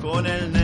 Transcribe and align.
Con 0.00 0.26
el 0.26 0.57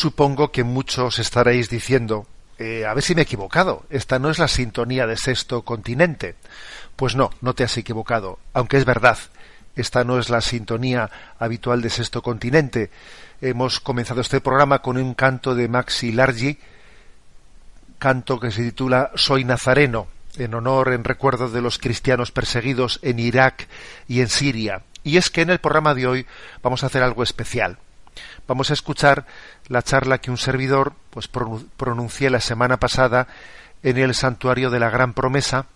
Supongo 0.00 0.50
que 0.50 0.64
muchos 0.64 1.18
estaréis 1.18 1.68
diciendo, 1.68 2.26
eh, 2.58 2.86
a 2.86 2.94
ver 2.94 3.04
si 3.04 3.14
me 3.14 3.20
he 3.20 3.24
equivocado, 3.24 3.84
esta 3.90 4.18
no 4.18 4.30
es 4.30 4.38
la 4.38 4.48
sintonía 4.48 5.06
de 5.06 5.18
Sexto 5.18 5.60
Continente. 5.60 6.36
Pues 6.96 7.16
no, 7.16 7.28
no 7.42 7.52
te 7.52 7.64
has 7.64 7.76
equivocado, 7.76 8.38
aunque 8.54 8.78
es 8.78 8.86
verdad, 8.86 9.18
esta 9.76 10.02
no 10.02 10.18
es 10.18 10.30
la 10.30 10.40
sintonía 10.40 11.10
habitual 11.38 11.82
de 11.82 11.90
Sexto 11.90 12.22
Continente. 12.22 12.90
Hemos 13.42 13.78
comenzado 13.78 14.22
este 14.22 14.40
programa 14.40 14.80
con 14.80 14.96
un 14.96 15.12
canto 15.12 15.54
de 15.54 15.68
Maxi 15.68 16.12
Largi, 16.12 16.58
canto 17.98 18.40
que 18.40 18.52
se 18.52 18.62
titula 18.62 19.10
Soy 19.16 19.44
Nazareno, 19.44 20.06
en 20.38 20.54
honor, 20.54 20.94
en 20.94 21.04
recuerdo 21.04 21.50
de 21.50 21.60
los 21.60 21.76
cristianos 21.76 22.32
perseguidos 22.32 23.00
en 23.02 23.18
Irak 23.18 23.68
y 24.08 24.22
en 24.22 24.30
Siria. 24.30 24.80
Y 25.04 25.18
es 25.18 25.28
que 25.28 25.42
en 25.42 25.50
el 25.50 25.58
programa 25.58 25.94
de 25.94 26.06
hoy 26.06 26.26
vamos 26.62 26.84
a 26.84 26.86
hacer 26.86 27.02
algo 27.02 27.22
especial. 27.22 27.76
Vamos 28.50 28.70
a 28.70 28.74
escuchar 28.74 29.26
la 29.68 29.80
charla 29.80 30.18
que 30.18 30.32
un 30.32 30.36
servidor 30.36 30.92
pues 31.10 31.30
pronu- 31.30 31.68
pronuncié 31.76 32.30
la 32.30 32.40
semana 32.40 32.80
pasada 32.80 33.28
en 33.84 33.96
el 33.96 34.12
santuario 34.12 34.70
de 34.70 34.80
la 34.80 34.90
Gran 34.90 35.14
Promesa, 35.14 35.66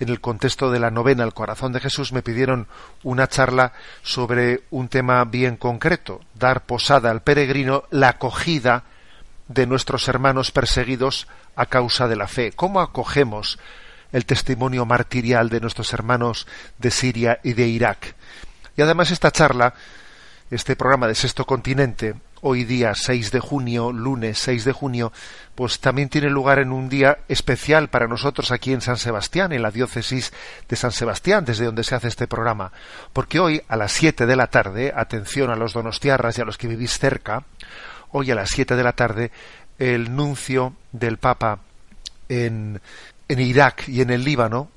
en 0.00 0.08
el 0.08 0.22
contexto 0.22 0.70
de 0.70 0.80
la 0.80 0.90
novena 0.90 1.24
al 1.24 1.34
corazón 1.34 1.74
de 1.74 1.80
Jesús, 1.80 2.10
me 2.14 2.22
pidieron 2.22 2.68
una 3.02 3.28
charla 3.28 3.74
sobre 4.02 4.62
un 4.70 4.88
tema 4.88 5.22
bien 5.26 5.58
concreto, 5.58 6.22
dar 6.34 6.64
posada 6.64 7.10
al 7.10 7.20
peregrino, 7.20 7.84
la 7.90 8.08
acogida 8.08 8.84
de 9.48 9.66
nuestros 9.66 10.08
hermanos 10.08 10.52
perseguidos 10.52 11.28
a 11.54 11.66
causa 11.66 12.08
de 12.08 12.16
la 12.16 12.28
fe. 12.28 12.52
¿Cómo 12.52 12.80
acogemos 12.80 13.58
el 14.10 14.24
testimonio 14.24 14.86
martirial 14.86 15.50
de 15.50 15.60
nuestros 15.60 15.92
hermanos 15.92 16.46
de 16.78 16.90
Siria 16.90 17.40
y 17.42 17.52
de 17.52 17.66
Irak? 17.66 18.14
Y 18.74 18.80
además 18.80 19.10
esta 19.10 19.30
charla, 19.30 19.74
este 20.52 20.76
programa 20.76 21.08
de 21.08 21.14
Sexto 21.14 21.46
Continente, 21.46 22.14
hoy 22.42 22.64
día 22.64 22.92
6 22.94 23.30
de 23.30 23.40
junio, 23.40 23.90
lunes 23.90 24.38
6 24.38 24.66
de 24.66 24.72
junio, 24.72 25.10
pues 25.54 25.80
también 25.80 26.10
tiene 26.10 26.28
lugar 26.28 26.58
en 26.58 26.72
un 26.72 26.90
día 26.90 27.20
especial 27.26 27.88
para 27.88 28.06
nosotros 28.06 28.50
aquí 28.50 28.74
en 28.74 28.82
San 28.82 28.98
Sebastián, 28.98 29.52
en 29.52 29.62
la 29.62 29.70
diócesis 29.70 30.30
de 30.68 30.76
San 30.76 30.92
Sebastián, 30.92 31.46
desde 31.46 31.64
donde 31.64 31.84
se 31.84 31.94
hace 31.94 32.08
este 32.08 32.26
programa. 32.26 32.70
Porque 33.14 33.40
hoy 33.40 33.62
a 33.66 33.76
las 33.76 33.92
7 33.92 34.26
de 34.26 34.36
la 34.36 34.48
tarde, 34.48 34.92
atención 34.94 35.48
a 35.50 35.56
los 35.56 35.72
donostiarras 35.72 36.36
y 36.36 36.42
a 36.42 36.44
los 36.44 36.58
que 36.58 36.68
vivís 36.68 36.98
cerca, 36.98 37.44
hoy 38.10 38.30
a 38.30 38.34
las 38.34 38.50
7 38.50 38.76
de 38.76 38.84
la 38.84 38.92
tarde, 38.92 39.30
el 39.78 40.14
nuncio 40.14 40.74
del 40.92 41.16
Papa 41.16 41.60
en, 42.28 42.78
en 43.26 43.40
Irak 43.40 43.88
y 43.88 44.02
en 44.02 44.10
el 44.10 44.22
Líbano 44.22 44.68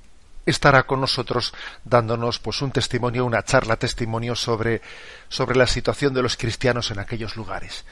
estará 0.46 0.84
con 0.84 1.02
nosotros 1.02 1.54
dándonos 1.84 2.40
pues 2.40 2.62
un 2.62 2.72
testimonio, 2.72 3.26
una 3.26 3.44
charla 3.44 3.78
testimonio 3.78 4.36
sobre, 4.36 4.82
sobre 5.30 5.58
la 5.58 5.68
situación 5.68 6.14
de 6.14 6.22
los 6.22 6.38
cristianos 6.38 6.92
en 6.92 7.00
aquellos 7.00 7.36
lugares. 7.36 7.86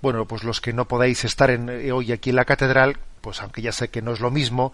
Bueno, 0.00 0.26
pues 0.26 0.44
los 0.44 0.60
que 0.60 0.72
no 0.72 0.86
podáis 0.86 1.24
estar 1.24 1.50
eh, 1.50 1.92
hoy 1.92 2.12
aquí 2.12 2.30
en 2.30 2.36
la 2.36 2.44
catedral, 2.44 2.98
pues 3.20 3.42
aunque 3.42 3.62
ya 3.62 3.72
sé 3.72 3.88
que 3.88 4.02
no 4.02 4.12
es 4.12 4.20
lo 4.20 4.30
mismo, 4.30 4.72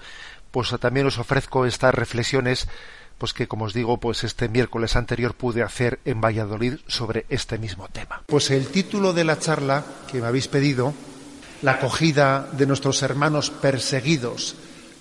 pues 0.50 0.74
también 0.78 1.06
os 1.06 1.18
ofrezco 1.18 1.66
estas 1.66 1.94
reflexiones, 1.94 2.68
pues 3.18 3.32
que 3.32 3.48
como 3.48 3.64
os 3.64 3.72
digo, 3.72 3.98
pues 3.98 4.22
este 4.22 4.48
miércoles 4.48 4.96
anterior 4.96 5.34
pude 5.34 5.62
hacer 5.62 5.98
en 6.04 6.20
Valladolid 6.20 6.74
sobre 6.86 7.26
este 7.28 7.58
mismo 7.58 7.88
tema. 7.88 8.22
Pues 8.26 8.50
el 8.50 8.68
título 8.68 9.12
de 9.12 9.24
la 9.24 9.38
charla 9.38 9.84
que 10.10 10.20
me 10.20 10.26
habéis 10.26 10.48
pedido, 10.48 10.92
la 11.62 11.72
acogida 11.72 12.48
de 12.52 12.66
nuestros 12.66 13.02
hermanos 13.02 13.50
perseguidos 13.50 14.56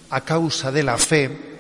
a 0.10 0.22
causa 0.22 0.72
de 0.72 0.84
la 0.84 0.98
fe, 0.98 1.53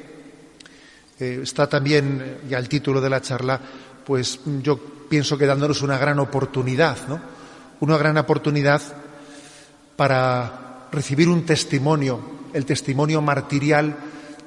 eh, 1.19 1.39
está 1.44 1.68
también 1.68 2.21
eh, 2.24 2.38
ya 2.50 2.57
el 2.57 2.69
título 2.69 3.01
de 3.01 3.10
la 3.10 3.21
charla, 3.21 3.60
pues 4.06 4.39
yo 4.62 4.80
pienso 5.10 5.38
que 5.38 5.45
dándonos 5.45 5.81
una 5.81 5.98
gran 5.98 6.19
oportunidad, 6.19 7.07
¿no? 7.07 7.19
Una 7.80 7.98
gran 7.98 8.18
oportunidad 8.18 8.81
para 9.95 10.88
recibir 10.92 11.30
un 11.30 11.45
testimonio, 11.45 12.19
el 12.54 12.65
testimonio 12.65 13.21
martirial 13.21 13.95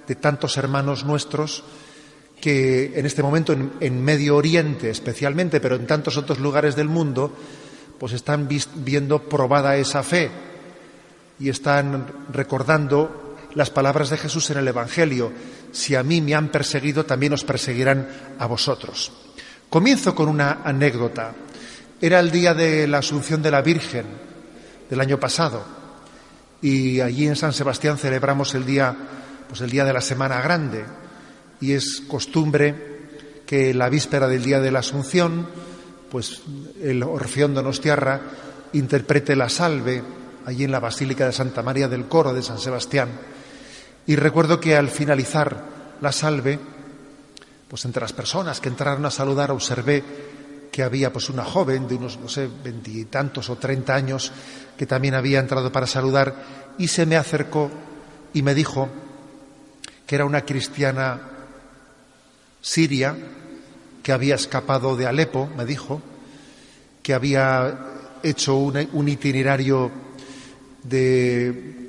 de 0.07 0.15
tantos 0.15 0.57
hermanos 0.57 1.05
nuestros 1.05 1.65
que 2.41 2.99
en 2.99 3.07
este 3.07 3.23
momento 3.23 3.53
en, 3.53 4.05
Medio 4.05 4.37
Oriente 4.37 4.91
especialmente, 4.91 5.61
pero 5.61 5.77
en 5.77 5.87
tantos 5.87 6.17
otros 6.17 6.39
lugares 6.39 6.77
del 6.77 6.89
mundo, 6.89 7.33
pues 7.99 8.13
están 8.13 8.49
viendo 8.77 9.23
probada 9.23 9.77
esa 9.77 10.03
fe 10.03 10.31
y 11.41 11.49
están 11.49 12.07
recordando 12.33 13.37
las 13.55 13.71
palabras 13.71 14.11
de 14.11 14.19
Jesús 14.19 14.51
en 14.51 14.59
el 14.59 14.69
Evangelio. 14.69 15.33
Si 15.77 15.95
a 15.95 16.03
mí 16.03 16.23
me 16.23 16.35
han 16.35 16.49
perseguido, 16.49 17.05
también 17.05 17.35
os 17.35 17.45
perseguirán 17.45 18.09
a 18.39 18.47
vosotros. 18.47 19.13
Comienzo 19.69 20.15
con 20.15 20.27
una 20.27 20.63
anécdota. 20.65 21.35
Era 22.01 22.19
el 22.19 22.31
día 22.31 22.55
de 22.55 22.89
la 22.89 23.05
Asunción 23.05 23.43
de 23.43 23.51
la 23.51 23.61
Virgen 23.61 24.07
del 24.89 25.01
año 25.03 25.21
pasado 25.21 25.63
y 26.63 27.01
allí 27.01 27.27
en 27.27 27.37
San 27.37 27.53
Sebastián 27.53 27.99
celebramos 27.99 28.55
el 28.55 28.65
día, 28.65 28.97
pues 29.49 29.61
el 29.61 29.69
día 29.69 29.85
de 29.85 29.93
la 29.93 30.01
Semana 30.01 30.41
Grande 30.41 30.83
y 31.61 31.73
es 31.73 32.03
costumbre 32.09 32.97
que 33.45 33.75
la 33.75 33.91
víspera 33.91 34.29
del 34.29 34.45
día 34.45 34.61
de 34.61 34.71
la 34.71 34.79
Asunción, 34.79 35.47
pues 36.11 36.41
el 36.83 37.03
Orfeón 37.03 37.53
Donostiarra 37.53 38.23
interprete 38.73 39.37
la 39.37 39.51
salve 39.51 40.03
allí 40.47 40.65
en 40.65 40.73
la 40.73 40.81
Basílica 40.81 41.27
de 41.27 41.35
Santa 41.35 41.63
María 41.63 41.87
del 41.87 42.07
Coro 42.07 42.33
de 42.33 42.43
San 42.43 42.59
Sebastián. 42.59 43.36
Y 44.07 44.17
recuerdo 44.17 44.61
que 44.61 44.77
al 44.77 44.89
finalizar 44.89 45.65
la 46.01 46.13
salve, 46.13 46.59
pues 47.69 47.85
entre 47.85 48.03
las 48.03 48.13
personas 48.13 48.61
que 48.61 48.69
entraron 48.69 49.05
a 49.05 49.11
saludar 49.11 49.51
observé 49.51 50.03
que 50.71 50.83
había 50.83 51.13
pues 51.13 51.31
una 51.31 51.45
joven 51.45 51.89
de 51.89 51.97
unos, 51.97 52.19
no 52.19 52.29
sé, 52.29 52.49
veintitantos 52.63 53.49
o 53.51 53.57
treinta 53.57 53.95
años 53.95 54.31
que 54.77 54.87
también 54.87 55.15
había 55.15 55.41
entrado 55.41 55.73
para 55.73 55.87
saludar 55.87 56.35
y 56.79 56.89
se 56.89 57.07
me 57.07 57.17
acercó 57.17 57.71
y 58.35 58.43
me 58.43 58.55
dijo 58.55 58.89
que 60.07 60.15
era 60.15 60.25
una 60.25 60.43
cristiana 60.43 61.21
siria 62.61 63.17
que 64.03 64.13
había 64.13 64.35
escapado 64.35 64.97
de 64.97 65.07
Alepo, 65.07 65.49
me 65.57 65.65
dijo, 65.65 66.01
que 67.03 67.15
había 67.15 67.77
hecho 68.23 68.57
un, 68.57 69.09
itinerario 69.09 69.91
de, 70.83 71.86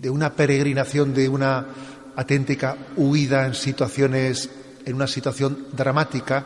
de 0.00 0.10
una 0.10 0.32
peregrinación, 0.32 1.12
de 1.12 1.28
una 1.28 1.66
auténtica 2.14 2.76
huida 2.96 3.46
en 3.46 3.54
situaciones, 3.54 4.50
en 4.84 4.94
una 4.94 5.06
situación 5.06 5.66
dramática, 5.72 6.44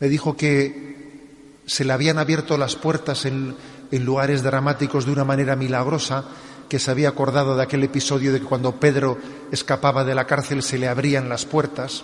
me 0.00 0.08
dijo 0.08 0.36
que 0.36 1.60
se 1.66 1.84
le 1.84 1.92
habían 1.92 2.18
abierto 2.18 2.56
las 2.58 2.76
puertas 2.76 3.24
en, 3.24 3.54
lugares 3.90 4.42
dramáticos 4.42 5.06
de 5.06 5.12
una 5.12 5.24
manera 5.24 5.54
milagrosa, 5.54 6.24
que 6.68 6.80
se 6.80 6.90
había 6.90 7.08
acordado 7.08 7.56
de 7.56 7.62
aquel 7.62 7.84
episodio 7.84 8.32
de 8.32 8.40
que 8.40 8.46
cuando 8.46 8.80
Pedro 8.80 9.18
escapaba 9.52 10.02
de 10.02 10.16
la 10.16 10.26
cárcel 10.26 10.64
se 10.64 10.78
le 10.78 10.88
abrían 10.88 11.28
las 11.28 11.44
puertas, 11.44 12.02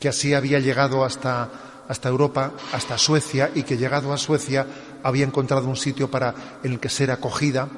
que 0.00 0.08
así 0.08 0.34
había 0.34 0.58
llegado 0.58 1.04
hasta, 1.04 1.50
hasta 1.86 2.08
Europa, 2.08 2.52
hasta 2.72 2.98
Suecia, 2.98 3.52
y 3.54 3.62
que 3.62 3.76
llegado 3.76 4.12
a 4.12 4.18
Suecia 4.18 4.66
había 5.04 5.24
encontrado 5.24 5.68
un 5.68 5.76
sitio 5.76 6.10
para, 6.10 6.34
en 6.64 6.72
el 6.72 6.80
que 6.80 6.88
ser 6.88 7.12
acogida, 7.12 7.68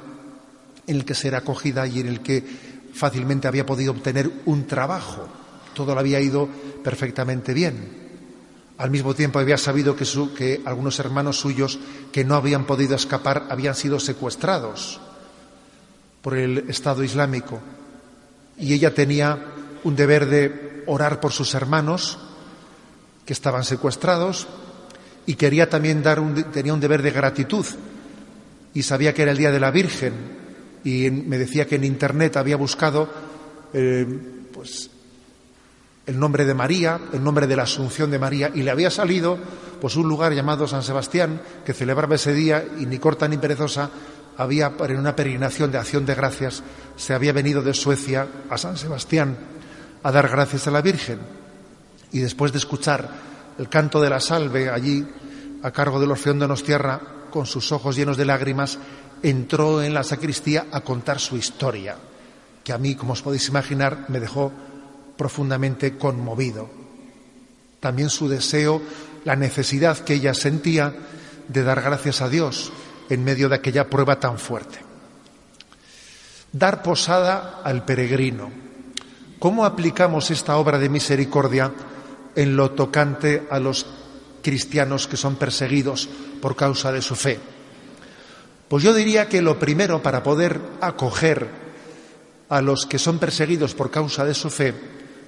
en 0.87 0.97
el 0.97 1.05
que 1.05 1.15
ser 1.15 1.35
acogida 1.35 1.87
y 1.87 2.01
en 2.01 2.09
el 2.09 2.21
que 2.21 2.45
fácilmente 2.93 3.49
había 3.49 3.67
podido 3.67 3.93
obtener 3.93 4.31
un 4.47 4.67
trabajo. 4.67 5.29
Todo 5.75 5.95
lo 5.95 6.01
había 6.01 6.21
ido 6.21 6.49
perfectamente 6.83 7.55
bien. 7.55 8.03
Al 8.79 8.91
mismo 8.91 9.15
tiempo 9.15 9.39
había 9.39 9.59
sabido 9.59 9.97
que, 9.97 10.61
algunos 10.65 10.99
hermanos 10.99 11.39
suyos 11.39 11.79
que 12.11 12.25
no 12.25 12.35
habían 12.35 12.67
podido 12.67 12.95
escapar 12.95 13.47
habían 13.51 13.75
sido 13.75 14.01
secuestrados 14.01 15.01
por 16.21 16.37
el 16.37 16.71
Estado 16.71 17.05
Islámico. 17.05 17.61
Y 18.59 18.73
ella 18.75 18.95
tenía 18.95 19.39
un 19.85 19.97
deber 19.97 20.27
de 20.27 20.85
orar 20.87 21.21
por 21.21 21.33
sus 21.33 21.55
hermanos 21.55 22.19
que 23.25 23.33
estaban 23.33 23.65
secuestrados 23.65 24.47
y 25.27 25.35
quería 25.35 25.71
también 25.71 26.03
dar 26.03 26.19
un, 26.19 26.35
tenía 26.51 26.75
un 26.75 26.81
deber 26.81 27.03
de 27.03 27.13
gratitud 27.13 27.65
y 28.75 28.83
sabía 28.83 29.15
que 29.15 29.23
era 29.23 29.31
el 29.31 29.39
día 29.39 29.53
de 29.53 29.61
la 29.61 29.71
Virgen 29.71 30.42
y 30.85 31.11
me 31.11 31.39
decía 31.39 31.67
que 31.67 31.77
en 31.77 31.85
internet 31.85 32.37
había 32.37 32.57
buscado 32.57 33.09
eh, 33.73 34.07
pues 34.53 34.91
el 36.07 36.19
nombre 36.19 36.45
de 36.45 36.55
María, 36.55 37.01
el 37.13 37.23
nombre 37.23 37.47
de 37.47 37.57
la 37.57 37.63
Asunción 37.63 38.11
de 38.11 38.19
María, 38.19 38.51
y 38.55 38.63
le 38.63 38.71
había 38.71 38.91
salido 38.91 39.39
pues 39.81 39.97
un 39.97 40.09
lugar 40.09 40.33
llamado 40.33 40.67
San 40.67 40.83
Sebastián, 40.83 41.41
que 41.65 41.73
celebraba 41.73 42.17
ese 42.17 42.33
día, 42.33 42.65
y 42.79 42.87
ni 42.87 42.99
corta 42.99 43.29
ni 43.29 43.37
perezosa, 43.37 43.91
había 44.37 44.73
en 44.81 44.99
una 44.99 45.15
peregrinación 45.15 45.71
de 45.71 45.79
acción 45.79 46.07
de 46.07 46.15
gracias, 46.15 46.63
se 46.97 47.15
había 47.15 47.33
venido 47.33 47.63
de 47.63 47.75
Suecia 47.75 48.27
a 48.49 48.59
San 48.59 48.77
Sebastián 48.77 49.37
a 50.03 50.11
dar 50.11 50.29
gracias 50.29 50.67
a 50.67 50.71
la 50.71 50.83
Virgen. 50.83 51.19
Y 52.13 52.21
después 52.21 52.53
de 52.53 52.59
escuchar 52.59 53.09
el 53.59 53.69
canto 53.69 54.01
de 54.01 54.11
la 54.11 54.21
salve 54.21 54.71
allí, 54.71 55.07
a 55.63 55.71
cargo 55.71 56.01
del 56.01 56.11
Orfeón 56.11 56.39
de 56.41 56.49
Nostierra, 56.49 57.01
con 57.31 57.47
sus 57.47 57.71
ojos 57.73 57.97
llenos 57.97 58.17
de 58.17 58.25
lágrimas, 58.25 58.79
entró 59.23 59.83
en 59.83 59.95
la 59.95 60.03
sacristía 60.03 60.67
a 60.73 60.81
contar 60.81 61.21
su 61.21 61.37
historia, 61.37 61.97
que 62.65 62.73
a 62.73 62.79
mí, 62.79 62.95
como 62.95 63.13
os 63.13 63.23
podéis 63.23 63.49
imaginar, 63.49 64.07
me 64.09 64.21
dejó 64.21 64.53
profundamente 65.17 65.97
conmovido. 65.97 66.69
También 67.81 68.11
su 68.11 68.29
deseo, 68.29 68.83
la 69.25 69.37
necesidad 69.37 69.99
que 69.99 70.15
ella 70.15 70.35
sentía 70.35 70.95
de 71.49 71.63
dar 71.63 71.83
gracias 71.83 72.21
a 72.21 72.29
Dios 72.29 72.73
en 73.09 73.25
medio 73.25 73.49
de 73.49 73.57
aquella 73.57 73.89
prueba 73.89 74.19
tan 74.19 74.39
fuerte. 74.39 74.79
Dar 76.53 76.83
posada 76.83 77.61
al 77.65 77.85
peregrino. 77.85 78.51
¿Cómo 79.39 79.65
aplicamos 79.65 80.31
esta 80.31 80.57
obra 80.57 80.79
de 80.79 80.89
misericordia 80.89 81.73
en 82.37 82.57
lo 82.57 82.73
tocante 82.73 83.47
a 83.51 83.59
los 83.59 83.87
cristianos 84.43 85.07
que 85.07 85.17
son 85.17 85.37
perseguidos 85.37 86.09
por 86.41 86.55
causa 86.55 86.93
de 86.93 87.03
su 87.03 87.15
fe? 87.15 87.52
Pues 88.73 88.83
yo 88.83 88.95
diría 88.95 89.29
que 89.29 89.43
lo 89.43 89.59
primero 89.59 90.03
para 90.03 90.23
poder 90.23 90.59
acoger 90.81 91.47
a 92.49 92.63
los 92.63 92.87
que 92.87 92.99
son 92.99 93.19
perseguidos 93.19 93.75
por 93.75 93.91
causa 93.91 94.25
de 94.25 94.33
su 94.33 94.49
fe 94.49 94.73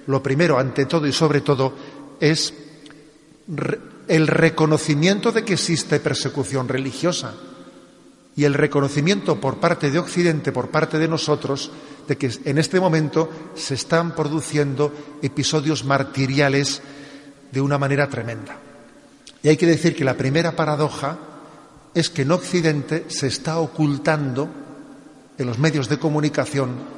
lo 0.07 0.23
primero, 0.23 0.57
ante 0.57 0.87
todo 0.87 1.05
y 1.05 1.13
sobre 1.13 1.41
todo, 1.41 1.71
es 2.19 2.55
el 4.07 4.25
reconocimiento 4.25 5.31
de 5.31 5.43
que 5.43 5.53
existe 5.53 5.99
persecución 5.99 6.67
religiosa 6.67 7.35
y 8.35 8.45
el 8.45 8.55
reconocimiento 8.55 9.39
por 9.39 9.59
parte 9.59 9.91
de 9.91 9.99
Occidente, 9.99 10.51
por 10.51 10.69
parte 10.69 10.97
de 10.97 11.07
nosotros, 11.07 11.69
de 12.07 12.17
que 12.17 12.31
en 12.45 12.57
este 12.57 12.79
momento 12.79 13.29
se 13.53 13.75
están 13.75 14.15
produciendo 14.15 14.91
episodios 15.21 15.85
martiriales 15.85 16.81
de 17.51 17.61
una 17.61 17.77
manera 17.77 18.09
tremenda. 18.09 18.57
Y 19.43 19.49
hay 19.49 19.57
que 19.57 19.67
decir 19.67 19.95
que 19.95 20.03
la 20.03 20.17
primera 20.17 20.55
paradoja 20.55 21.34
es 21.95 22.11
que 22.11 22.21
en 22.21 22.31
Occidente 22.31 23.05
se 23.07 23.27
está 23.27 23.57
ocultando 23.57 24.47
en 25.37 25.47
los 25.47 25.57
medios 25.57 25.89
de 25.89 25.97
comunicación 25.97 26.95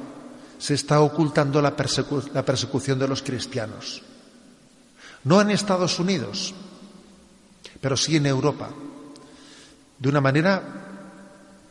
se 0.58 0.74
está 0.74 1.00
ocultando 1.00 1.62
la, 1.62 1.76
persecución 1.76 2.98
de 2.98 3.08
los 3.08 3.22
cristianos. 3.22 4.02
No 5.24 5.40
en 5.40 5.50
Estados 5.50 5.98
Unidos, 5.98 6.54
pero 7.80 7.96
sí 7.96 8.16
en 8.16 8.26
Europa. 8.26 8.70
De 9.98 10.08
una 10.08 10.20
manera 10.20 10.62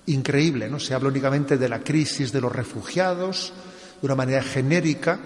increíble, 0.06 0.70
¿no? 0.70 0.80
Se 0.80 0.94
habla 0.94 1.10
únicamente 1.10 1.58
de 1.58 1.70
la 1.70 1.80
crisis 1.80 2.32
de 2.32 2.42
los 2.42 2.52
refugiados, 2.52 3.54
de 4.02 4.06
una 4.06 4.16
manera 4.16 4.42
genérica, 4.42 5.20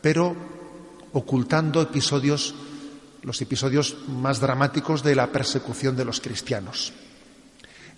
pero 0.00 0.34
ocultando 1.12 1.82
episodios, 1.82 2.54
los 3.22 3.40
episodios 3.42 3.96
más 4.08 4.40
dramáticos 4.40 5.02
de 5.02 5.14
la 5.14 5.30
persecución 5.30 5.94
de 5.94 6.06
los 6.06 6.20
cristianos. 6.20 6.92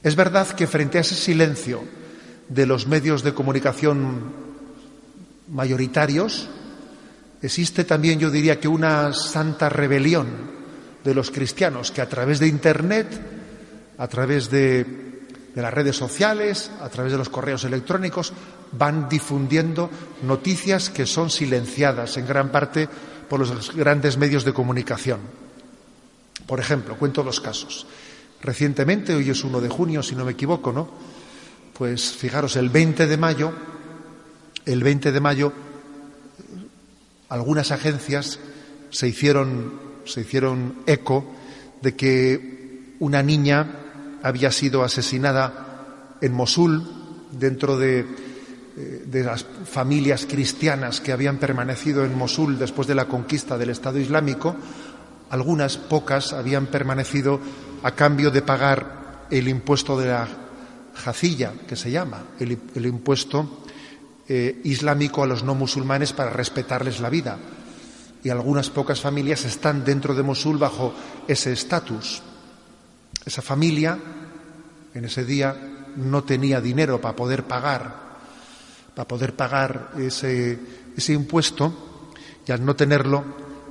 Es 0.02 0.16
verdad 0.16 0.48
que 0.48 0.66
frente 0.66 0.98
a 0.98 1.02
ese 1.02 1.14
silencio 1.14 1.84
de 2.48 2.66
los 2.66 2.86
medios 2.86 3.22
de 3.22 3.34
comunicación 3.34 4.32
mayoritarios, 5.48 6.48
existe 7.42 7.84
también, 7.84 8.18
yo 8.18 8.30
diría 8.30 8.58
que 8.58 8.68
una 8.68 9.12
santa 9.12 9.68
rebelión 9.68 10.26
de 11.04 11.14
los 11.14 11.30
cristianos 11.30 11.90
que 11.90 12.00
a 12.00 12.08
través 12.08 12.38
de 12.38 12.46
Internet, 12.46 13.08
a 13.98 14.08
través 14.08 14.50
de, 14.50 15.10
las 15.54 15.74
redes 15.74 15.96
sociales, 15.96 16.70
a 16.80 16.88
través 16.88 17.12
de 17.12 17.18
los 17.18 17.28
correos 17.28 17.64
electrónicos, 17.64 18.32
van 18.72 19.08
difundiendo 19.08 19.90
noticias 20.22 20.88
que 20.88 21.04
son 21.04 21.28
silenciadas 21.28 22.16
en 22.16 22.26
gran 22.26 22.50
parte 22.50 22.88
por 23.28 23.40
los 23.40 23.74
grandes 23.74 24.16
medios 24.16 24.44
de 24.44 24.54
comunicación. 24.54 25.20
Por 26.46 26.58
ejemplo, 26.58 26.96
cuento 26.96 27.22
dos 27.22 27.40
casos. 27.40 27.86
Recientemente, 28.42 29.14
hoy 29.14 29.30
es 29.30 29.44
1 29.44 29.60
de 29.60 29.68
junio, 29.68 30.02
si 30.02 30.14
no 30.14 30.24
me 30.24 30.32
equivoco, 30.32 30.72
¿no? 30.72 30.88
Pues 31.76 32.12
fijaros, 32.12 32.56
el 32.56 32.70
20 32.70 33.06
de 33.06 33.16
mayo 33.16 33.52
el 34.66 34.82
20 34.82 35.12
de 35.12 35.20
mayo 35.20 35.52
algunas 37.28 37.70
agencias 37.70 38.38
se 38.90 39.08
hicieron, 39.08 39.72
se 40.04 40.20
hicieron 40.20 40.76
eco 40.86 41.24
de 41.80 41.94
que 41.94 42.96
una 42.98 43.22
niña 43.22 44.18
había 44.22 44.52
sido 44.52 44.84
asesinada 44.84 46.16
en 46.20 46.32
Mosul 46.32 46.86
dentro 47.32 47.78
de 47.78 48.00
eh, 48.76 49.04
de 49.06 49.24
las 49.24 49.44
familias 49.64 50.26
cristianas 50.26 51.00
que 51.00 51.12
habían 51.12 51.38
permanecido 51.38 52.04
en 52.04 52.16
Mosul 52.16 52.58
después 52.58 52.86
de 52.86 52.94
la 52.94 53.06
conquista 53.06 53.58
del 53.58 53.70
Estado 53.70 53.98
Islámico, 53.98 54.54
algunas 55.30 55.76
pocas 55.76 56.32
habían 56.32 56.66
permanecido 56.66 57.40
a 57.82 57.92
cambio 57.92 58.30
de 58.30 58.42
pagar 58.42 59.26
el 59.30 59.48
impuesto 59.48 59.98
de 59.98 60.08
la 60.08 60.28
jacilla, 60.94 61.52
que 61.66 61.76
se 61.76 61.90
llama, 61.90 62.24
el, 62.38 62.86
impuesto 62.86 63.64
eh, 64.28 64.60
islámico 64.64 65.22
a 65.22 65.26
los 65.26 65.42
no 65.42 65.54
musulmanes 65.54 66.12
para 66.12 66.30
respetarles 66.30 67.00
la 67.00 67.10
vida. 67.10 67.38
Y 68.22 68.28
algunas 68.28 68.68
pocas 68.68 69.00
familias 69.00 69.44
están 69.44 69.84
dentro 69.84 70.14
de 70.14 70.22
Mosul 70.22 70.58
bajo 70.58 70.92
ese 71.26 71.52
estatus. 71.52 72.22
Esa 73.24 73.40
familia 73.40 73.98
en 74.92 75.04
ese 75.04 75.24
día 75.24 75.56
no 75.96 76.24
tenía 76.24 76.60
dinero 76.60 77.00
para 77.00 77.16
poder 77.16 77.44
pagar 77.44 78.10
para 78.94 79.06
poder 79.08 79.34
pagar 79.34 79.92
ese, 79.98 80.58
ese 80.96 81.12
impuesto 81.12 82.10
y 82.46 82.52
al 82.52 82.64
no 82.64 82.74
tenerlo, 82.74 83.24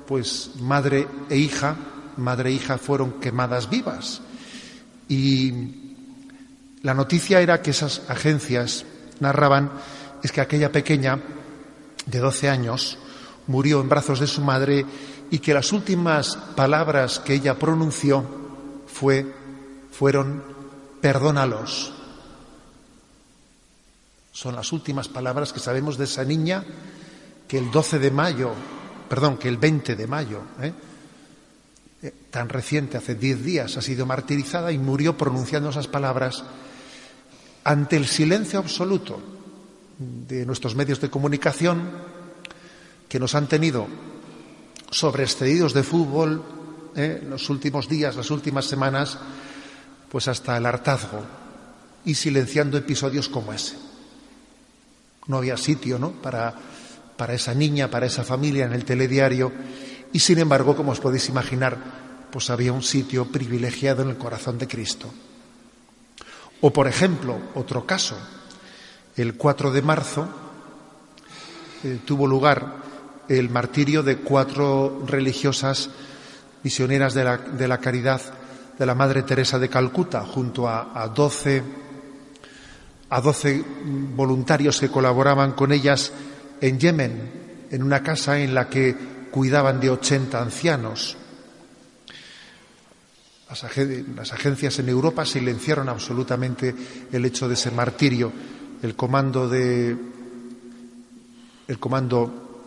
pues 0.07 0.51
madre 0.59 1.07
e 1.29 1.37
hija, 1.37 1.75
madre 2.19 2.49
e 2.49 2.53
hija 2.53 2.77
fueron 2.77 3.19
quemadas 3.19 3.69
vivas. 3.69 4.21
Y 5.07 5.53
la 6.81 6.93
noticia 6.93 7.41
era 7.41 7.61
que 7.61 7.71
esas 7.71 8.03
agencias 8.07 8.85
narraban 9.19 9.71
es 10.23 10.31
que 10.31 10.41
aquella 10.41 10.71
pequeña 10.71 11.19
de 12.05 12.19
12 12.19 12.49
años 12.49 12.97
murió 13.47 13.81
en 13.81 13.89
brazos 13.89 14.19
de 14.19 14.27
su 14.27 14.41
madre 14.41 14.85
y 15.31 15.39
que 15.39 15.53
las 15.53 15.73
últimas 15.73 16.35
palabras 16.55 17.19
que 17.19 17.33
ella 17.33 17.57
pronunció 17.57 18.23
fue, 18.87 19.25
fueron 19.91 20.43
perdónalos. 21.01 21.93
Son 24.31 24.55
las 24.55 24.71
últimas 24.71 25.07
palabras 25.07 25.51
que 25.51 25.59
sabemos 25.59 25.97
de 25.97 26.05
esa 26.05 26.23
niña 26.23 26.63
que 27.47 27.57
el 27.57 27.71
12 27.71 27.99
de 27.99 28.11
mayo, 28.11 28.51
perdón, 29.09 29.37
que 29.37 29.49
el 29.49 29.57
20 29.57 29.95
de 29.95 30.07
mayo, 30.07 30.41
¿eh? 30.61 30.73
Eh, 32.01 32.13
tan 32.31 32.47
reciente, 32.47 32.95
hace 32.95 33.15
10 33.15 33.43
días, 33.43 33.75
ha 33.75 33.81
sido 33.81 34.05
martirizada 34.05 34.71
y 34.71 34.77
murió 34.77 35.17
pronunciando 35.17 35.69
esas 35.69 35.87
palabras 35.87 36.43
ante 37.65 37.97
el 37.97 38.07
silencio 38.07 38.59
absoluto 38.59 39.19
de 39.97 40.45
nuestros 40.45 40.75
medios 40.75 41.01
de 41.01 41.09
comunicación 41.09 41.91
que 43.09 43.19
nos 43.19 43.35
han 43.35 43.47
tenido 43.47 43.87
sobreexcedidos 44.91 45.73
de 45.73 45.83
fútbol 45.83 46.41
¿eh? 46.95 47.21
los 47.27 47.49
últimos 47.49 47.89
días, 47.89 48.15
las 48.15 48.31
últimas 48.31 48.63
semanas, 48.63 49.17
pues 50.09 50.29
hasta 50.29 50.55
el 50.55 50.65
hartazgo 50.65 51.21
y 52.05 52.15
silenciando 52.15 52.77
episodios 52.77 53.27
como 53.27 53.51
ese. 53.51 53.75
No 55.27 55.37
había 55.37 55.57
sitio 55.57 55.99
¿no? 55.99 56.11
para, 56.11 56.55
para 57.17 57.33
esa 57.33 57.53
niña, 57.53 57.91
para 57.91 58.05
esa 58.05 58.23
familia 58.23 58.65
en 58.65 58.73
el 58.73 58.85
telediario 58.85 59.51
y 60.11 60.19
sin 60.19 60.39
embargo, 60.39 60.75
como 60.75 60.91
os 60.91 60.99
podéis 60.99 61.29
imaginar, 61.29 61.77
pues 62.31 62.49
había 62.49 62.73
un 62.73 62.83
sitio 62.83 63.25
privilegiado 63.25 64.03
en 64.03 64.09
el 64.09 64.17
corazón 64.17 64.57
de 64.57 64.67
Cristo. 64.67 65.09
O 66.61 66.73
por 66.73 66.87
ejemplo, 66.87 67.37
otro 67.55 67.85
caso, 67.85 68.17
el 69.15 69.35
4 69.35 69.71
de 69.71 69.81
marzo 69.81 70.27
eh, 71.83 71.99
tuvo 72.05 72.27
lugar 72.27 72.79
el 73.29 73.49
martirio 73.49 74.03
de 74.03 74.17
cuatro 74.17 75.03
religiosas 75.05 75.89
misioneras 76.63 77.13
de 77.13 77.23
la, 77.23 77.37
de 77.37 77.67
la, 77.67 77.77
caridad 77.77 78.21
de 78.77 78.85
la 78.85 78.95
Madre 78.95 79.23
Teresa 79.23 79.59
de 79.59 79.69
Calcuta, 79.69 80.25
junto 80.25 80.67
a, 80.67 81.07
12 81.13 81.63
a 83.11 83.21
doce 83.21 83.63
voluntarios 84.15 84.79
que 84.79 84.89
colaboraban 84.89 85.53
con 85.53 85.71
ellas 85.71 86.11
en 86.61 86.79
Yemen, 86.79 87.67
en 87.71 87.83
una 87.83 88.03
casa 88.03 88.39
en 88.39 88.53
la 88.53 88.69
que 88.69 88.95
cuidaban 89.31 89.79
de 89.79 89.89
80 89.89 90.41
ancianos. 90.41 91.17
Las, 93.49 94.33
agencias 94.33 94.77
en 94.79 94.89
Europa 94.89 95.25
silenciaron 95.25 95.89
absolutamente 95.89 96.75
el 97.11 97.25
hecho 97.25 97.47
de 97.47 97.55
ese 97.55 97.71
martirio. 97.71 98.31
El 98.81 98.95
comando 98.95 99.49
de 99.49 99.97
el 101.67 101.79
comando 101.79 102.65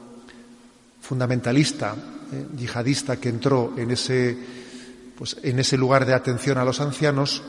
fundamentalista, 1.01 1.95
eh, 2.33 2.47
yihadista 2.57 3.17
que 3.17 3.29
entró 3.29 3.75
en 3.77 3.91
ese 3.91 4.37
pues 5.17 5.37
en 5.43 5.59
ese 5.59 5.77
lugar 5.77 6.05
de 6.05 6.15
atención 6.15 6.59
a 6.59 6.65
los 6.65 6.81
ancianos 6.81 7.43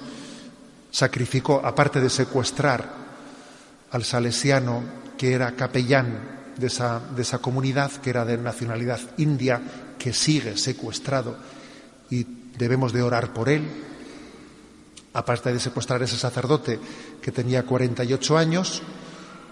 sacrificó, 0.91 1.62
aparte 1.65 2.00
de 2.00 2.10
secuestrar 2.10 2.88
al 3.91 4.03
salesiano 4.03 4.84
que 5.17 5.34
era 5.34 5.53
capellán 5.53 6.42
de 6.57 6.67
esa, 6.67 7.00
de 7.15 7.22
esa 7.22 7.39
comunidad, 7.39 7.91
que 7.91 8.10
era 8.10 8.25
de 8.25 8.38
nacionalidad 8.38 9.00
india, 9.17 9.62
que 9.98 10.13
sigue 10.13 10.57
secuestrado 10.57 11.38
y 12.10 12.25
debemos 12.57 12.93
de 12.93 13.01
orar 13.01 13.33
por 13.33 13.50
él, 13.50 13.63
aparte 15.13 15.53
de 15.53 15.60
secuestrar 15.60 16.01
a 16.01 16.05
ese 16.05 16.17
sacerdote 16.17 16.79
que 17.22 17.31
tenía 17.31 17.63
48 17.63 18.38
años, 18.38 18.81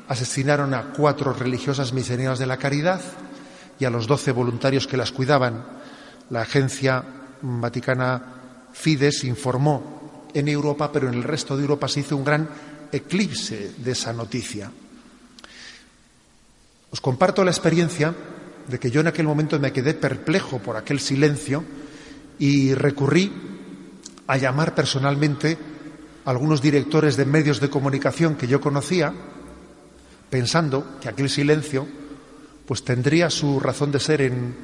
asesinaron 0.07 0.73
a 0.73 0.91
cuatro 0.93 1.33
religiosas 1.33 1.93
misioneras 1.93 2.39
de 2.39 2.45
la 2.45 2.57
caridad 2.57 3.01
y 3.79 3.85
a 3.85 3.89
los 3.89 4.07
doce 4.07 4.31
voluntarios 4.31 4.87
que 4.87 4.97
las 4.97 5.11
cuidaban. 5.11 5.63
La 6.29 6.41
agencia 6.41 7.03
vaticana 7.41 8.69
Fides 8.73 9.23
informó 9.23 10.29
en 10.33 10.47
Europa, 10.47 10.91
pero 10.91 11.09
en 11.09 11.15
el 11.15 11.23
resto 11.23 11.55
de 11.55 11.63
Europa 11.63 11.87
se 11.87 12.01
hizo 12.01 12.15
un 12.15 12.23
gran 12.23 12.49
eclipse 12.91 13.73
de 13.77 13.91
esa 13.91 14.13
noticia. 14.13 14.71
Os 16.91 16.99
comparto 16.99 17.43
la 17.43 17.51
experiencia 17.51 18.13
de 18.67 18.79
que 18.79 18.91
yo 18.91 18.99
en 18.99 19.07
aquel 19.07 19.25
momento 19.25 19.59
me 19.59 19.71
quedé 19.71 19.93
perplejo 19.93 20.59
por 20.59 20.75
aquel 20.75 20.99
silencio 20.99 21.63
y 22.37 22.73
recurrí 22.73 23.31
a 24.27 24.37
llamar 24.37 24.75
personalmente 24.75 25.57
a 26.25 26.29
algunos 26.29 26.61
directores 26.61 27.15
de 27.15 27.25
medios 27.25 27.59
de 27.59 27.69
comunicación 27.69 28.35
que 28.35 28.47
yo 28.47 28.59
conocía, 28.59 29.13
pensando 30.29 30.99
que 30.99 31.09
aquel 31.09 31.29
silencio 31.29 31.87
pues 32.67 32.83
tendría 32.83 33.29
su 33.29 33.59
razón 33.59 33.91
de 33.91 33.99
ser 33.99 34.21
en 34.21 34.55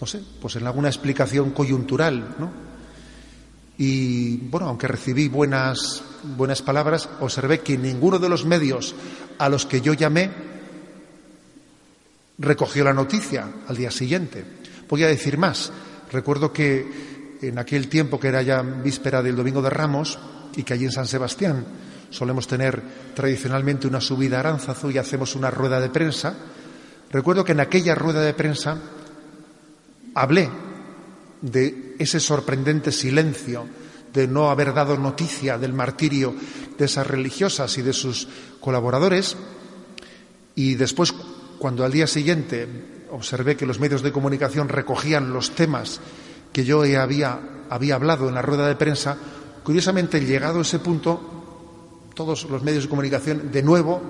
no 0.00 0.06
sé, 0.06 0.20
pues 0.40 0.56
en 0.56 0.66
alguna 0.66 0.88
explicación 0.88 1.50
coyuntural, 1.50 2.34
¿no? 2.38 2.50
Y 3.78 4.36
bueno, 4.36 4.66
aunque 4.66 4.88
recibí 4.88 5.28
buenas, 5.28 6.02
buenas 6.36 6.60
palabras, 6.60 7.08
observé 7.20 7.60
que 7.60 7.78
ninguno 7.78 8.18
de 8.18 8.28
los 8.28 8.44
medios 8.44 8.94
a 9.38 9.48
los 9.48 9.64
que 9.64 9.80
yo 9.80 9.94
llamé 9.94 10.51
recogió 12.42 12.84
la 12.84 12.92
noticia 12.92 13.48
al 13.66 13.76
día 13.76 13.90
siguiente. 13.90 14.44
Voy 14.88 15.04
a 15.04 15.08
decir 15.08 15.38
más. 15.38 15.72
Recuerdo 16.10 16.52
que 16.52 17.38
en 17.40 17.58
aquel 17.58 17.88
tiempo 17.88 18.20
que 18.20 18.28
era 18.28 18.42
ya 18.42 18.62
víspera 18.62 19.22
del 19.22 19.36
Domingo 19.36 19.62
de 19.62 19.70
Ramos 19.70 20.18
y 20.56 20.64
que 20.64 20.74
allí 20.74 20.84
en 20.84 20.92
San 20.92 21.06
Sebastián 21.06 21.64
solemos 22.10 22.46
tener 22.46 22.82
tradicionalmente 23.14 23.86
una 23.86 24.00
subida 24.00 24.36
a 24.36 24.40
Aránzazu 24.40 24.90
y 24.90 24.98
hacemos 24.98 25.34
una 25.34 25.50
rueda 25.50 25.80
de 25.80 25.88
prensa, 25.88 26.36
recuerdo 27.10 27.44
que 27.44 27.52
en 27.52 27.60
aquella 27.60 27.94
rueda 27.94 28.20
de 28.20 28.34
prensa 28.34 28.76
hablé 30.14 30.50
de 31.40 31.96
ese 31.98 32.20
sorprendente 32.20 32.92
silencio 32.92 33.66
de 34.12 34.28
no 34.28 34.50
haber 34.50 34.74
dado 34.74 34.98
noticia 34.98 35.56
del 35.56 35.72
martirio 35.72 36.34
de 36.76 36.84
esas 36.84 37.06
religiosas 37.06 37.78
y 37.78 37.82
de 37.82 37.92
sus 37.92 38.28
colaboradores. 38.60 39.36
Y 40.54 40.74
después, 40.74 41.14
cuando 41.62 41.84
al 41.84 41.92
día 41.92 42.08
siguiente 42.08 42.66
observé 43.12 43.56
que 43.56 43.66
los 43.66 43.78
medios 43.78 44.02
de 44.02 44.10
comunicación 44.10 44.68
recogían 44.68 45.32
los 45.32 45.52
temas 45.52 46.00
que 46.52 46.64
yo 46.64 46.82
había, 46.82 47.38
hablado 47.70 48.28
en 48.28 48.34
la 48.34 48.42
rueda 48.42 48.66
de 48.66 48.74
prensa, 48.74 49.16
curiosamente, 49.62 50.18
llegado 50.18 50.58
a 50.58 50.62
ese 50.62 50.80
punto, 50.80 52.10
todos 52.16 52.50
los 52.50 52.64
medios 52.64 52.82
de 52.82 52.88
comunicación 52.88 53.52
de 53.52 53.62
nuevo 53.62 54.02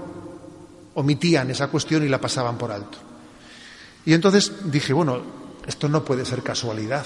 omitían 0.94 1.50
esa 1.50 1.68
cuestión 1.68 2.02
y 2.02 2.08
la 2.08 2.18
pasaban 2.18 2.56
por 2.56 2.72
alto. 2.72 2.96
Y 4.06 4.14
entonces 4.14 4.50
dije, 4.72 4.94
bueno, 4.94 5.20
esto 5.66 5.90
no 5.90 6.02
puede 6.02 6.24
ser 6.24 6.42
casualidad. 6.42 7.04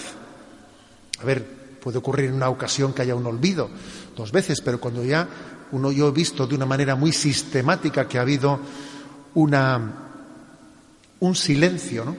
A 1.19 1.25
ver, 1.25 1.45
puede 1.83 1.99
ocurrir 1.99 2.27
en 2.27 2.37
una 2.37 2.51
ocasión 2.51 2.93
que 2.93 3.03
haya 3.03 3.17
un 3.17 3.27
olvido, 3.27 3.69
dos 4.15 4.31
veces, 4.31 4.61
pero 4.61 4.79
cuando 4.79 5.03
ya 5.03 5.27
uno 5.73 5.91
yo 5.91 6.07
he 6.07 6.13
visto 6.13 6.47
de 6.47 6.55
una 6.55 6.67
manera 6.67 6.95
muy 6.95 7.11
sistemática 7.11 8.07
que 8.07 8.19
ha 8.19 8.23
habido 8.23 8.61
una, 9.35 10.06
un 11.27 11.37
silencio, 11.37 12.05
¿no? 12.05 12.17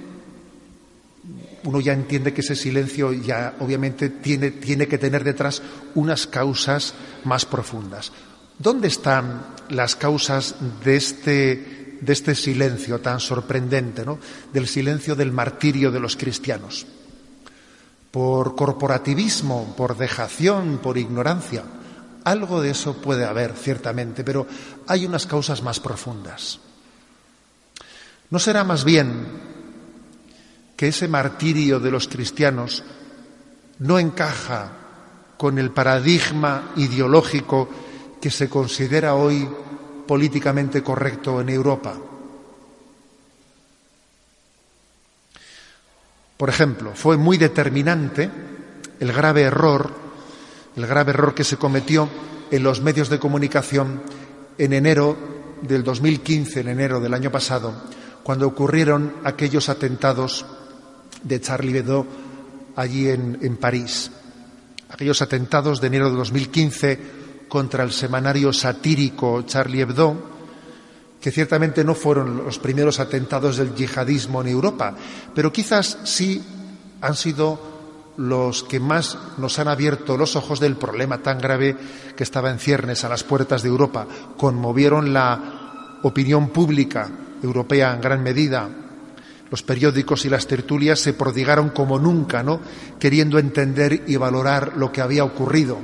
Uno 1.63 1.81
ya 1.81 1.91
entiende 1.91 2.33
que 2.33 2.41
ese 2.41 2.55
silencio 2.55 3.11
ya 3.11 3.55
obviamente 3.59 4.09
tiene, 4.09 4.51
tiene 4.51 4.87
que 4.87 4.97
tener 4.97 5.23
detrás 5.23 5.61
unas 5.95 6.27
causas 6.27 6.93
más 7.25 7.45
profundas. 7.45 8.11
¿Dónde 8.57 8.87
están 8.87 9.47
las 9.69 9.95
causas 9.95 10.55
de 10.83 10.95
este 10.95 11.77
de 12.01 12.13
este 12.13 12.35
silencio 12.35 12.99
tan 12.99 13.19
sorprendente, 13.19 14.05
¿no? 14.05 14.19
del 14.53 14.67
silencio 14.67 15.15
del 15.15 15.31
martirio 15.31 15.91
de 15.91 15.99
los 15.99 16.15
cristianos. 16.15 16.85
Por 18.11 18.55
corporativismo, 18.55 19.73
por 19.75 19.97
dejación, 19.97 20.79
por 20.81 20.97
ignorancia. 20.97 21.63
Algo 22.23 22.61
de 22.61 22.71
eso 22.71 22.97
puede 23.01 23.25
haber, 23.25 23.53
ciertamente, 23.53 24.23
pero 24.23 24.47
hay 24.87 25.05
unas 25.05 25.25
causas 25.25 25.61
más 25.63 25.79
profundas. 25.79 26.59
¿No 28.29 28.39
será 28.39 28.63
más 28.63 28.83
bien 28.83 29.25
que 30.75 30.89
ese 30.89 31.07
martirio 31.07 31.79
de 31.79 31.91
los 31.91 32.07
cristianos 32.07 32.83
no 33.79 33.99
encaja 33.99 34.71
con 35.37 35.57
el 35.59 35.71
paradigma 35.71 36.71
ideológico 36.75 37.69
que 38.19 38.29
se 38.29 38.49
considera 38.49 39.15
hoy 39.15 39.47
políticamente 40.05 40.83
correcto 40.83 41.39
en 41.39 41.49
Europa? 41.49 41.95
Por 46.37 46.49
ejemplo, 46.49 46.91
fue 46.93 47.17
muy 47.17 47.37
determinante 47.37 48.29
el 48.99 49.11
grave 49.11 49.41
error, 49.41 49.91
el 50.75 50.85
grave 50.85 51.11
error 51.11 51.33
que 51.33 51.43
se 51.43 51.57
cometió 51.57 52.07
en 52.51 52.61
los 52.61 52.81
medios 52.81 53.09
de 53.09 53.19
comunicación 53.19 54.01
en 54.57 54.73
enero 54.73 55.17
del 55.61 55.83
2015, 55.83 56.59
en 56.59 56.67
enero 56.67 56.99
del 56.99 57.15
año 57.15 57.31
pasado, 57.31 57.73
cuando 58.27 58.45
ocurrieron 58.45 59.13
aquellos 59.23 59.69
atentados 59.69 60.45
de 61.23 61.39
Charlie 61.39 61.77
Hebdo 61.77 62.05
allí 62.75 63.07
en, 63.07 63.55
París. 63.55 64.11
Aquellos 64.89 65.21
atentados 65.21 65.79
de 65.79 65.87
enero 65.87 66.09
de 66.09 66.17
2015 66.17 66.99
contra 67.47 67.85
el 67.85 67.93
semanario 67.93 68.51
satírico 68.51 69.43
Charlie 69.43 69.79
Hebdo, 69.79 70.17
que 71.21 71.31
ciertamente 71.31 71.85
no 71.85 71.95
fueron 71.95 72.43
los 72.43 72.59
primeros 72.59 72.99
atentados 72.99 73.55
del 73.55 73.73
yihadismo 73.73 74.41
en 74.41 74.49
Europa, 74.49 74.93
pero 75.33 75.53
quizás 75.53 75.97
sí 76.03 76.43
han 76.99 77.15
sido 77.15 78.11
los 78.17 78.63
que 78.63 78.81
más 78.81 79.17
nos 79.37 79.57
han 79.57 79.69
abierto 79.69 80.17
los 80.17 80.35
ojos 80.35 80.59
del 80.59 80.75
problema 80.75 81.19
tan 81.19 81.39
grave 81.39 81.77
que 82.17 82.23
estaba 82.23 82.51
en 82.51 82.59
ciernes 82.59 83.05
a 83.05 83.09
las 83.09 83.23
puertas 83.23 83.63
de 83.63 83.69
Europa. 83.69 84.05
Conmovieron 84.35 85.13
la 85.13 85.99
opinión 86.03 86.49
pública 86.49 87.09
europea 87.43 87.93
en 87.93 88.01
gran 88.01 88.23
medida. 88.23 88.69
Los 89.49 89.63
periódicos 89.63 90.25
y 90.25 90.29
las 90.29 90.47
tertulias 90.47 90.99
se 90.99 91.13
prodigaron 91.13 91.69
como 91.69 91.99
nunca, 91.99 92.43
¿no? 92.43 92.59
Queriendo 92.99 93.39
entender 93.39 94.03
y 94.07 94.15
valorar 94.17 94.73
lo 94.75 94.91
que 94.91 95.01
había 95.01 95.23
ocurrido. 95.23 95.77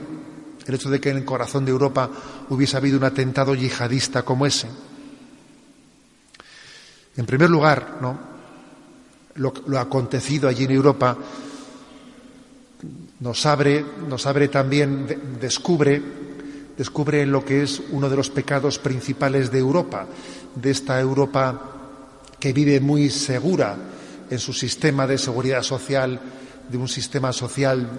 El 0.65 0.75
hecho 0.75 0.89
de 0.89 0.99
que 0.99 1.09
en 1.09 1.17
el 1.17 1.25
corazón 1.25 1.65
de 1.65 1.71
Europa 1.71 2.09
hubiese 2.49 2.77
habido 2.77 2.97
un 2.97 3.03
atentado 3.03 3.55
yihadista 3.55 4.23
como 4.23 4.45
ese. 4.45 4.67
En 7.15 7.25
primer 7.25 7.49
lugar, 7.49 7.97
¿no? 8.01 8.33
lo, 9.35 9.53
lo 9.67 9.79
acontecido 9.79 10.47
allí 10.47 10.65
en 10.65 10.71
Europa 10.71 11.17
nos 13.19 13.45
abre, 13.45 13.85
nos 14.09 14.25
abre 14.25 14.49
también, 14.49 15.37
descubre, 15.39 16.01
descubre 16.77 17.25
lo 17.25 17.45
que 17.45 17.63
es 17.63 17.81
uno 17.91 18.09
de 18.09 18.17
los 18.17 18.29
pecados 18.29 18.79
principales 18.79 19.51
de 19.51 19.59
Europa, 19.59 20.05
de 20.55 20.71
esta 20.71 20.99
Europa 20.99 21.61
que 22.39 22.53
vive 22.53 22.79
muy 22.79 23.09
segura 23.09 23.75
en 24.29 24.39
su 24.39 24.53
sistema 24.53 25.07
de 25.07 25.17
seguridad 25.17 25.63
social, 25.63 26.19
de 26.69 26.77
un 26.77 26.87
sistema 26.87 27.31
social 27.31 27.89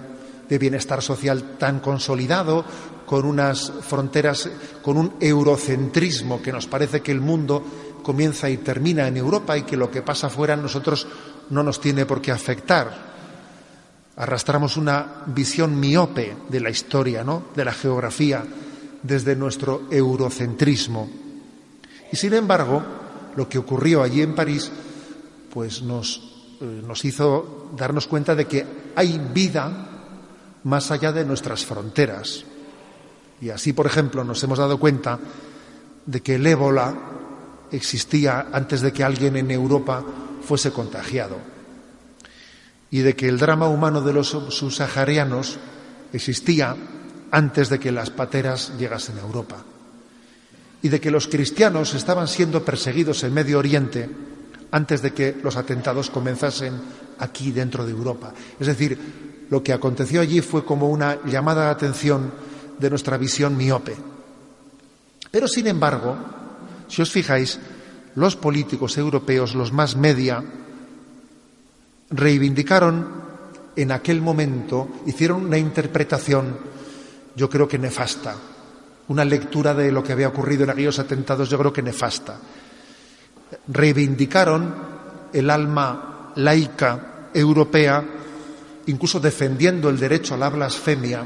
de 0.47 0.57
bienestar 0.57 1.01
social 1.01 1.57
tan 1.57 1.79
consolidado, 1.79 2.65
con 3.05 3.25
unas 3.25 3.71
fronteras, 3.81 4.49
con 4.81 4.97
un 4.97 5.13
eurocentrismo 5.19 6.41
que 6.41 6.51
nos 6.51 6.67
parece 6.67 7.01
que 7.01 7.11
el 7.11 7.21
mundo 7.21 7.63
comienza 8.03 8.49
y 8.49 8.57
termina 8.57 9.07
en 9.07 9.17
Europa 9.17 9.57
y 9.57 9.63
que 9.63 9.77
lo 9.77 9.89
que 9.89 10.01
pasa 10.01 10.29
fuera 10.29 10.53
a 10.53 10.57
nosotros 10.57 11.07
no 11.49 11.63
nos 11.63 11.79
tiene 11.79 12.05
por 12.05 12.21
qué 12.21 12.31
afectar. 12.31 13.15
Arrastramos 14.17 14.77
una 14.77 15.23
visión 15.27 15.79
miope 15.79 16.35
de 16.49 16.59
la 16.59 16.69
historia, 16.69 17.23
¿no? 17.23 17.45
de 17.55 17.65
la 17.65 17.73
geografía, 17.73 18.43
desde 19.03 19.35
nuestro 19.35 19.83
eurocentrismo. 19.91 21.24
Y 22.15 22.17
sin 22.17 22.33
embargo, 22.33 22.81
lo 23.35 23.49
que 23.49 23.57
ocurrió 23.57 24.01
allí 24.01 24.21
en 24.21 24.35
París, 24.35 24.71
pues 25.53 25.81
nos, 25.81 26.55
eh, 26.61 26.81
nos 26.81 27.03
hizo 27.03 27.71
darnos 27.75 28.07
cuenta 28.07 28.35
de 28.35 28.45
que 28.45 28.65
hay 28.95 29.19
vida 29.33 29.89
más 30.63 30.91
allá 30.91 31.11
de 31.11 31.25
nuestras 31.25 31.65
fronteras. 31.65 32.45
Y 33.41 33.49
así, 33.49 33.73
por 33.73 33.85
ejemplo, 33.85 34.23
nos 34.23 34.41
hemos 34.45 34.59
dado 34.59 34.79
cuenta 34.79 35.19
de 36.05 36.21
que 36.21 36.35
el 36.35 36.47
ébola 36.47 36.95
existía 37.69 38.47
antes 38.53 38.79
de 38.79 38.93
que 38.93 39.03
alguien 39.03 39.35
en 39.35 39.51
Europa 39.51 40.01
fuese 40.41 40.71
contagiado 40.71 41.35
y 42.91 42.99
de 42.99 43.13
que 43.13 43.27
el 43.27 43.37
drama 43.37 43.67
humano 43.67 43.99
de 43.99 44.13
los 44.13 44.29
subsaharianos 44.29 45.57
existía 46.13 46.77
antes 47.31 47.67
de 47.67 47.77
que 47.77 47.91
las 47.91 48.09
pateras 48.09 48.71
llegasen 48.77 49.17
a 49.17 49.23
Europa 49.23 49.65
y 50.85 50.87
de 50.87 51.01
que 51.01 51.09
los 51.09 51.27
cristianos 51.27 51.95
estaban 51.95 52.27
siendo 52.27 52.63
perseguidos 52.63 53.23
en 53.23 53.33
Medio 53.33 53.57
Oriente 53.57 54.07
antes 54.69 55.01
de 55.01 55.13
que 55.13 55.35
los 55.41 55.57
atentados 55.57 56.11
comenzasen 56.11 56.73
aquí 57.17 57.51
dentro 57.51 57.83
de 57.83 57.91
Europa. 57.91 58.31
Es 58.59 58.67
decir, 58.67 59.47
lo 59.49 59.63
que 59.63 59.73
aconteció 59.73 60.21
allí 60.21 60.41
fue 60.41 60.63
como 60.63 60.87
una 60.87 61.17
llamada 61.25 61.63
de 61.65 61.71
atención 61.71 62.31
de 62.77 62.89
nuestra 62.91 63.17
visión 63.17 63.57
miope. 63.57 63.95
Pero, 65.31 65.47
sin 65.47 65.65
embargo, 65.65 66.17
si 66.87 67.01
os 67.01 67.09
fijáis, 67.09 67.57
los 68.13 68.35
políticos 68.35 68.95
europeos, 68.99 69.55
los 69.55 69.73
más 69.73 69.95
media, 69.95 70.43
reivindicaron 72.11 73.07
en 73.75 73.91
aquel 73.91 74.21
momento, 74.21 74.87
hicieron 75.07 75.45
una 75.47 75.57
interpretación, 75.57 76.59
yo 77.35 77.49
creo 77.49 77.67
que 77.67 77.79
nefasta, 77.79 78.35
una 79.07 79.25
lectura 79.25 79.73
de 79.73 79.91
lo 79.91 80.03
que 80.03 80.13
había 80.13 80.27
ocurrido 80.27 80.63
en 80.63 80.71
aquellos 80.71 80.99
atentados, 80.99 81.49
yo 81.49 81.57
creo 81.57 81.73
que 81.73 81.81
nefasta. 81.81 82.37
Reivindicaron 83.67 84.73
el 85.31 85.49
alma 85.49 86.31
laica 86.35 87.29
europea, 87.33 88.03
incluso 88.87 89.19
defendiendo 89.19 89.89
el 89.89 89.99
derecho 89.99 90.33
a 90.33 90.37
la 90.37 90.49
blasfemia 90.49 91.23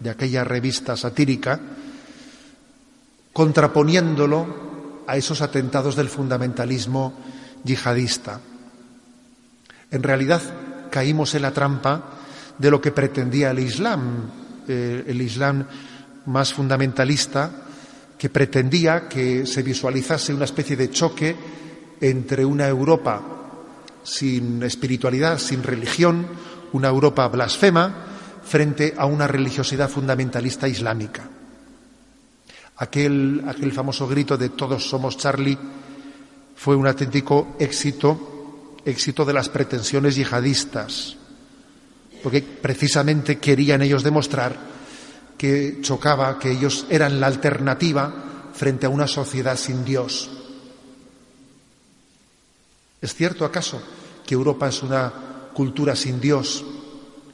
de 0.00 0.10
aquella 0.10 0.44
revista 0.44 0.96
satírica, 0.96 1.58
contraponiéndolo 3.32 5.04
a 5.06 5.16
esos 5.16 5.40
atentados 5.40 5.96
del 5.96 6.08
fundamentalismo 6.08 7.14
yihadista. 7.64 8.40
En 9.90 10.02
realidad 10.02 10.42
caímos 10.90 11.34
en 11.34 11.42
la 11.42 11.52
trampa 11.52 12.02
de 12.58 12.70
lo 12.70 12.80
que 12.80 12.92
pretendía 12.92 13.50
el 13.50 13.58
Islam, 13.58 14.30
eh, 14.68 15.04
el 15.06 15.20
Islam 15.20 15.66
más 16.26 16.52
fundamentalista, 16.52 17.50
que 18.18 18.30
pretendía 18.30 19.08
que 19.08 19.46
se 19.46 19.62
visualizase 19.62 20.32
una 20.32 20.44
especie 20.44 20.76
de 20.76 20.90
choque 20.90 21.36
entre 22.00 22.44
una 22.44 22.68
Europa 22.68 23.22
sin 24.02 24.62
espiritualidad, 24.62 25.38
sin 25.38 25.62
religión, 25.62 26.26
una 26.72 26.88
Europa 26.88 27.26
blasfema, 27.28 28.06
frente 28.44 28.94
a 28.96 29.06
una 29.06 29.26
religiosidad 29.26 29.88
fundamentalista 29.88 30.68
islámica. 30.68 31.28
Aquel, 32.76 33.42
aquel 33.46 33.72
famoso 33.72 34.06
grito 34.06 34.36
de 34.36 34.50
todos 34.50 34.88
somos 34.88 35.16
Charlie 35.16 35.58
fue 36.56 36.76
un 36.76 36.86
auténtico 36.86 37.56
éxito 37.58 38.34
éxito 38.84 39.24
de 39.24 39.32
las 39.32 39.48
pretensiones 39.48 40.16
yihadistas, 40.16 41.16
porque 42.22 42.42
precisamente 42.42 43.38
querían 43.38 43.82
ellos 43.82 44.02
demostrar 44.02 44.73
que 45.38 45.78
chocaba, 45.80 46.38
que 46.38 46.50
ellos 46.50 46.86
eran 46.88 47.20
la 47.20 47.26
alternativa 47.26 48.50
frente 48.54 48.86
a 48.86 48.88
una 48.88 49.06
sociedad 49.06 49.56
sin 49.56 49.84
Dios. 49.84 50.30
¿Es 53.00 53.14
cierto 53.14 53.44
acaso 53.44 53.82
que 54.24 54.34
Europa 54.34 54.68
es 54.68 54.82
una 54.82 55.12
cultura 55.52 55.94
sin 55.94 56.20
Dios 56.20 56.64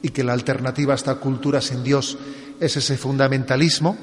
y 0.01 0.09
que 0.09 0.23
la 0.23 0.33
alternativa 0.33 0.93
a 0.93 0.95
esta 0.95 1.15
cultura 1.15 1.61
sin 1.61 1.83
Dios 1.83 2.17
es 2.59 2.75
ese 2.75 2.97
fundamentalismo? 2.97 3.97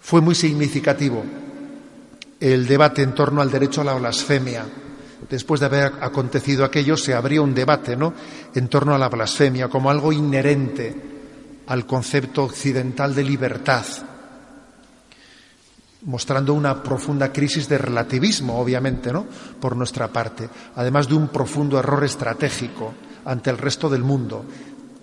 Fue 0.00 0.20
muy 0.20 0.34
significativo 0.34 1.24
el 2.40 2.66
debate 2.66 3.02
en 3.02 3.14
torno 3.14 3.40
al 3.40 3.50
derecho 3.50 3.80
a 3.80 3.84
la 3.84 3.94
blasfemia. 3.94 4.66
Después 5.28 5.60
de 5.60 5.66
haber 5.66 5.92
acontecido 6.00 6.64
aquello, 6.64 6.96
se 6.96 7.14
abrió 7.14 7.42
un 7.42 7.54
debate 7.54 7.96
¿no? 7.96 8.12
en 8.54 8.68
torno 8.68 8.94
a 8.94 8.98
la 8.98 9.08
blasfemia 9.08 9.68
como 9.68 9.90
algo 9.90 10.12
inherente 10.12 10.94
al 11.66 11.86
concepto 11.86 12.44
occidental 12.44 13.14
de 13.14 13.24
libertad, 13.24 13.84
mostrando 16.02 16.52
una 16.52 16.82
profunda 16.82 17.32
crisis 17.32 17.68
de 17.68 17.78
relativismo, 17.78 18.58
obviamente, 18.58 19.12
¿no? 19.12 19.26
por 19.58 19.76
nuestra 19.76 20.08
parte, 20.08 20.48
además 20.76 21.08
de 21.08 21.14
un 21.14 21.28
profundo 21.28 21.78
error 21.78 22.04
estratégico 22.04 22.92
ante 23.24 23.48
el 23.48 23.56
resto 23.56 23.88
del 23.88 24.02
mundo. 24.02 24.44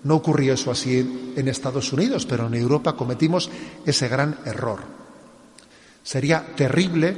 No 0.04 0.16
ocurrió 0.16 0.54
eso 0.54 0.70
así 0.70 1.32
en 1.36 1.48
Estados 1.48 1.92
Unidos, 1.92 2.26
pero 2.26 2.46
en 2.46 2.54
Europa 2.54 2.94
cometimos 2.94 3.50
ese 3.84 4.08
gran 4.08 4.36
error. 4.44 4.80
Sería 6.02 6.54
terrible 6.56 7.16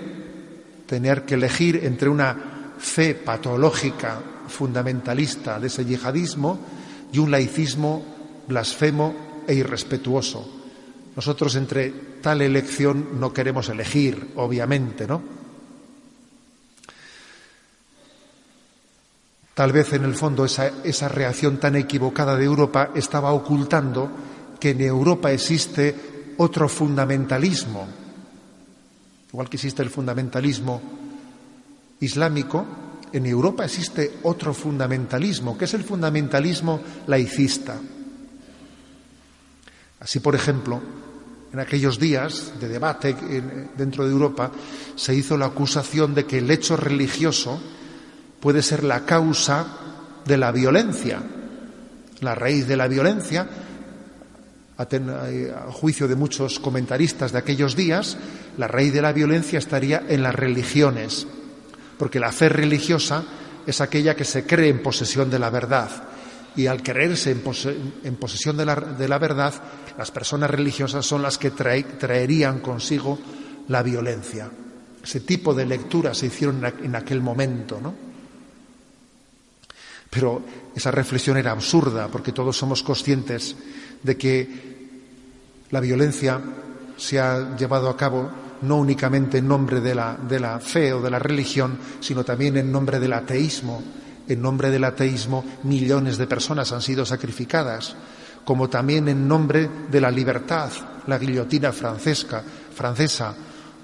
tener 0.86 1.24
que 1.24 1.34
elegir 1.34 1.80
entre 1.84 2.08
una 2.08 2.53
fe 2.84 3.14
patológica 3.14 4.20
fundamentalista 4.46 5.58
de 5.58 5.68
ese 5.68 5.84
yihadismo 5.84 6.58
y 7.12 7.18
un 7.18 7.30
laicismo 7.30 8.04
blasfemo 8.46 9.42
e 9.48 9.54
irrespetuoso. 9.54 10.44
Nosotros 11.16 11.56
entre 11.56 12.20
tal 12.20 12.42
elección 12.42 13.18
no 13.18 13.32
queremos 13.32 13.68
elegir, 13.70 14.32
obviamente, 14.36 15.06
¿no? 15.06 15.22
Tal 19.54 19.72
vez 19.72 19.92
en 19.92 20.04
el 20.04 20.14
fondo 20.14 20.44
esa, 20.44 20.82
esa, 20.82 21.08
reacción 21.08 21.58
tan 21.58 21.76
equivocada 21.76 22.36
de 22.36 22.44
Europa 22.44 22.90
estaba 22.94 23.32
ocultando 23.32 24.10
que 24.58 24.70
en 24.70 24.80
Europa 24.80 25.30
existe 25.30 26.34
otro 26.38 26.68
fundamentalismo. 26.68 27.86
Igual 29.32 29.48
que 29.48 29.56
existe 29.56 29.82
el 29.82 29.90
fundamentalismo 29.90 30.82
islámico, 32.00 32.66
en 33.12 33.26
Europa 33.26 33.64
existe 33.64 34.18
otro 34.24 34.52
fundamentalismo, 34.52 35.56
que 35.56 35.66
es 35.66 35.74
el 35.74 35.84
fundamentalismo 35.84 36.80
laicista. 37.06 37.78
Así, 40.00 40.20
por 40.20 40.34
ejemplo, 40.34 40.80
en 41.52 41.60
aquellos 41.60 42.00
días 42.00 42.52
de 42.60 42.68
debate 42.68 43.14
dentro 43.76 44.04
de 44.04 44.10
Europa 44.10 44.50
se 44.96 45.14
hizo 45.14 45.38
la 45.38 45.46
acusación 45.46 46.14
de 46.14 46.26
que 46.26 46.38
el 46.38 46.50
hecho 46.50 46.76
religioso 46.76 47.60
puede 48.40 48.60
ser 48.60 48.82
la 48.82 49.06
causa 49.06 49.64
de 50.26 50.36
la 50.36 50.50
violencia, 50.50 51.22
la 52.20 52.34
raíz 52.34 52.66
de 52.66 52.76
la 52.76 52.88
violencia, 52.88 53.48
a, 54.76 55.70
juicio 55.70 56.08
de 56.08 56.16
muchos 56.16 56.58
comentaristas 56.58 57.30
de 57.30 57.38
aquellos 57.38 57.76
días, 57.76 58.18
la 58.58 58.66
raíz 58.66 58.92
de 58.92 59.02
la 59.02 59.12
violencia 59.12 59.60
estaría 59.60 60.02
en 60.08 60.24
las 60.24 60.34
religiones, 60.34 61.26
porque 61.98 62.20
la 62.20 62.32
fe 62.32 62.48
religiosa 62.48 63.24
es 63.66 63.80
aquella 63.80 64.14
que 64.14 64.24
se 64.24 64.46
cree 64.46 64.68
en 64.68 64.82
posesión 64.82 65.30
de 65.30 65.38
la 65.38 65.50
verdad 65.50 65.90
y 66.56 66.66
al 66.66 66.82
creerse 66.82 67.30
en, 67.32 68.16
posesión 68.16 68.56
de 68.56 68.64
la, 68.64 69.18
verdad, 69.18 69.54
las 69.98 70.10
personas 70.10 70.50
religiosas 70.50 71.04
son 71.04 71.22
las 71.22 71.36
que 71.36 71.50
traerían 71.50 72.60
consigo 72.60 73.18
la 73.68 73.82
violencia. 73.82 74.50
Ese 75.02 75.20
tipo 75.20 75.52
de 75.52 75.66
lecturas 75.66 76.18
se 76.18 76.26
hicieron 76.26 76.62
en 76.82 76.94
aquel 76.94 77.20
momento, 77.20 77.80
¿no? 77.80 77.94
Pero 80.10 80.42
esa 80.76 80.92
reflexión 80.92 81.36
era 81.36 81.50
absurda 81.50 82.06
porque 82.06 82.30
todos 82.30 82.56
somos 82.56 82.84
conscientes 82.84 83.56
de 84.00 84.16
que 84.16 84.74
la 85.70 85.80
violencia 85.80 86.40
se 86.96 87.18
ha 87.18 87.56
llevado 87.56 87.88
a 87.88 87.96
cabo 87.96 88.30
no 88.62 88.76
únicamente 88.76 89.38
en 89.38 89.48
nombre 89.48 89.80
de 89.80 89.94
la, 89.94 90.16
de 90.16 90.40
la 90.40 90.60
fe 90.60 90.92
o 90.92 91.02
de 91.02 91.10
la 91.10 91.18
religión, 91.18 91.78
sino 92.00 92.24
también 92.24 92.56
en 92.56 92.70
nombre 92.70 92.98
del 92.98 93.12
ateísmo, 93.12 93.82
en 94.28 94.40
nombre 94.40 94.70
del 94.70 94.84
ateísmo, 94.84 95.44
millones 95.64 96.16
de 96.18 96.26
personas 96.26 96.72
han 96.72 96.82
sido 96.82 97.04
sacrificadas, 97.04 97.94
como 98.44 98.68
también 98.68 99.08
en 99.08 99.26
nombre 99.26 99.68
de 99.90 100.00
la 100.00 100.10
libertad, 100.10 100.70
la 101.06 101.18
guillotina 101.18 101.72
francesca, 101.72 102.42
francesa, 102.74 103.34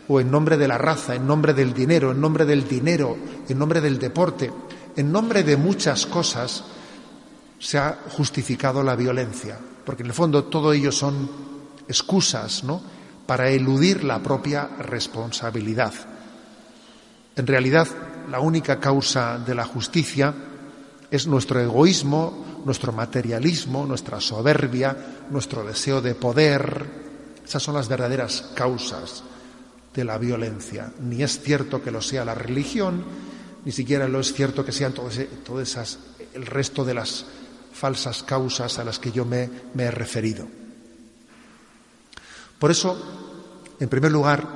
o 0.09 0.21
en 0.21 0.31
nombre 0.31 0.57
de 0.57 0.67
la 0.67 0.77
raza, 0.77 1.15
en 1.15 1.27
nombre 1.27 1.55
del 1.55 1.73
dinero, 1.73 2.11
en 2.11 2.21
nombre 2.21 2.45
del 2.45 2.67
dinero, 2.67 3.17
en 3.49 3.59
nombre 3.59 3.81
del 3.81 3.99
deporte, 3.99 4.51
en 4.97 5.13
nombre 5.13 5.45
de 5.45 5.57
muchas 5.57 6.07
cosas 6.07 6.65
se 7.59 7.79
ha 7.79 7.97
justificado 8.09 8.83
la 8.83 8.97
violencia, 8.97 9.59
porque 9.85 10.03
en 10.03 10.09
el 10.09 10.15
fondo 10.15 10.45
todo 10.45 10.73
ello 10.73 10.91
son 10.91 11.31
excusas, 11.87 12.65
¿no? 12.65 13.00
Para 13.31 13.49
eludir 13.49 14.03
la 14.03 14.19
propia 14.19 14.67
responsabilidad. 14.81 15.95
En 17.37 17.47
realidad, 17.47 17.87
la 18.29 18.41
única 18.41 18.81
causa 18.81 19.39
de 19.39 19.55
la 19.55 19.65
justicia 19.65 20.35
es 21.09 21.29
nuestro 21.29 21.61
egoísmo, 21.61 22.63
nuestro 22.65 22.91
materialismo, 22.91 23.87
nuestra 23.87 24.21
soberbia, 24.21 24.97
nuestro 25.31 25.63
deseo 25.63 26.01
de 26.01 26.17
poder. 26.17 26.85
Esas 27.47 27.63
son 27.63 27.77
las 27.77 27.87
verdaderas 27.87 28.51
causas 28.57 29.23
de 29.95 30.03
la 30.03 30.19
violencia. 30.19 30.93
Ni 30.99 31.23
es 31.23 31.41
cierto 31.41 31.81
que 31.85 31.93
lo 31.93 32.03
sea 32.03 32.25
la 32.25 32.35
religión, 32.35 33.05
ni 33.65 33.71
siquiera 33.71 34.09
lo 34.09 34.19
es 34.19 34.33
cierto 34.33 34.65
que 34.65 34.73
sean 34.73 34.93
todas, 34.93 35.21
esas, 35.63 36.01
el 36.35 36.47
resto 36.47 36.85
de 36.85 36.95
las 36.95 37.27
falsas 37.73 38.25
causas 38.25 38.81
a 38.81 38.85
las 38.85 38.99
que 38.99 39.13
yo 39.13 39.25
me, 39.25 39.49
me 39.75 39.85
he 39.85 39.91
referido. 39.93 40.60
Por 42.61 42.71
eso, 42.71 42.95
en 43.81 43.89
primer 43.89 44.13
lugar, 44.13 44.47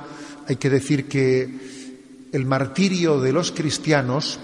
hay 0.47 0.57
que 0.57 0.69
decir 0.69 1.09
que 1.09 2.29
el 2.31 2.45
martirio 2.45 3.19
de 3.19 3.33
los 3.33 3.51
cristianos 3.51 4.39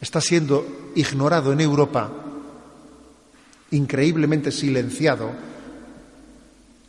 está 0.00 0.20
siendo 0.20 0.92
ignorado 0.94 1.52
en 1.52 1.60
Europa, 1.60 2.12
increíblemente 3.72 4.52
silenciado, 4.52 5.32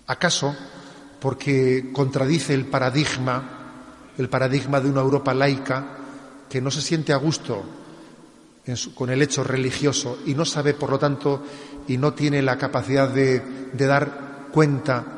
acaso 0.06 0.56
porque 1.20 1.90
contradice 1.92 2.54
el 2.54 2.68
paradigma, 2.68 4.12
el 4.20 4.30
paradigma 4.30 4.80
de 4.80 4.90
una 4.92 5.02
Europa 5.02 5.34
laica 5.34 5.98
que 6.48 6.62
no 6.62 6.70
se 6.70 6.84
siente 6.84 7.12
a 7.12 7.18
gusto 7.18 7.66
con 8.94 9.10
el 9.10 9.22
hecho 9.24 9.44
religioso 9.44 10.20
y 10.28 10.36
no 10.36 10.46
sabe, 10.46 10.76
por 10.76 10.92
lo 10.92 11.00
tanto, 11.00 11.44
y 11.88 11.98
no 11.98 12.14
tiene 12.14 12.44
la 12.44 12.56
capacidad 12.60 13.10
de, 13.10 13.40
de 13.74 13.86
dar 13.88 14.48
cuenta 14.52 15.15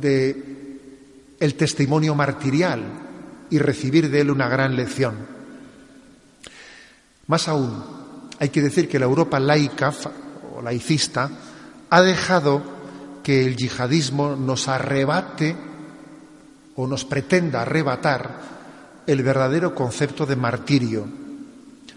de 0.00 0.56
el 1.38 1.54
testimonio 1.54 2.14
martirial 2.14 2.82
y 3.50 3.58
recibir 3.58 4.10
de 4.10 4.20
él 4.20 4.30
una 4.30 4.48
gran 4.48 4.74
lección. 4.74 5.14
Más 7.26 7.48
aún, 7.48 7.82
hay 8.38 8.48
que 8.48 8.62
decir 8.62 8.88
que 8.88 8.98
la 8.98 9.06
Europa 9.06 9.40
laica 9.40 9.92
o 10.56 10.62
laicista 10.62 11.30
ha 11.90 12.02
dejado 12.02 12.62
que 13.22 13.44
el 13.44 13.56
yihadismo 13.56 14.36
nos 14.36 14.68
arrebate 14.68 15.56
o 16.76 16.86
nos 16.86 17.04
pretenda 17.04 17.62
arrebatar 17.62 18.40
el 19.06 19.22
verdadero 19.22 19.74
concepto 19.74 20.26
de 20.26 20.36
martirio. 20.36 21.06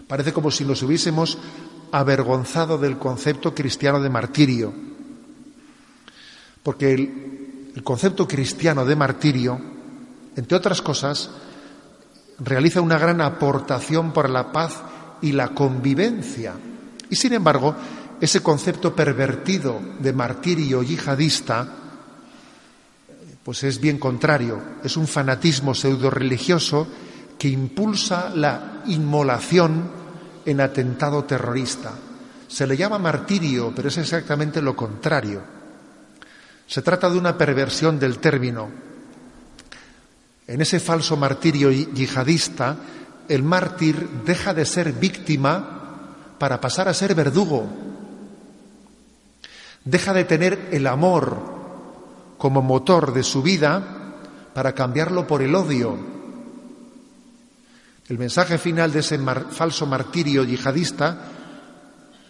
Parece 0.06 0.32
como 0.32 0.50
si 0.50 0.64
nos 0.64 0.82
hubiésemos 0.82 1.38
avergonzado 1.92 2.78
del 2.78 2.98
concepto 2.98 3.54
cristiano 3.54 4.00
de 4.00 4.10
martirio. 4.10 4.72
Porque 6.62 6.92
el, 6.92 7.39
el 7.74 7.82
concepto 7.82 8.26
cristiano 8.26 8.84
de 8.84 8.96
martirio 8.96 9.60
entre 10.36 10.56
otras 10.56 10.80
cosas, 10.82 11.30
realiza 12.38 12.80
una 12.80 12.98
gran 12.98 13.20
aportación 13.20 14.12
para 14.12 14.28
la 14.28 14.52
paz 14.52 14.80
y 15.20 15.32
la 15.32 15.48
convivencia. 15.48 16.54
Y 17.08 17.16
sin 17.16 17.32
embargo, 17.32 17.74
ese 18.20 18.42
concepto 18.42 18.94
pervertido 18.94 19.80
de 19.98 20.12
martirio 20.12 20.82
yihadista, 20.82 21.68
pues 23.42 23.64
es 23.64 23.80
bien 23.80 23.98
contrario, 23.98 24.60
es 24.84 24.96
un 24.96 25.06
fanatismo 25.06 25.74
pseudo 25.74 26.10
religioso 26.10 26.86
que 27.38 27.48
impulsa 27.48 28.30
la 28.34 28.82
inmolación 28.86 29.90
en 30.44 30.60
atentado 30.60 31.24
terrorista. 31.24 31.92
Se 32.46 32.66
le 32.66 32.76
llama 32.76 32.98
martirio, 32.98 33.72
pero 33.74 33.88
es 33.88 33.98
exactamente 33.98 34.60
lo 34.60 34.76
contrario. 34.76 35.59
Se 36.70 36.82
trata 36.82 37.10
de 37.10 37.18
una 37.18 37.36
perversión 37.36 37.98
del 37.98 38.18
término, 38.18 38.70
en 40.46 40.60
ese 40.60 40.78
falso 40.78 41.16
martirio 41.16 41.72
yihadista, 41.72 42.76
el 43.28 43.42
mártir 43.42 44.08
deja 44.24 44.54
de 44.54 44.64
ser 44.64 44.92
víctima 44.92 46.36
para 46.38 46.60
pasar 46.60 46.86
a 46.86 46.94
ser 46.94 47.16
verdugo. 47.16 47.66
Deja 49.84 50.12
de 50.12 50.22
tener 50.22 50.68
el 50.70 50.86
amor 50.86 51.42
como 52.38 52.62
motor 52.62 53.12
de 53.14 53.24
su 53.24 53.42
vida 53.42 53.82
para 54.54 54.72
cambiarlo 54.72 55.26
por 55.26 55.42
el 55.42 55.56
odio. 55.56 55.98
El 58.08 58.16
mensaje 58.16 58.58
final 58.58 58.92
de 58.92 59.00
ese 59.00 59.18
falso 59.18 59.86
martirio 59.86 60.44
yihadista 60.44 61.18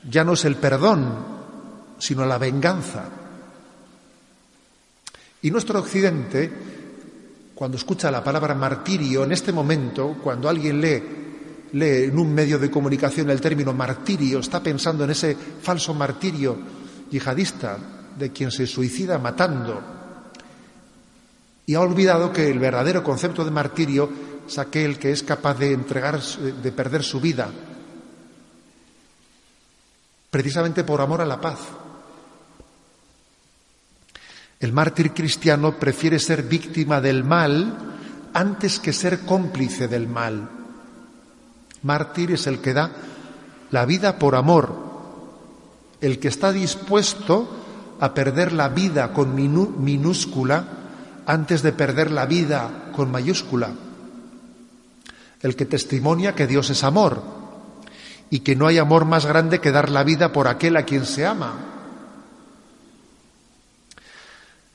ya 0.09 0.25
no 0.25 0.33
es 0.33 0.47
el 0.47 0.57
perdón, 0.57 1.13
sino 1.99 2.25
la 2.25 2.39
venganza. 2.39 3.20
Y 5.43 5.51
nuestro 5.51 5.79
occidente 5.79 6.51
cuando 7.61 7.77
escucha 7.77 8.11
la 8.11 8.25
palabra 8.25 8.55
martirio, 8.55 9.23
en 9.23 9.33
este 9.33 9.53
momento, 9.53 10.17
cuando 10.25 10.49
alguien 10.49 10.81
lee, 10.81 11.03
lee 11.73 12.05
en 12.05 12.19
un 12.19 12.33
medio 12.33 12.59
de 12.59 12.71
comunicación 12.71 13.29
el 13.29 13.39
término 13.39 13.75
martirio, 13.75 14.39
está 14.39 14.63
pensando 14.63 15.05
en 15.05 15.11
ese 15.11 15.37
falso 15.37 15.93
martirio 15.93 16.57
yihadista 17.11 17.77
de 18.19 18.33
quien 18.33 18.51
se 18.51 18.67
suicida 18.67 19.19
matando. 19.19 19.79
Y 21.67 21.75
ha 21.75 21.81
olvidado 21.83 22.33
que 22.33 22.51
el 22.51 22.59
verdadero 22.59 23.05
concepto 23.05 23.45
de 23.45 23.51
martirio 23.51 24.09
es 24.49 24.57
aquel 24.57 24.99
que 24.99 25.13
es 25.13 25.23
capaz 25.23 25.59
de 25.59 25.75
entregar, 25.75 26.19
de 26.19 26.73
perder 26.73 27.03
su 27.03 27.21
vida, 27.21 27.51
precisamente 30.31 30.83
por 30.83 31.03
amor 31.03 31.21
a 31.21 31.27
la 31.27 31.39
paz. 31.39 31.59
El 34.61 34.75
mártir 34.75 35.13
cristiano 35.13 35.79
prefiere 35.79 36.19
ser 36.19 36.43
víctima 36.43 37.01
del 37.01 37.25
mal 37.25 37.97
antes 38.35 38.79
que 38.79 38.93
ser 38.93 39.21
cómplice 39.21 39.89
del 39.89 40.07
mal. 40.07 40.51
Mártir 41.83 42.33
es 42.33 42.47
el 42.47 42.61
que 42.61 42.75
da 42.75 42.93
la 43.71 43.87
vida 43.87 44.19
por 44.19 44.35
amor, 44.35 44.77
el 46.03 46.19
que 46.19 46.29
está 46.29 46.53
dispuesto 46.53 47.97
a 48.01 48.13
perder 48.13 48.53
la 48.53 48.69
vida 48.69 49.15
con 49.15 49.35
minúscula 49.35 50.65
antes 51.25 51.63
de 51.63 51.73
perder 51.73 52.11
la 52.11 52.27
vida 52.27 52.91
con 52.95 53.11
mayúscula. 53.11 53.71
El 55.41 55.57
que 55.57 55.65
testimonia 55.65 56.35
que 56.35 56.47
Dios 56.47 56.69
es 56.69 56.85
amor 56.85 57.23
y 58.29 58.41
que 58.41 58.57
no 58.57 58.67
hay 58.67 58.77
amor 58.77 59.07
más 59.07 59.25
grande 59.25 59.59
que 59.59 59.73
dar 59.73 59.89
la 59.89 60.05
vida 60.05 60.35
por 60.35 60.49
aquel 60.49 60.77
a 60.77 60.85
quien 60.85 61.07
se 61.07 61.25
ama. 61.25 61.80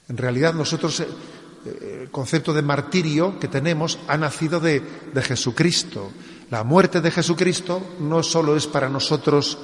En 0.08 0.18
realidad 0.18 0.54
nosotros 0.54 1.00
eh, 1.00 2.00
el 2.04 2.12
concepto 2.12 2.54
de 2.54 2.62
martirio 2.62 3.40
que 3.40 3.48
tenemos 3.48 4.00
ha 4.08 4.18
nacido 4.18 4.60
de, 4.60 4.82
de 5.14 5.22
Jesucristo. 5.22 6.12
La 6.52 6.64
muerte 6.64 7.02
de 7.02 7.12
Jesucristo 7.12 7.96
no 8.00 8.22
solo 8.22 8.56
es 8.56 8.68
para 8.68 8.90
nosotros 8.90 9.58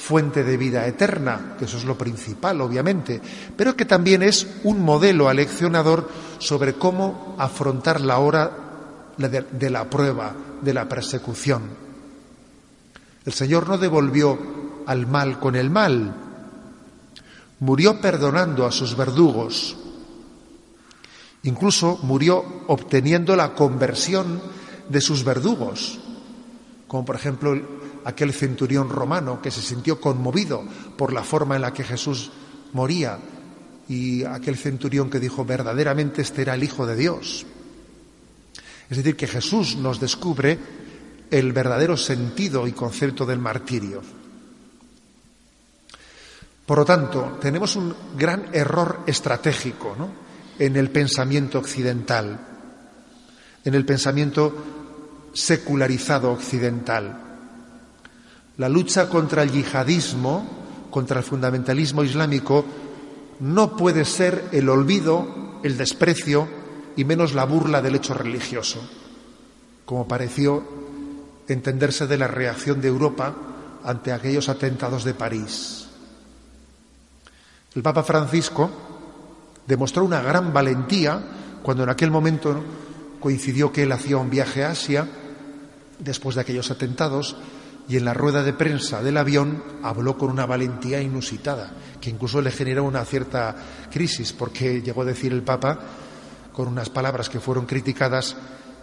fuente 0.00 0.44
de 0.44 0.56
vida 0.56 0.86
eterna, 0.86 1.56
que 1.58 1.66
eso 1.66 1.76
es 1.76 1.84
lo 1.84 1.98
principal, 1.98 2.60
obviamente, 2.62 3.20
pero 3.56 3.76
que 3.76 3.84
también 3.84 4.22
es 4.22 4.46
un 4.64 4.80
modelo 4.80 5.28
aleccionador 5.28 6.08
sobre 6.38 6.74
cómo 6.74 7.36
afrontar 7.38 8.00
la 8.00 8.18
hora 8.18 8.50
de 9.18 9.70
la 9.70 9.90
prueba, 9.90 10.34
de 10.62 10.72
la 10.72 10.88
persecución. 10.88 11.62
El 13.26 13.32
Señor 13.34 13.68
no 13.68 13.76
devolvió 13.76 14.38
al 14.86 15.06
mal 15.06 15.38
con 15.38 15.54
el 15.54 15.68
mal, 15.68 16.29
murió 17.60 18.00
perdonando 18.00 18.66
a 18.66 18.72
sus 18.72 18.96
verdugos, 18.96 19.76
incluso 21.42 21.98
murió 22.02 22.44
obteniendo 22.66 23.36
la 23.36 23.54
conversión 23.54 24.42
de 24.88 25.00
sus 25.00 25.24
verdugos, 25.24 25.98
como 26.88 27.04
por 27.04 27.16
ejemplo 27.16 27.54
aquel 28.04 28.32
centurión 28.32 28.88
romano 28.88 29.40
que 29.40 29.50
se 29.50 29.62
sintió 29.62 30.00
conmovido 30.00 30.64
por 30.96 31.12
la 31.12 31.22
forma 31.22 31.56
en 31.56 31.62
la 31.62 31.72
que 31.72 31.84
Jesús 31.84 32.30
moría 32.72 33.18
y 33.88 34.24
aquel 34.24 34.56
centurión 34.56 35.10
que 35.10 35.20
dijo 35.20 35.44
verdaderamente 35.44 36.22
este 36.22 36.42
era 36.42 36.54
el 36.54 36.64
Hijo 36.64 36.86
de 36.86 36.96
Dios. 36.96 37.46
Es 38.88 38.96
decir, 38.96 39.16
que 39.16 39.26
Jesús 39.26 39.76
nos 39.76 40.00
descubre 40.00 40.58
el 41.30 41.52
verdadero 41.52 41.96
sentido 41.96 42.66
y 42.66 42.72
concepto 42.72 43.24
del 43.24 43.38
martirio. 43.38 44.02
Por 46.70 46.78
lo 46.78 46.84
tanto, 46.84 47.36
tenemos 47.40 47.74
un 47.74 47.92
gran 48.16 48.46
error 48.52 49.00
estratégico 49.04 49.96
en 50.56 50.76
el 50.76 50.88
pensamiento 50.90 51.58
occidental, 51.58 52.38
en 53.64 53.74
el 53.74 53.84
pensamiento 53.84 54.54
secularizado 55.32 56.30
occidental. 56.30 57.22
La 58.56 58.68
lucha 58.68 59.08
contra 59.08 59.42
el 59.42 59.50
yihadismo, 59.50 60.86
contra 60.92 61.18
el 61.18 61.24
fundamentalismo 61.24 62.04
islámico, 62.04 62.64
no 63.40 63.76
puede 63.76 64.04
ser 64.04 64.44
el 64.52 64.68
olvido, 64.68 65.58
el 65.64 65.76
desprecio 65.76 66.46
y 66.94 67.04
menos 67.04 67.34
la 67.34 67.46
burla 67.46 67.82
del 67.82 67.96
hecho 67.96 68.14
religioso, 68.14 68.78
como 69.84 70.06
pareció 70.06 70.62
entenderse 71.48 72.06
de 72.06 72.18
la 72.18 72.28
reacción 72.28 72.80
de 72.80 72.86
Europa 72.86 73.34
ante 73.82 74.12
aquellos 74.12 74.48
atentados 74.48 75.02
de 75.02 75.14
París. 75.14 75.89
El 77.74 77.82
Papa 77.82 78.02
Francisco 78.02 78.70
demostró 79.66 80.04
una 80.04 80.20
gran 80.20 80.52
valentía 80.52 81.22
cuando 81.62 81.84
en 81.84 81.90
aquel 81.90 82.10
momento 82.10 82.60
coincidió 83.20 83.72
que 83.72 83.84
él 83.84 83.92
hacía 83.92 84.16
un 84.16 84.30
viaje 84.30 84.64
a 84.64 84.70
Asia 84.70 85.06
después 85.98 86.34
de 86.34 86.40
aquellos 86.40 86.70
atentados 86.70 87.36
y 87.88 87.96
en 87.96 88.04
la 88.04 88.14
rueda 88.14 88.42
de 88.42 88.52
prensa 88.52 89.02
del 89.02 89.16
avión 89.16 89.62
habló 89.82 90.16
con 90.16 90.30
una 90.30 90.46
valentía 90.46 91.00
inusitada, 91.00 91.72
que 92.00 92.10
incluso 92.10 92.40
le 92.40 92.50
generó 92.50 92.84
una 92.84 93.04
cierta 93.04 93.56
crisis, 93.90 94.32
porque 94.32 94.80
llegó 94.80 95.02
a 95.02 95.06
decir 95.06 95.32
el 95.32 95.42
Papa, 95.42 95.78
con 96.52 96.68
unas 96.68 96.88
palabras 96.88 97.28
que 97.28 97.40
fueron 97.40 97.66
criticadas, 97.66 98.36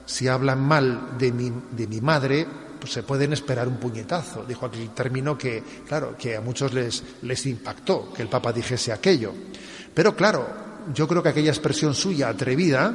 si 0.05 0.27
hablan 0.27 0.61
mal 0.61 1.17
de 1.17 1.31
mi, 1.31 1.53
de 1.71 1.87
mi 1.87 2.01
madre, 2.01 2.47
se 2.87 3.03
pueden 3.03 3.33
esperar 3.33 3.67
un 3.67 3.77
puñetazo. 3.77 4.43
Dijo 4.43 4.65
aquel 4.65 4.89
término 4.89 5.37
que, 5.37 5.63
claro, 5.87 6.15
que 6.17 6.35
a 6.35 6.41
muchos 6.41 6.73
les, 6.73 7.03
les 7.21 7.45
impactó 7.45 8.11
que 8.13 8.21
el 8.21 8.29
Papa 8.29 8.51
dijese 8.51 8.91
aquello. 8.91 9.33
Pero 9.93 10.15
claro, 10.15 10.47
yo 10.93 11.07
creo 11.07 11.21
que 11.21 11.29
aquella 11.29 11.51
expresión 11.51 11.93
suya 11.93 12.29
atrevida 12.29 12.93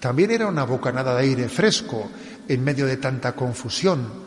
también 0.00 0.30
era 0.30 0.46
una 0.46 0.64
bocanada 0.64 1.14
de 1.14 1.22
aire 1.22 1.48
fresco 1.48 2.10
en 2.48 2.62
medio 2.62 2.86
de 2.86 2.96
tanta 2.96 3.32
confusión 3.32 4.24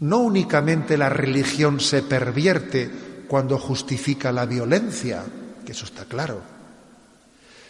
no 0.00 0.18
únicamente 0.18 0.96
la 0.96 1.08
religión 1.08 1.78
se 1.78 2.02
pervierte 2.02 2.90
cuando 3.28 3.58
justifica 3.58 4.32
la 4.32 4.46
violencia, 4.46 5.22
que 5.64 5.72
eso 5.72 5.84
está 5.84 6.04
claro, 6.06 6.40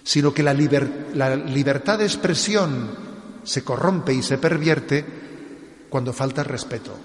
sino 0.04 0.32
que 0.32 0.42
la, 0.42 0.54
libertad 0.54 1.98
de 1.98 2.04
expresión 2.04 3.09
se 3.44 3.64
corrompe 3.64 4.12
y 4.12 4.22
se 4.22 4.38
pervierte 4.38 5.04
cuando 5.88 6.12
falta 6.12 6.42
respeto. 6.42 6.96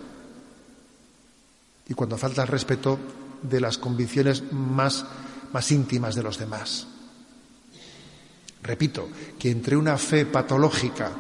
Y 1.88 1.94
cuando 1.94 2.18
falta 2.18 2.46
respeto 2.46 2.98
de 3.42 3.62
las 3.62 3.78
convicciones 3.78 4.52
más, 4.52 5.06
más 5.54 5.72
íntimas 5.72 6.16
de 6.16 6.24
los 6.24 6.38
demás. 6.38 6.88
Repito, 8.64 9.10
que 9.38 9.52
entre 9.52 9.78
una 9.78 9.98
fe 9.98 10.26
patológica 10.26 11.12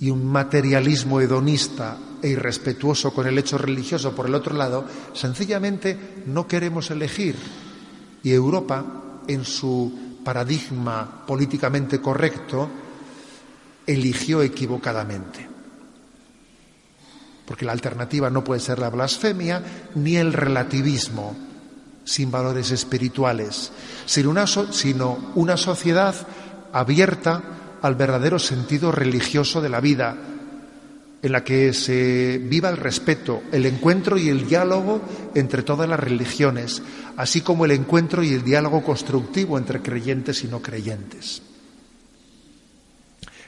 y 0.00 0.08
un 0.10 0.24
materialismo 0.24 1.20
hedonista 1.20 1.98
e 2.22 2.28
irrespetuoso 2.28 3.12
con 3.12 3.26
el 3.26 3.38
hecho 3.38 3.58
religioso 3.58 4.14
por 4.14 4.26
el 4.26 4.34
otro 4.34 4.56
lado, 4.56 4.86
sencillamente 5.12 6.24
no 6.26 6.48
queremos 6.48 6.90
elegir. 6.90 7.36
Y 8.22 8.32
Europa, 8.32 9.20
en 9.28 9.44
su 9.44 10.11
paradigma 10.24 11.24
políticamente 11.26 12.00
correcto, 12.00 12.68
eligió 13.86 14.42
equivocadamente. 14.42 15.48
Porque 17.46 17.64
la 17.64 17.72
alternativa 17.72 18.30
no 18.30 18.44
puede 18.44 18.60
ser 18.60 18.78
la 18.78 18.90
blasfemia 18.90 19.62
ni 19.94 20.16
el 20.16 20.32
relativismo 20.32 21.36
sin 22.04 22.30
valores 22.30 22.70
espirituales, 22.70 23.72
sino 24.06 24.30
una, 25.34 25.56
sociedad 25.56 26.14
abierta 26.72 27.42
al 27.80 27.94
verdadero 27.94 28.38
sentido 28.38 28.92
religioso 28.92 29.60
de 29.60 29.68
la 29.68 29.80
vida, 29.80 30.16
en 31.22 31.32
la 31.32 31.44
que 31.44 31.72
se 31.72 32.38
viva 32.42 32.68
el 32.68 32.76
respeto, 32.76 33.42
el 33.52 33.64
encuentro 33.66 34.18
y 34.18 34.28
el 34.28 34.46
diálogo 34.46 35.00
entre 35.34 35.62
todas 35.62 35.88
las 35.88 36.00
religiones, 36.00 36.82
así 37.16 37.42
como 37.42 37.64
el 37.64 37.70
encuentro 37.70 38.24
y 38.24 38.34
el 38.34 38.42
diálogo 38.42 38.82
constructivo 38.82 39.56
entre 39.56 39.80
creyentes 39.80 40.42
y 40.42 40.48
no 40.48 40.60
creyentes. 40.60 41.42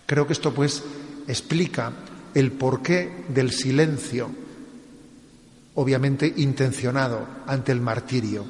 Creo 0.07 0.27
que 0.27 0.35
esto 0.35 0.55
pues 0.55 0.83
explica 1.27 1.93
el 2.35 2.53
porqué 2.53 3.25
del 3.29 3.51
silencio, 3.51 4.31
obviamente 5.75 6.33
intencionado 6.37 7.27
ante 7.47 7.73
el 7.73 7.81
martirio 7.81 8.45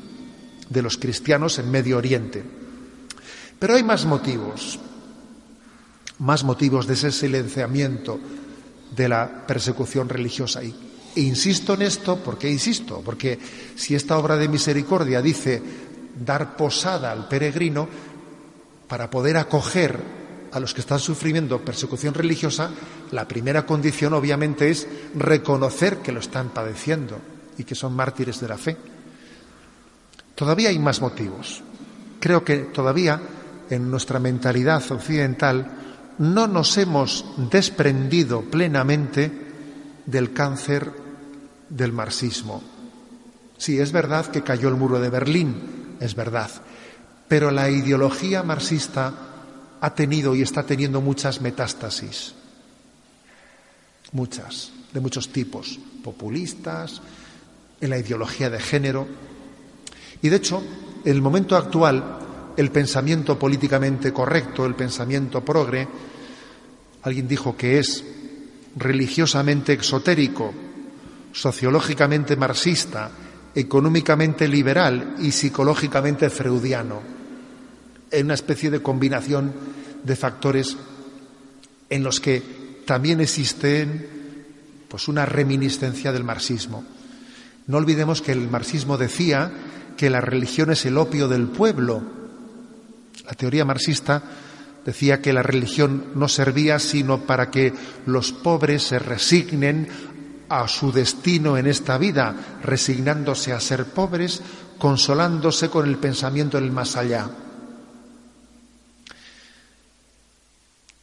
de 0.69 0.83
los 0.83 0.99
cristianos 0.99 1.59
en 1.59 1.71
Medio 1.71 1.97
Oriente. 1.97 2.43
Pero 3.59 3.75
hay 3.75 3.83
más 3.83 4.05
motivos 4.05 4.79
más 6.19 6.45
motivos 6.45 6.87
de 6.87 6.95
ese 6.95 7.11
silenciamiento 7.11 8.21
de 8.95 9.09
la 9.09 9.47
persecución 9.47 10.09
religiosa. 10.09 10.63
E 10.63 11.21
insisto 11.21 11.75
en 11.75 11.83
esto, 11.83 12.17
porque 12.19 12.51
insisto? 12.51 13.01
Porque 13.05 13.39
si 13.77 13.95
esta 13.95 14.19
obra 14.19 14.37
de 14.37 14.49
misericordia 14.49 15.23
dice 15.23 15.63
dar 16.15 16.57
posada 16.57 17.13
al 17.13 17.29
peregrino 17.29 17.89
para 18.89 19.11
poder 19.11 19.37
acoger 19.37 19.99
a 20.53 20.61
los 20.61 20.73
que 20.73 20.81
están 20.81 21.01
sufriendo 21.01 21.65
persecución 21.65 22.15
religiosa, 22.15 22.71
la 23.11 23.27
primera 23.27 23.67
condición 23.67 24.13
obviamente 24.15 24.71
es 24.71 24.87
reconocer 25.15 25.99
que 25.99 26.13
lo 26.13 26.21
están 26.21 26.51
padeciendo 26.51 27.19
y 27.59 27.65
que 27.65 27.75
son 27.75 27.95
mártires 27.95 28.41
de 28.41 28.49
la 28.49 28.59
fe. 28.59 28.77
Todavía 30.35 30.69
hay 30.69 30.79
más 30.79 31.01
motivos. 31.01 31.63
Creo 32.21 32.45
que 32.45 32.59
todavía 32.59 33.21
en 33.71 33.91
nuestra 33.91 34.19
mentalidad 34.19 34.83
occidental 34.91 35.84
no 36.19 36.47
nos 36.47 36.77
hemos 36.79 37.25
desprendido 37.51 38.43
plenamente 38.43 39.31
del 40.07 40.33
cáncer 40.33 40.93
del 41.69 41.93
marxismo. 41.93 42.63
Sí, 43.57 43.79
es 43.79 43.93
verdad 43.93 44.27
que 44.27 44.43
cayó 44.43 44.69
el 44.69 44.77
muro 44.77 45.01
de 45.01 45.11
Berlín, 45.11 45.97
es 46.01 46.15
verdad, 46.15 46.51
pero 47.29 47.51
la 47.51 47.71
ideología 47.71 48.43
marxista 48.43 49.13
ha 49.81 49.95
tenido 49.95 50.35
y 50.35 50.43
está 50.43 50.65
teniendo 50.65 51.01
muchas 51.01 51.41
metástasis, 51.41 52.35
muchas, 54.13 54.73
de 54.93 55.01
muchos 55.01 55.31
tipos, 55.31 55.79
populistas, 56.03 57.01
en 57.81 57.91
la 57.91 57.99
ideología 57.99 58.51
de 58.51 58.61
género. 58.61 59.07
Y 60.23 60.29
de 60.29 60.37
hecho, 60.37 60.63
el 61.05 61.21
momento 61.21 61.57
actual, 61.57 62.19
el 62.57 62.71
pensamiento 62.71 63.39
políticamente 63.39 64.13
correcto, 64.13 64.67
el 64.67 64.75
pensamiento 64.75 65.45
progre, 65.45 65.89
alguien 67.03 67.29
dijo 67.29 67.57
que 67.57 67.79
es 67.79 68.05
religiosamente 68.77 69.73
exotérico, 69.73 70.53
sociológicamente 71.33 72.37
marxista 72.37 73.11
económicamente 73.55 74.49
liberal 74.49 75.15
y 75.21 75.31
psicológicamente 75.31 76.29
freudiano, 76.29 77.01
en 78.11 78.27
una 78.27 78.35
especie 78.35 78.71
de 78.71 78.83
combinación 78.83 79.53
de 80.03 80.17
factores 80.17 80.77
en 81.89 82.03
los 82.03 82.21
que 82.21 82.43
también 82.85 83.21
existen 83.21 84.09
pues 84.89 85.09
una 85.09 85.27
reminiscencia 85.27 86.13
del 86.13 86.25
marxismo. 86.25 86.85
No 87.67 87.79
olvidemos 87.79 88.21
que 88.21 88.33
el 88.33 88.51
marxismo 88.51 88.99
decía 88.99 89.51
que 89.97 90.11
la 90.11 90.21
religión 90.21 90.71
es 90.71 90.85
el 90.87 90.99
opio 90.99 91.29
del 91.29 91.47
pueblo. 91.47 92.03
La 93.25 93.33
teoría 93.33 93.65
marxista 93.65 94.23
decía 94.85 95.21
que 95.21 95.33
la 95.33 95.43
religión 95.43 96.13
no 96.15 96.29
servía 96.29 96.79
sino 96.79 97.21
para 97.21 97.51
que 97.51 97.73
los 98.07 98.33
pobres 98.33 98.83
se 98.83 98.99
resignen 98.99 99.89
a 100.49 100.69
su 100.69 100.93
destino 100.93 101.57
en 101.57 101.67
esta 101.67 101.97
vida, 101.97 102.61
resignándose 102.63 103.53
a 103.53 103.61
ser 103.61 103.87
pobres, 103.87 104.43
consolándose 104.79 105.71
con 105.71 105.89
el 105.89 105.97
pensamiento 105.97 106.61
del 106.61 106.71
más 106.71 106.97
allá. 106.97 107.31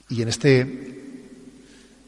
Y 0.09 0.21
en 0.21 0.27
este, 0.27 0.61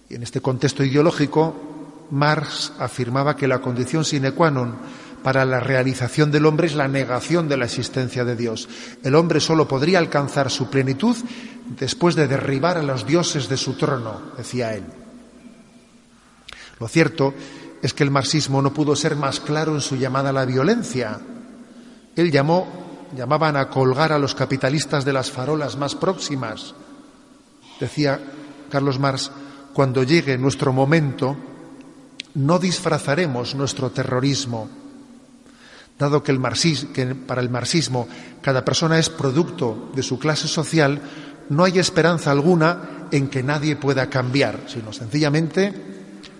en 0.09 0.23
este 0.23 0.41
contexto 0.41 0.83
ideológico, 0.83 2.07
Marx 2.11 2.73
afirmaba 2.77 3.35
que 3.35 3.47
la 3.47 3.59
condición 3.59 4.05
sine 4.05 4.35
qua 4.37 4.51
non 4.53 4.77
para 5.23 5.45
la 5.45 5.59
realización 5.59 6.31
del 6.31 6.45
hombre 6.45 6.67
es 6.67 6.75
la 6.75 6.87
negación 6.87 7.47
de 7.47 7.57
la 7.57 7.65
existencia 7.65 8.25
de 8.25 8.35
Dios. 8.35 8.67
El 9.03 9.15
hombre 9.15 9.39
solo 9.39 9.67
podría 9.67 9.99
alcanzar 9.99 10.51
su 10.51 10.69
plenitud 10.69 11.15
después 11.79 12.15
de 12.15 12.27
derribar 12.27 12.77
a 12.77 12.83
los 12.83 13.07
dioses 13.07 13.47
de 13.47 13.57
su 13.57 13.73
trono, 13.73 14.21
decía 14.37 14.75
él. 14.75 14.83
Lo 16.79 16.87
cierto 16.87 17.33
es 17.81 17.93
que 17.93 18.03
el 18.03 18.11
marxismo 18.11 18.61
no 18.61 18.73
pudo 18.73 18.95
ser 18.95 19.15
más 19.15 19.39
claro 19.39 19.73
en 19.73 19.81
su 19.81 19.95
llamada 19.95 20.29
a 20.29 20.33
la 20.33 20.45
violencia. 20.45 21.19
Él 22.15 22.31
llamó, 22.31 23.07
llamaban 23.15 23.55
a 23.55 23.69
colgar 23.69 24.11
a 24.11 24.19
los 24.19 24.35
capitalistas 24.35 25.05
de 25.05 25.13
las 25.13 25.31
farolas 25.31 25.77
más 25.77 25.95
próximas. 25.95 26.75
Decía 27.79 28.19
Carlos 28.69 28.99
Marx, 28.99 29.31
cuando 29.73 30.03
llegue 30.03 30.37
nuestro 30.37 30.73
momento, 30.73 31.35
no 32.35 32.59
disfrazaremos 32.59 33.55
nuestro 33.55 33.91
terrorismo. 33.91 34.82
Dado 35.97 36.23
que, 36.23 36.33
para 37.27 37.41
el 37.41 37.49
marxismo 37.49 38.07
cada 38.41 38.65
persona 38.65 38.97
es 38.99 39.09
producto 39.09 39.91
de 39.95 40.03
su 40.03 40.19
clase 40.19 40.47
social, 40.47 41.01
no 41.49 41.63
hay 41.63 41.79
esperanza 41.79 42.31
alguna 42.31 43.07
en 43.11 43.27
que 43.29 43.43
nadie 43.43 43.75
pueda 43.75 44.09
cambiar, 44.09 44.61
sino 44.67 44.91
sencillamente 44.91 45.73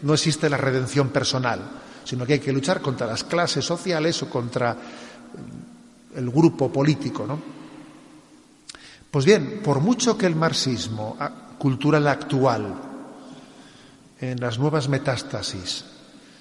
no 0.02 0.14
existe 0.14 0.50
la 0.50 0.58
redención 0.58 1.10
personal, 1.10 1.60
sino 2.04 2.26
que 2.26 2.34
hay 2.34 2.40
que 2.40 2.52
luchar 2.52 2.82
contra 2.82 3.08
las 3.08 3.24
clases 3.24 3.64
sociales 3.64 4.22
o 4.24 4.30
contra 4.30 4.76
el 6.16 6.30
grupo 6.30 6.72
político, 6.72 7.26
¿no? 7.26 7.40
Pues 9.10 9.26
bien, 9.26 9.62
por 9.64 9.80
mucho 9.80 10.18
que 10.18 10.26
el 10.26 10.36
marxismo 10.36 11.16
ah, 11.20 11.32
cultural 11.60 12.08
actual, 12.08 12.74
en 14.20 14.40
las 14.40 14.58
nuevas 14.58 14.90
metástasis, 14.90 15.86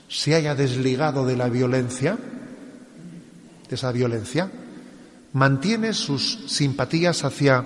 se 0.08 0.34
haya 0.34 0.54
desligado 0.54 1.26
de 1.26 1.36
la 1.36 1.48
violencia, 1.48 2.16
esa 3.74 3.92
violencia, 3.92 4.50
mantiene 5.32 5.92
sus 5.92 6.44
simpatías 6.46 7.24
hacia, 7.24 7.64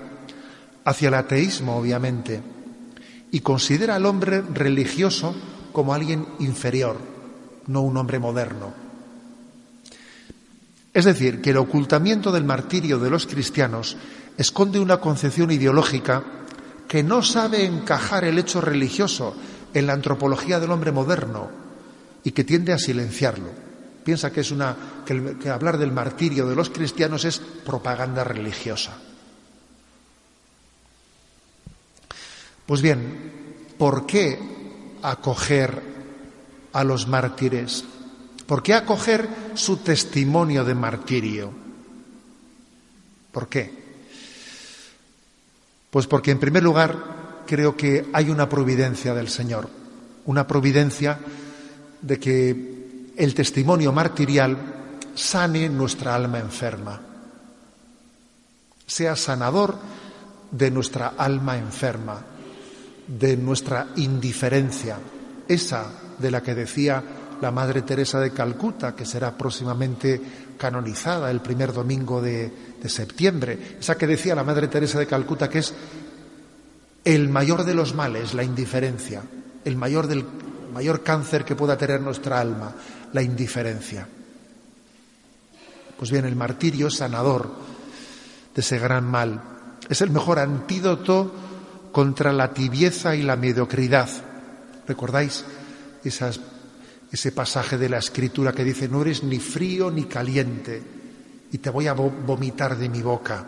hacia 0.85 1.09
el 1.09 1.15
ateísmo, 1.15 1.77
obviamente, 1.77 2.43
y 3.31 3.41
considera 3.41 3.97
al 3.97 4.07
hombre 4.07 4.43
religioso 4.43 5.35
como 5.73 5.95
alguien 5.95 6.27
inferior, 6.39 6.97
no 7.67 7.83
un 7.83 7.97
hombre 7.97 8.19
moderno. 8.19 8.73
Es 10.95 11.05
decir, 11.05 11.43
que 11.43 11.51
el 11.51 11.59
ocultamiento 11.59 12.33
del 12.33 12.45
martirio 12.45 12.99
de 12.99 13.11
los 13.11 13.27
cristianos 13.27 13.97
esconde 14.39 14.81
una 14.81 14.97
concepción 14.99 15.51
ideológica 15.51 16.25
que 16.89 17.03
no 17.03 17.23
sabe 17.23 17.67
encajar 17.67 18.25
el 18.25 18.39
hecho 18.39 18.61
religioso 18.61 19.37
en 19.75 19.87
la 19.87 19.93
antropología 19.93 20.59
del 20.59 20.71
hombre 20.71 20.93
moderno 20.93 21.51
y 22.25 22.31
que 22.31 22.45
tiende 22.45 22.73
a 22.73 22.79
silenciarlo. 22.79 23.66
Piensa 24.07 24.31
que 24.31 24.43
es 24.43 24.53
una 24.53 25.03
que, 25.05 25.37
que 25.37 25.51
hablar 25.51 25.77
del 25.77 25.91
martirio 25.91 26.47
de 26.47 26.55
los 26.55 26.71
cristianos 26.71 27.25
es 27.25 27.41
propaganda 27.41 28.23
religiosa. 28.23 28.97
Pues 32.65 32.81
bien, 32.81 33.65
¿por 33.77 34.07
qué 34.07 34.39
acoger 35.03 35.83
a 36.73 36.85
los 36.85 37.09
mártires? 37.09 37.85
¿Por 38.47 38.63
qué 38.63 38.75
acoger 38.75 39.29
su 39.55 39.79
testimonio 39.79 40.65
de 40.65 40.75
martirio? 40.77 41.51
¿Por 43.33 43.49
qué? 43.49 43.73
Pues 45.91 46.07
porque 46.07 46.31
en 46.31 46.39
primer 46.39 46.63
lugar 46.63 47.43
creo 47.45 47.77
que 47.77 48.07
hay 48.13 48.31
una 48.31 48.49
providencia 48.49 49.15
del 49.15 49.27
Señor, 49.31 49.69
una 50.27 50.47
providencia 50.47 51.19
de 52.03 52.21
que 52.21 52.76
el 53.17 53.35
testimonio 53.35 53.93
martirial 53.93 54.57
sane 55.15 55.69
nuestra 55.69 56.15
alma 56.15 56.39
enferma, 56.39 57.01
sea 58.87 59.17
sanador 59.17 59.77
de 60.51 60.71
nuestra 60.71 61.15
alma 61.17 61.57
enferma, 61.57 62.21
de 63.07 63.37
nuestra 63.37 63.89
indiferencia, 63.97 64.99
esa 65.49 65.87
de 66.19 66.31
la 66.31 66.43
que 66.43 66.55
decía 66.55 67.03
la 67.41 67.51
Madre 67.51 67.83
Teresa 67.83 68.21
de 68.21 68.33
Calcuta, 68.33 68.95
que 68.95 69.05
será 69.05 69.37
próximamente 69.37 70.21
canonizada 70.59 71.31
el 71.31 71.41
primer 71.41 71.73
domingo 71.73 72.21
de, 72.21 72.67
septiembre, 72.87 73.79
esa 73.81 73.99
que 73.99 74.07
decía 74.07 74.37
la 74.37 74.45
Madre 74.45 74.69
Teresa 74.69 75.01
de 75.01 75.09
Calcuta 75.09 75.51
que 75.51 75.59
es 75.59 75.75
el 77.05 77.29
mayor 77.29 77.65
de 77.65 77.75
los 77.75 77.97
males, 77.97 78.33
la 78.33 78.45
indiferencia, 78.45 79.23
el 79.65 79.77
mayor, 79.77 80.07
del, 80.07 80.25
mayor 80.73 81.03
cáncer 81.03 81.45
que 81.45 81.57
pueda 81.57 81.77
tener 81.77 82.01
nuestra 82.01 82.41
alma, 82.41 82.75
la 83.13 83.23
indiferencia. 83.23 84.07
Pues 85.99 86.11
bien, 86.11 86.25
el 86.27 86.37
martirio 86.37 86.91
sanador 86.91 87.51
de 88.55 88.61
ese 88.61 88.79
gran 88.79 89.05
mal 89.11 89.41
es 89.89 90.01
el 90.01 90.11
mejor 90.11 90.39
antídoto 90.39 91.33
contra 91.93 92.33
la 92.33 92.53
tibieza 92.53 93.17
y 93.17 93.23
la 93.23 93.37
mediocridad. 93.37 94.09
¿Recordáis 94.87 95.45
ese 96.05 97.33
pasaje 97.33 97.79
de 97.79 97.89
la 97.89 97.99
escritura 97.99 98.53
que 98.53 98.65
dice, 98.65 98.89
no 98.89 99.03
eres 99.03 99.23
ni 99.23 99.39
frío 99.39 99.91
ni 99.91 100.05
caliente 100.05 100.83
y 101.51 101.59
te 101.59 101.71
voy 101.71 101.87
a 101.87 101.95
vomitar 101.95 102.77
de 102.77 102.89
mi 102.89 103.01
boca? 103.01 103.47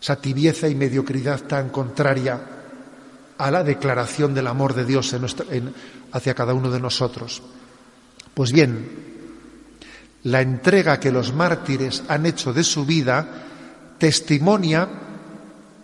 Esa 0.00 0.16
tibieza 0.16 0.68
y 0.68 0.74
mediocridad 0.74 1.40
tan 1.42 1.70
contraria 1.70 2.40
a 3.38 3.50
la 3.50 3.64
declaración 3.64 4.34
del 4.34 4.46
amor 4.46 4.74
de 4.74 4.84
Dios 4.84 5.14
hacia 6.12 6.34
cada 6.34 6.52
uno 6.52 6.70
de 6.70 6.80
nosotros. 6.80 7.42
Pues 8.34 8.52
bien, 8.52 8.88
la 10.24 10.40
entrega 10.40 11.00
que 11.00 11.10
los 11.10 11.32
mártires 11.32 12.02
han 12.08 12.26
hecho 12.26 12.52
de 12.52 12.64
su 12.64 12.84
vida 12.84 13.46
testimonia 13.98 14.88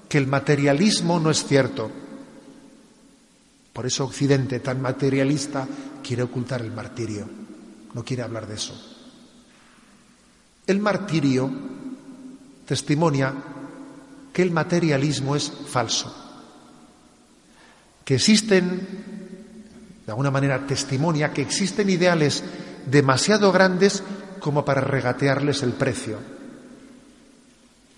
que 0.09 0.18
el 0.18 0.26
materialismo 0.26 1.18
no 1.20 1.30
es 1.30 1.44
cierto. 1.44 1.90
Por 3.72 3.87
eso 3.87 4.04
Occidente, 4.04 4.61
tan 4.61 4.80
materialista, 4.80 5.66
quiere 6.02 6.22
ocultar 6.22 6.62
el 6.62 6.72
martirio, 6.72 7.28
no 7.92 8.04
quiere 8.04 8.22
hablar 8.22 8.46
de 8.46 8.54
eso. 8.54 8.74
El 10.66 10.80
martirio 10.80 11.50
testimonia 12.64 13.35
que 14.32 14.42
el 14.42 14.50
materialismo 14.50 15.37
es 15.37 15.50
falso, 15.50 16.14
que 18.04 18.16
existen, 18.16 19.26
de 20.07 20.12
alguna 20.12 20.30
manera 20.30 20.66
testimonia 20.66 21.32
que 21.32 21.42
existen 21.42 21.90
ideales 21.90 22.44
demasiado 22.86 23.50
grandes 23.52 24.02
como 24.40 24.64
para 24.64 24.80
regatearles 24.80 25.62
el 25.62 25.72
precio 25.72 26.36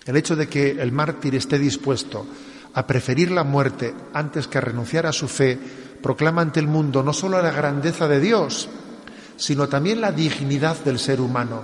el 0.09 0.17
hecho 0.17 0.35
de 0.35 0.47
que 0.47 0.71
el 0.71 0.91
mártir 0.91 1.35
esté 1.35 1.59
dispuesto 1.59 2.25
a 2.73 2.87
preferir 2.87 3.29
la 3.29 3.43
muerte 3.43 3.93
antes 4.11 4.47
que 4.47 4.57
a 4.57 4.61
renunciar 4.61 5.05
a 5.05 5.13
su 5.13 5.27
fe 5.27 5.57
proclama 6.01 6.41
ante 6.41 6.59
el 6.59 6.67
mundo 6.67 7.03
no 7.03 7.13
solo 7.13 7.39
la 7.41 7.51
grandeza 7.51 8.07
de 8.07 8.19
Dios, 8.19 8.69
sino 9.37 9.69
también 9.69 10.01
la 10.01 10.11
dignidad 10.11 10.83
del 10.83 10.97
ser 10.97 11.21
humano. 11.21 11.63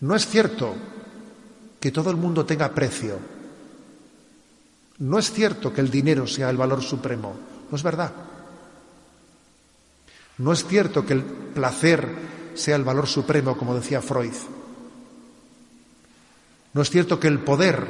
No 0.00 0.16
es 0.16 0.26
cierto 0.26 0.74
que 1.78 1.92
todo 1.92 2.10
el 2.10 2.16
mundo 2.16 2.44
tenga 2.44 2.70
precio. 2.70 3.18
No 4.98 5.18
es 5.20 5.30
cierto 5.30 5.72
que 5.72 5.80
el 5.80 5.92
dinero 5.92 6.26
sea 6.26 6.50
el 6.50 6.56
valor 6.56 6.82
supremo. 6.82 7.36
No 7.70 7.76
es 7.76 7.82
verdad. 7.84 8.12
No 10.38 10.52
es 10.52 10.64
cierto 10.64 11.04
que 11.04 11.14
el 11.14 11.22
placer 11.22 12.08
sea 12.54 12.76
el 12.76 12.84
valor 12.84 13.06
supremo, 13.06 13.56
como 13.56 13.74
decía 13.74 14.00
Freud. 14.00 14.34
No 16.74 16.82
es 16.82 16.90
cierto 16.90 17.18
que 17.18 17.28
el 17.28 17.40
poder 17.40 17.86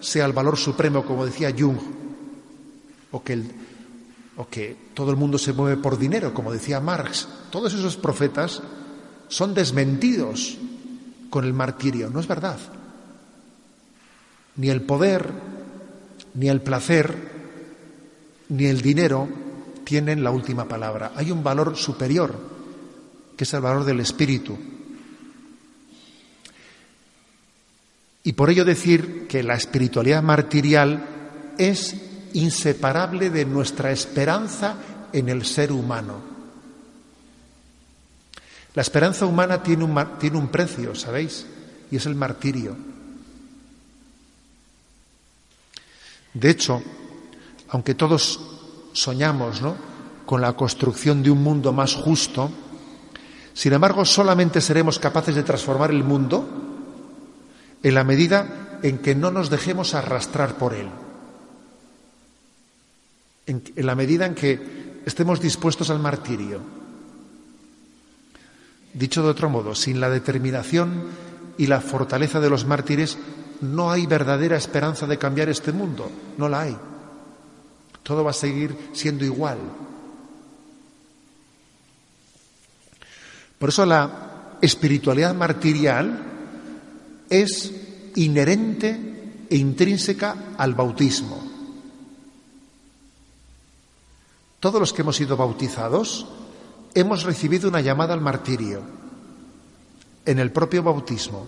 sea 0.00 0.26
el 0.26 0.32
valor 0.32 0.56
supremo, 0.56 1.04
como 1.04 1.24
decía 1.24 1.54
Jung, 1.56 1.78
o 3.12 3.22
que, 3.22 4.76
todo 4.94 5.10
el 5.10 5.16
mundo 5.16 5.38
se 5.38 5.52
mueve 5.52 5.80
por 5.80 5.98
dinero, 5.98 6.34
como 6.34 6.52
decía 6.52 6.80
Marx. 6.80 7.28
Todos 7.50 7.72
esos 7.72 7.96
profetas 7.96 8.62
son 9.28 9.54
desmentidos 9.54 10.58
con 11.30 11.44
el 11.44 11.52
martirio. 11.52 12.10
No 12.10 12.20
es 12.20 12.26
verdad. 12.26 12.58
Ni 14.56 14.70
el 14.70 14.82
poder, 14.82 15.30
ni 16.34 16.48
el 16.48 16.60
placer, 16.60 17.14
ni 18.48 18.66
el 18.66 18.80
dinero 18.80 19.28
tienen 19.86 20.24
la 20.24 20.32
última 20.32 20.66
palabra. 20.66 21.12
Hay 21.14 21.30
un 21.30 21.44
valor 21.44 21.76
superior, 21.76 22.34
que 23.36 23.44
es 23.44 23.54
el 23.54 23.60
valor 23.60 23.84
del 23.84 24.00
espíritu. 24.00 24.58
Y 28.24 28.32
por 28.32 28.50
ello 28.50 28.64
decir 28.64 29.28
que 29.28 29.44
la 29.44 29.54
espiritualidad 29.54 30.24
martirial 30.24 31.06
es 31.56 31.94
inseparable 32.32 33.30
de 33.30 33.44
nuestra 33.44 33.92
esperanza 33.92 34.74
en 35.12 35.28
el 35.28 35.46
ser 35.46 35.70
humano. 35.70 36.20
La 38.74 38.82
esperanza 38.82 39.24
humana 39.24 39.62
tiene 39.62 39.84
un, 39.84 40.18
tiene 40.18 40.36
un 40.36 40.48
precio, 40.48 40.96
¿sabéis? 40.96 41.46
Y 41.92 41.96
es 41.96 42.06
el 42.06 42.16
martirio. 42.16 42.76
De 46.34 46.50
hecho, 46.50 46.82
aunque 47.68 47.94
todos 47.94 48.55
soñamos 48.96 49.60
¿no? 49.60 49.76
con 50.24 50.40
la 50.40 50.54
construcción 50.54 51.22
de 51.22 51.30
un 51.30 51.42
mundo 51.42 51.72
más 51.72 51.94
justo, 51.94 52.50
sin 53.52 53.74
embargo 53.74 54.04
solamente 54.04 54.60
seremos 54.60 54.98
capaces 54.98 55.34
de 55.34 55.42
transformar 55.42 55.90
el 55.90 56.02
mundo 56.02 56.48
en 57.82 57.94
la 57.94 58.04
medida 58.04 58.78
en 58.82 58.98
que 58.98 59.14
no 59.14 59.30
nos 59.30 59.50
dejemos 59.50 59.94
arrastrar 59.94 60.56
por 60.56 60.74
él, 60.74 60.88
en, 63.46 63.62
en 63.76 63.86
la 63.86 63.94
medida 63.94 64.26
en 64.26 64.34
que 64.34 65.02
estemos 65.04 65.40
dispuestos 65.40 65.90
al 65.90 66.00
martirio. 66.00 66.60
Dicho 68.94 69.22
de 69.22 69.28
otro 69.28 69.50
modo, 69.50 69.74
sin 69.74 70.00
la 70.00 70.08
determinación 70.08 71.04
y 71.58 71.66
la 71.66 71.82
fortaleza 71.82 72.40
de 72.40 72.48
los 72.48 72.64
mártires, 72.64 73.18
no 73.60 73.90
hay 73.90 74.06
verdadera 74.06 74.56
esperanza 74.56 75.06
de 75.06 75.18
cambiar 75.18 75.50
este 75.50 75.72
mundo, 75.72 76.10
no 76.38 76.48
la 76.48 76.62
hay. 76.62 76.76
Todo 78.06 78.22
va 78.22 78.30
a 78.30 78.34
seguir 78.34 78.90
siendo 78.92 79.24
igual. 79.24 79.58
Por 83.58 83.68
eso 83.68 83.84
la 83.84 84.58
espiritualidad 84.62 85.34
martirial 85.34 86.22
es 87.28 87.72
inherente 88.14 89.46
e 89.50 89.56
intrínseca 89.56 90.54
al 90.56 90.74
bautismo. 90.74 91.42
Todos 94.60 94.78
los 94.78 94.92
que 94.92 95.02
hemos 95.02 95.16
sido 95.16 95.36
bautizados 95.36 96.28
hemos 96.94 97.24
recibido 97.24 97.68
una 97.68 97.80
llamada 97.80 98.14
al 98.14 98.20
martirio 98.20 98.82
en 100.24 100.38
el 100.38 100.52
propio 100.52 100.84
bautismo. 100.84 101.44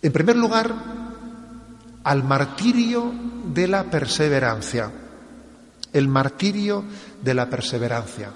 En 0.00 0.12
primer 0.12 0.36
lugar, 0.36 1.07
al 2.04 2.24
martirio 2.24 3.12
de 3.52 3.68
la 3.68 3.84
perseverancia. 3.84 4.90
El 5.92 6.08
martirio 6.08 6.84
de 7.22 7.34
la 7.34 7.48
perseverancia, 7.48 8.30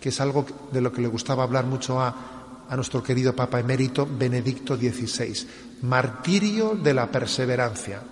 que 0.00 0.08
es 0.08 0.20
algo 0.20 0.46
de 0.72 0.80
lo 0.80 0.92
que 0.92 1.02
le 1.02 1.08
gustaba 1.08 1.44
hablar 1.44 1.66
mucho 1.66 2.00
a, 2.00 2.32
nuestro 2.74 3.00
querido 3.02 3.34
Papa 3.34 3.60
emérito 3.60 4.08
Benedicto 4.10 4.76
XVI. 4.76 5.46
Martirio 5.82 6.74
de 6.74 6.94
la 6.94 7.06
perseverancia. 7.06 8.02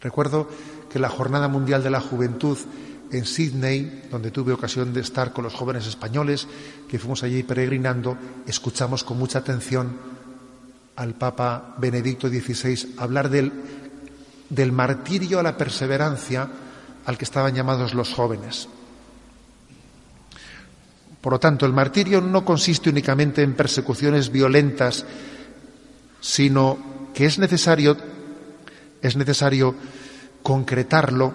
Recuerdo 0.00 0.48
que 0.90 0.98
la 0.98 1.08
Jornada 1.08 1.46
Mundial 1.46 1.82
de 1.82 1.90
la 1.90 2.00
Juventud 2.00 2.58
en 3.12 3.24
Sydney, 3.24 4.08
donde 4.10 4.32
tuve 4.32 4.52
ocasión 4.52 4.92
de 4.92 5.00
estar 5.00 5.32
con 5.32 5.44
los 5.44 5.54
jóvenes 5.54 5.86
españoles 5.86 6.48
que 6.88 6.98
fuimos 6.98 7.22
allí 7.22 7.44
peregrinando, 7.44 8.18
escuchamos 8.46 9.04
con 9.04 9.18
mucha 9.18 9.38
atención 9.38 10.13
al 10.96 11.14
Papa 11.14 11.74
Benedicto 11.78 12.28
XVI 12.28 12.94
hablar 12.98 13.28
del, 13.28 13.52
del 14.48 14.72
martirio 14.72 15.40
a 15.40 15.42
la 15.42 15.56
perseverancia 15.56 16.48
al 17.06 17.18
que 17.18 17.24
estaban 17.24 17.54
llamados 17.54 17.94
los 17.94 18.12
jóvenes. 18.12 18.68
Por 21.20 21.32
lo 21.32 21.40
tanto, 21.40 21.64
el 21.64 21.72
martirio 21.72 22.20
no 22.20 22.44
consiste 22.44 22.90
únicamente 22.90 23.42
en 23.42 23.54
persecuciones 23.54 24.30
violentas, 24.30 25.06
sino 26.20 27.10
que 27.14 27.26
es 27.26 27.38
necesario, 27.38 27.96
es 29.00 29.16
necesario 29.16 29.74
concretarlo 30.42 31.32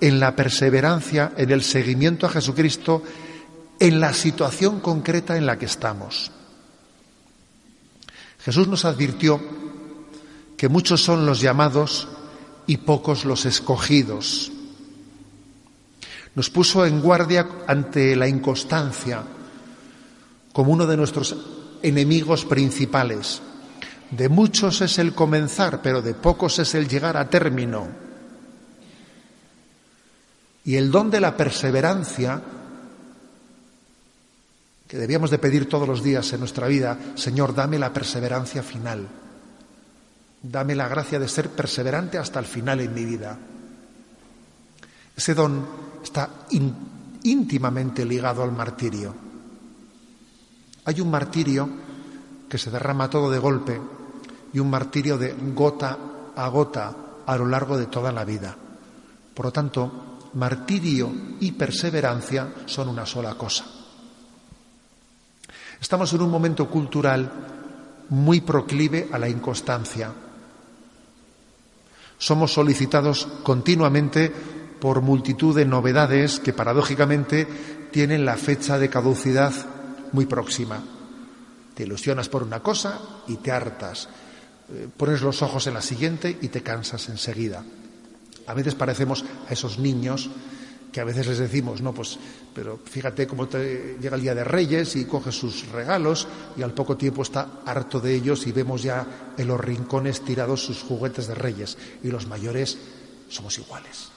en 0.00 0.20
la 0.20 0.34
perseverancia, 0.34 1.32
en 1.36 1.50
el 1.50 1.62
seguimiento 1.62 2.26
a 2.26 2.30
Jesucristo, 2.30 3.02
en 3.78 4.00
la 4.00 4.14
situación 4.14 4.80
concreta 4.80 5.36
en 5.36 5.44
la 5.44 5.58
que 5.58 5.66
estamos. 5.66 6.30
Jesús 8.46 8.68
nos 8.68 8.84
advirtió 8.84 9.40
que 10.56 10.68
muchos 10.68 11.02
son 11.02 11.26
los 11.26 11.40
llamados 11.40 12.06
y 12.68 12.76
pocos 12.76 13.24
los 13.24 13.44
escogidos. 13.44 14.52
Nos 16.36 16.48
puso 16.50 16.86
en 16.86 17.00
guardia 17.00 17.48
ante 17.66 18.14
la 18.14 18.28
inconstancia 18.28 19.24
como 20.52 20.70
uno 20.70 20.86
de 20.86 20.96
nuestros 20.96 21.36
enemigos 21.82 22.44
principales. 22.44 23.42
De 24.12 24.28
muchos 24.28 24.80
es 24.80 25.00
el 25.00 25.12
comenzar, 25.12 25.82
pero 25.82 26.00
de 26.00 26.14
pocos 26.14 26.60
es 26.60 26.72
el 26.76 26.86
llegar 26.86 27.16
a 27.16 27.28
término. 27.28 27.88
Y 30.64 30.76
el 30.76 30.92
don 30.92 31.10
de 31.10 31.20
la 31.20 31.36
perseverancia, 31.36 32.40
que 34.88 34.96
debíamos 34.96 35.30
de 35.30 35.38
pedir 35.38 35.68
todos 35.68 35.88
los 35.88 36.02
días 36.02 36.32
en 36.32 36.40
nuestra 36.40 36.68
vida, 36.68 36.98
Señor, 37.16 37.54
dame 37.54 37.78
la 37.78 37.92
perseverancia 37.92 38.62
final. 38.62 39.08
Dame 40.42 40.76
la 40.76 40.88
gracia 40.88 41.18
de 41.18 41.28
ser 41.28 41.50
perseverante 41.50 42.18
hasta 42.18 42.38
el 42.38 42.46
final 42.46 42.80
en 42.80 42.94
mi 42.94 43.04
vida. 43.04 43.36
Ese 45.16 45.34
don 45.34 45.66
está 46.02 46.46
íntimamente 47.24 48.04
ligado 48.04 48.42
al 48.42 48.52
martirio. 48.52 49.14
Hay 50.84 51.00
un 51.00 51.10
martirio 51.10 51.68
que 52.48 52.58
se 52.58 52.70
derrama 52.70 53.10
todo 53.10 53.30
de 53.30 53.38
golpe 53.38 53.80
y 54.52 54.60
un 54.60 54.70
martirio 54.70 55.18
de 55.18 55.34
gota 55.54 55.98
a 56.36 56.48
gota 56.48 56.96
a 57.26 57.36
lo 57.36 57.46
largo 57.46 57.76
de 57.76 57.86
toda 57.86 58.12
la 58.12 58.24
vida. 58.24 58.56
Por 59.34 59.46
lo 59.46 59.52
tanto, 59.52 60.18
martirio 60.34 61.10
y 61.40 61.52
perseverancia 61.52 62.54
son 62.66 62.88
una 62.88 63.04
sola 63.04 63.34
cosa. 63.34 63.75
Estamos 65.80 66.12
en 66.12 66.22
un 66.22 66.30
momento 66.30 66.68
cultural 66.68 67.30
muy 68.08 68.40
proclive 68.40 69.08
a 69.12 69.18
la 69.18 69.28
inconstancia. 69.28 70.12
Somos 72.18 72.52
solicitados 72.52 73.28
continuamente 73.42 74.32
por 74.80 75.00
multitud 75.00 75.54
de 75.54 75.64
novedades 75.64 76.40
que 76.40 76.52
paradójicamente 76.52 77.46
tienen 77.90 78.24
la 78.24 78.36
fecha 78.36 78.78
de 78.78 78.88
caducidad 78.88 79.52
muy 80.12 80.26
próxima. 80.26 80.82
Te 81.74 81.82
ilusionas 81.82 82.28
por 82.28 82.42
una 82.42 82.60
cosa 82.60 83.00
y 83.26 83.36
te 83.36 83.52
hartas. 83.52 84.08
Eh, 84.68 84.88
pones 84.96 85.20
los 85.20 85.42
ojos 85.42 85.66
en 85.66 85.74
la 85.74 85.82
siguiente 85.82 86.38
y 86.40 86.48
te 86.48 86.62
cansas 86.62 87.08
enseguida. 87.08 87.62
A 88.46 88.54
veces 88.54 88.74
parecemos 88.74 89.24
a 89.48 89.52
esos 89.52 89.78
niños 89.78 90.30
que 90.96 91.02
a 91.02 91.04
veces 91.04 91.26
les 91.26 91.36
decimos, 91.36 91.82
no, 91.82 91.92
pues, 91.92 92.18
pero 92.54 92.80
fíjate 92.82 93.26
cómo 93.26 93.46
llega 93.46 94.16
el 94.16 94.22
día 94.22 94.34
de 94.34 94.44
Reyes 94.44 94.96
y 94.96 95.04
coge 95.04 95.30
sus 95.30 95.68
regalos 95.68 96.26
y 96.56 96.62
al 96.62 96.72
poco 96.72 96.96
tiempo 96.96 97.20
está 97.20 97.60
harto 97.66 98.00
de 98.00 98.14
ellos 98.14 98.46
y 98.46 98.52
vemos 98.52 98.82
ya 98.82 99.34
en 99.36 99.46
los 99.46 99.60
rincones 99.60 100.22
tirados 100.22 100.64
sus 100.64 100.80
juguetes 100.80 101.26
de 101.26 101.34
Reyes. 101.34 101.76
Y 102.02 102.08
los 102.08 102.26
mayores 102.26 102.78
somos 103.28 103.58
iguales. 103.58 104.08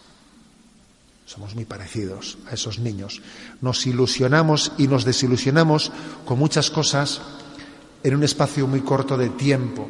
Somos 1.26 1.54
muy 1.54 1.66
parecidos 1.66 2.38
a 2.50 2.54
esos 2.54 2.80
niños. 2.80 3.22
Nos 3.60 3.86
ilusionamos 3.86 4.72
y 4.78 4.88
nos 4.88 5.04
desilusionamos 5.04 5.92
con 6.24 6.40
muchas 6.40 6.72
cosas 6.72 7.20
en 8.04 8.16
un 8.16 8.24
espacio 8.24 8.68
muy 8.68 8.80
corto 8.80 9.18
de 9.18 9.28
tiempo. 9.32 9.90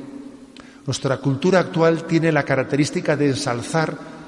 Nuestra 0.88 1.18
cultura 1.18 1.60
actual 1.60 2.08
tiene 2.08 2.32
la 2.32 2.42
característica 2.42 3.16
de 3.16 3.28
ensalzar 3.28 4.19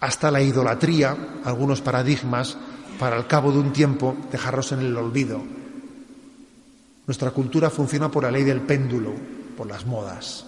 hasta 0.00 0.30
la 0.30 0.42
idolatría, 0.42 1.16
algunos 1.44 1.80
paradigmas, 1.80 2.56
para 2.98 3.16
al 3.16 3.26
cabo 3.26 3.52
de 3.52 3.58
un 3.58 3.72
tiempo 3.72 4.16
dejarlos 4.30 4.72
en 4.72 4.80
el 4.80 4.96
olvido. 4.96 5.42
Nuestra 7.06 7.30
cultura 7.30 7.70
funciona 7.70 8.10
por 8.10 8.24
la 8.24 8.30
ley 8.30 8.44
del 8.44 8.60
péndulo, 8.62 9.12
por 9.56 9.66
las 9.66 9.86
modas. 9.86 10.44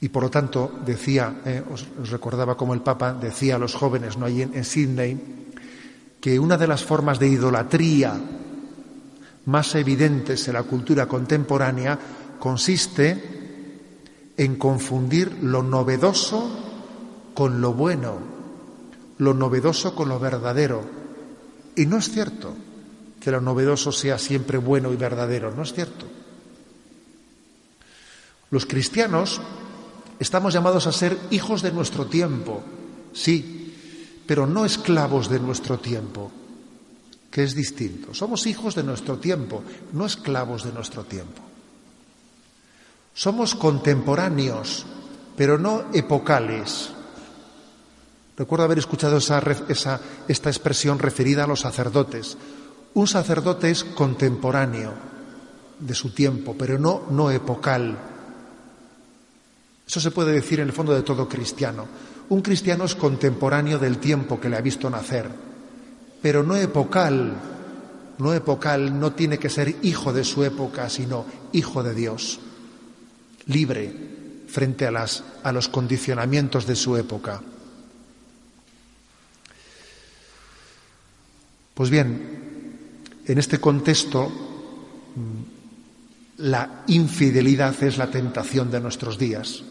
Y 0.00 0.08
por 0.08 0.22
lo 0.22 0.30
tanto, 0.30 0.80
decía, 0.84 1.40
eh, 1.44 1.62
os, 1.70 1.86
recordaba 2.10 2.56
como 2.56 2.74
el 2.74 2.80
Papa 2.80 3.12
decía 3.12 3.56
a 3.56 3.58
los 3.58 3.74
jóvenes 3.74 4.16
¿no? 4.16 4.26
Allí 4.26 4.42
en, 4.42 4.54
en 4.54 4.64
Sydney, 4.64 5.18
que 6.20 6.38
una 6.38 6.56
de 6.56 6.66
las 6.66 6.84
formas 6.84 7.18
de 7.18 7.28
idolatría 7.28 8.18
más 9.46 9.74
evidentes 9.74 10.46
en 10.48 10.54
la 10.54 10.62
cultura 10.62 11.06
contemporánea 11.06 11.98
consiste 12.38 13.39
en 14.40 14.56
confundir 14.56 15.44
lo 15.44 15.62
novedoso 15.62 16.48
con 17.34 17.60
lo 17.60 17.74
bueno, 17.74 18.16
lo 19.18 19.34
novedoso 19.34 19.94
con 19.94 20.08
lo 20.08 20.18
verdadero, 20.18 20.98
Y 21.76 21.84
no 21.84 21.98
es 21.98 22.08
cierto 22.10 22.54
que 23.20 23.30
lo 23.30 23.40
novedoso 23.42 23.92
sea 23.92 24.18
siempre 24.18 24.56
bueno 24.56 24.92
y 24.92 24.96
verdadero, 24.96 25.52
no 25.54 25.62
es 25.62 25.74
cierto. 25.74 26.06
Los 28.50 28.64
cristianos 28.64 29.42
estamos 30.18 30.54
llamados 30.54 30.86
a 30.86 30.92
ser 30.92 31.18
hijos 31.30 31.60
de 31.60 31.72
nuestro 31.72 32.06
tiempo, 32.06 32.62
sí, 33.12 33.76
pero 34.26 34.46
no 34.46 34.64
esclavos 34.64 35.28
de 35.28 35.38
nuestro 35.38 35.78
tiempo, 35.78 36.32
que 37.30 37.44
es 37.44 37.54
distinto. 37.54 38.14
Somos 38.14 38.46
hijos 38.46 38.74
de 38.74 38.84
nuestro 38.84 39.18
tiempo, 39.18 39.62
no 39.92 40.06
esclavos 40.06 40.64
de 40.64 40.72
nuestro 40.72 41.04
tiempo. 41.04 41.49
Somos 43.14 43.54
contemporáneos, 43.54 44.86
pero 45.36 45.58
no 45.58 45.84
epocales. 45.92 46.90
Recuerdo 48.36 48.64
haber 48.64 48.78
escuchado 48.78 49.18
esa, 49.18 49.42
esta 50.28 50.48
expresión 50.48 50.98
referida 50.98 51.44
a 51.44 51.46
los 51.46 51.60
sacerdotes. 51.60 52.38
Un 52.94 53.06
sacerdote 53.06 53.70
es 53.70 53.84
contemporáneo 53.84 54.94
de 55.78 55.94
su 55.94 56.14
tiempo, 56.14 56.54
pero 56.58 56.78
no, 56.78 57.02
no 57.10 57.30
epocal. 57.30 57.98
Eso 59.86 60.00
se 60.00 60.10
puede 60.10 60.32
decir 60.32 60.60
en 60.60 60.68
el 60.68 60.72
fondo 60.72 60.94
de 60.94 61.02
todo 61.02 61.28
cristiano. 61.28 61.86
Un 62.28 62.42
cristiano 62.42 62.84
es 62.84 62.94
contemporáneo 62.94 63.78
del 63.78 63.98
tiempo 63.98 64.40
que 64.40 64.48
le 64.48 64.56
ha 64.56 64.60
visto 64.60 64.88
nacer, 64.88 65.28
pero 66.22 66.42
no 66.42 66.56
epocal. 66.56 67.34
No 68.18 68.34
epocal 68.34 69.00
no 69.00 69.12
tiene 69.12 69.38
que 69.38 69.48
ser 69.48 69.76
hijo 69.82 70.12
de 70.12 70.24
su 70.24 70.44
época, 70.44 70.88
sino 70.88 71.24
hijo 71.52 71.82
de 71.82 71.94
Dios, 71.94 72.38
libre 73.50 73.92
frente 74.48 74.86
a, 74.86 75.52
los 75.52 75.68
condicionamientos 75.68 76.66
de 76.66 76.76
su 76.76 76.96
época. 76.96 77.40
Pues 81.74 81.88
bien, 81.88 82.40
en 83.24 83.38
este 83.38 83.58
contexto, 83.58 84.28
mm, 84.28 86.38
la 86.38 86.82
infidelidad 86.88 87.82
es 87.82 87.96
la 87.96 88.10
tentación 88.10 88.70
de 88.70 88.80
nuestros 88.80 89.18
días 89.18 89.62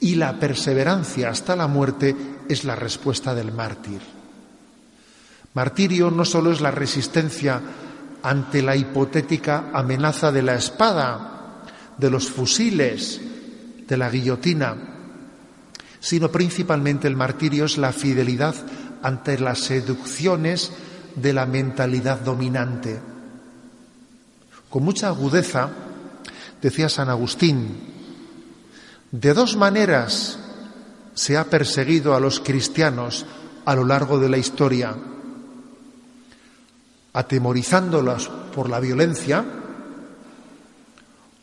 y 0.00 0.14
la 0.14 0.38
perseverancia 0.38 1.30
hasta 1.30 1.56
la 1.56 1.66
muerte 1.66 2.14
es 2.48 2.64
la 2.64 2.76
respuesta 2.76 3.34
del 3.34 3.52
mártir. 3.52 4.00
Martirio 5.54 6.10
no 6.10 6.24
solo 6.24 6.52
es 6.52 6.60
la 6.60 6.70
resistencia 6.70 7.60
ante 8.22 8.62
la 8.62 8.76
hipotética 8.76 9.70
amenaza 9.72 10.32
de 10.32 10.42
la 10.42 10.54
espada, 10.54 11.35
de 11.98 12.10
los 12.10 12.30
fusiles, 12.30 13.20
de 13.86 13.96
la 13.96 14.10
guillotina, 14.10 14.76
sino 16.00 16.30
principalmente 16.30 17.08
el 17.08 17.16
martirio 17.16 17.64
es 17.64 17.78
la 17.78 17.92
fidelidad 17.92 18.54
ante 19.02 19.38
las 19.38 19.60
seducciones 19.60 20.72
de 21.14 21.32
la 21.32 21.46
mentalidad 21.46 22.20
dominante. 22.20 23.00
Con 24.68 24.84
mucha 24.84 25.08
agudeza, 25.08 25.70
decía 26.60 26.88
San 26.88 27.08
Agustín, 27.08 27.94
de 29.10 29.34
dos 29.34 29.56
maneras 29.56 30.38
se 31.14 31.36
ha 31.36 31.44
perseguido 31.44 32.14
a 32.14 32.20
los 32.20 32.40
cristianos 32.40 33.24
a 33.64 33.74
lo 33.74 33.84
largo 33.84 34.18
de 34.18 34.28
la 34.28 34.36
historia, 34.36 34.94
atemorizándolos 37.12 38.28
por 38.54 38.68
la 38.68 38.80
violencia 38.80 39.44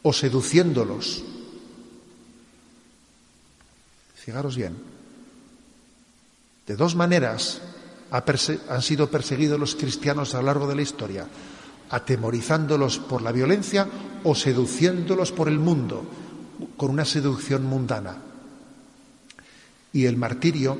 o 0.03 0.13
seduciéndolos. 0.13 1.23
Fijaros 4.15 4.55
bien, 4.55 4.77
de 6.67 6.75
dos 6.75 6.95
maneras 6.95 7.61
han 8.11 8.81
sido 8.81 9.09
perseguidos 9.09 9.59
los 9.59 9.75
cristianos 9.75 10.35
a 10.35 10.37
lo 10.39 10.47
largo 10.47 10.67
de 10.67 10.75
la 10.75 10.81
historia, 10.81 11.27
atemorizándolos 11.89 12.99
por 12.99 13.21
la 13.21 13.31
violencia 13.31 13.87
o 14.23 14.35
seduciéndolos 14.35 15.31
por 15.31 15.47
el 15.47 15.59
mundo, 15.59 16.05
con 16.77 16.91
una 16.91 17.05
seducción 17.05 17.65
mundana. 17.65 18.17
Y 19.91 20.05
el 20.05 20.15
martirio, 20.15 20.77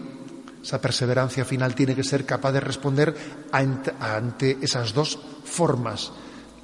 esa 0.63 0.80
perseverancia 0.80 1.43
final, 1.43 1.76
tiene 1.76 1.95
que 1.95 2.03
ser 2.03 2.26
capaz 2.26 2.51
de 2.51 2.59
responder 2.61 3.15
ante 3.51 4.57
esas 4.61 4.93
dos 4.93 5.19
formas, 5.43 6.11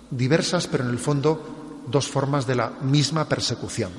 diversas, 0.10 0.68
pero 0.68 0.84
en 0.84 0.92
el 0.92 1.00
fondo 1.00 1.59
dos 1.90 2.08
formas 2.08 2.46
de 2.46 2.56
la 2.56 2.70
misma 2.82 3.28
persecución. 3.28 3.92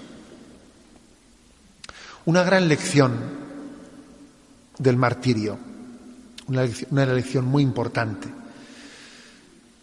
Una 2.24 2.42
gran 2.42 2.68
lección 2.68 3.18
del 4.78 4.96
martirio 4.96 5.70
una 6.50 7.02
elección, 7.04 7.44
muy 7.44 7.62
importante. 7.62 8.28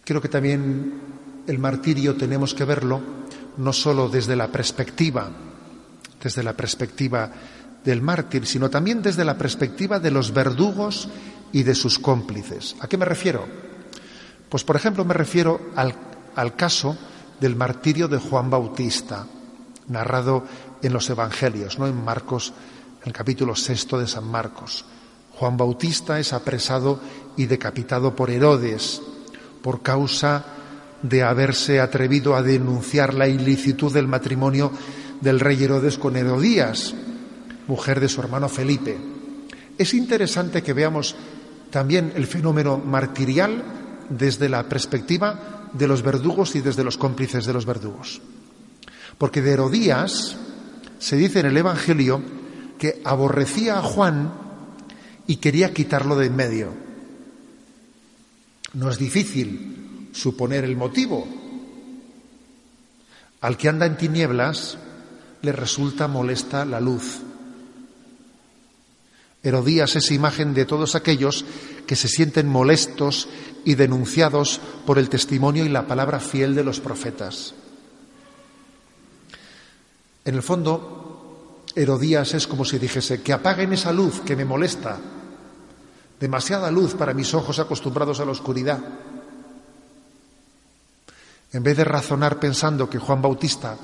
Creo 0.04 0.20
que 0.20 0.28
también 0.28 1.00
el 1.46 1.58
martirio 1.58 2.14
tenemos 2.16 2.54
que 2.54 2.64
verlo 2.64 3.00
no 3.56 3.72
solo 3.72 4.08
desde 4.08 4.36
la 4.36 4.48
perspectiva, 4.48 5.30
desde 6.22 6.42
la 6.42 6.52
perspectiva 6.52 7.30
del 7.84 8.02
mártir, 8.02 8.46
sino 8.46 8.68
también 8.68 9.02
desde 9.02 9.24
la 9.24 9.38
perspectiva 9.38 9.98
de 9.98 10.10
los 10.10 10.32
verdugos 10.32 11.08
y 11.52 11.62
de 11.62 11.74
sus 11.74 11.98
cómplices. 11.98 12.76
¿A 12.80 12.86
qué 12.86 12.98
me 12.98 13.06
refiero? 13.06 13.46
Pues, 14.48 14.62
por 14.64 14.76
ejemplo, 14.76 15.04
me 15.04 15.14
refiero 15.14 15.70
al, 15.74 15.94
al 16.36 16.54
caso 16.54 16.96
del 17.40 17.56
martirio 17.56 18.08
de 18.08 18.18
Juan 18.18 18.50
Bautista, 18.50 19.26
narrado 19.88 20.44
en 20.82 20.92
los 20.92 21.08
Evangelios, 21.10 21.78
¿no? 21.78 21.86
en 21.86 22.04
Marcos, 22.04 22.52
en 23.02 23.08
el 23.08 23.12
capítulo 23.12 23.54
sexto 23.54 23.98
de 23.98 24.06
San 24.06 24.26
Marcos. 24.26 24.84
Juan 25.34 25.56
Bautista 25.56 26.18
es 26.18 26.32
apresado 26.32 27.00
y 27.36 27.46
decapitado 27.46 28.14
por 28.14 28.30
Herodes 28.30 29.00
por 29.62 29.82
causa 29.82 30.44
de 31.02 31.22
haberse 31.22 31.80
atrevido 31.80 32.34
a 32.34 32.42
denunciar 32.42 33.14
la 33.14 33.28
ilicitud 33.28 33.92
del 33.92 34.08
matrimonio 34.08 34.72
del 35.20 35.40
rey 35.40 35.62
Herodes 35.62 35.98
con 35.98 36.16
Herodías, 36.16 36.94
mujer 37.68 38.00
de 38.00 38.08
su 38.08 38.20
hermano 38.20 38.48
Felipe. 38.48 38.98
Es 39.76 39.94
interesante 39.94 40.62
que 40.62 40.72
veamos 40.72 41.14
también 41.70 42.12
el 42.16 42.26
fenómeno 42.26 42.78
martirial 42.78 43.62
desde 44.08 44.48
la 44.48 44.68
perspectiva 44.68 45.57
de 45.72 45.88
los 45.88 46.02
verdugos 46.02 46.54
y 46.56 46.60
desde 46.60 46.84
los 46.84 46.96
cómplices 46.96 47.44
de 47.44 47.52
los 47.52 47.66
verdugos. 47.66 48.20
Porque 49.18 49.42
de 49.42 49.52
Herodías 49.52 50.36
se 50.98 51.16
dice 51.16 51.40
en 51.40 51.46
el 51.46 51.56
Evangelio 51.56 52.22
que 52.78 53.00
aborrecía 53.04 53.78
a 53.78 53.82
Juan 53.82 54.32
y 55.26 55.36
quería 55.36 55.74
quitarlo 55.74 56.16
de 56.16 56.26
en 56.26 56.36
medio. 56.36 56.74
No 58.74 58.90
es 58.90 58.98
difícil 58.98 60.08
suponer 60.12 60.64
el 60.64 60.76
motivo. 60.76 61.26
Al 63.40 63.56
que 63.56 63.68
anda 63.68 63.86
en 63.86 63.96
tinieblas 63.96 64.78
le 65.42 65.52
resulta 65.52 66.08
molesta 66.08 66.64
la 66.64 66.80
luz. 66.80 67.20
Herodías 69.42 69.94
es 69.96 70.10
imagen 70.10 70.52
de 70.54 70.64
todos 70.64 70.94
aquellos 70.94 71.44
que 71.86 71.96
se 71.96 72.08
sienten 72.08 72.48
molestos 72.48 73.28
y 73.64 73.74
denunciados 73.74 74.60
por 74.84 74.98
el 74.98 75.08
testimonio 75.08 75.64
y 75.64 75.68
la 75.68 75.86
palabra 75.86 76.20
fiel 76.20 76.54
de 76.54 76.64
los 76.64 76.80
profetas. 76.80 77.54
En 80.24 80.34
el 80.34 80.42
fondo, 80.42 81.64
Herodías 81.74 82.34
es 82.34 82.46
como 82.46 82.64
si 82.64 82.78
dijese, 82.78 83.22
que 83.22 83.32
apaguen 83.32 83.72
esa 83.72 83.92
luz 83.92 84.20
que 84.20 84.36
me 84.36 84.44
molesta, 84.44 84.98
demasiada 86.18 86.70
luz 86.70 86.94
para 86.94 87.14
mis 87.14 87.32
ojos 87.34 87.58
acostumbrados 87.58 88.20
a 88.20 88.24
la 88.24 88.32
oscuridad. 88.32 88.80
En 91.52 91.62
vez 91.62 91.76
de 91.76 91.84
razonar 91.84 92.38
pensando 92.38 92.90
que 92.90 92.98
Juan 92.98 93.22
Bautista 93.22 93.76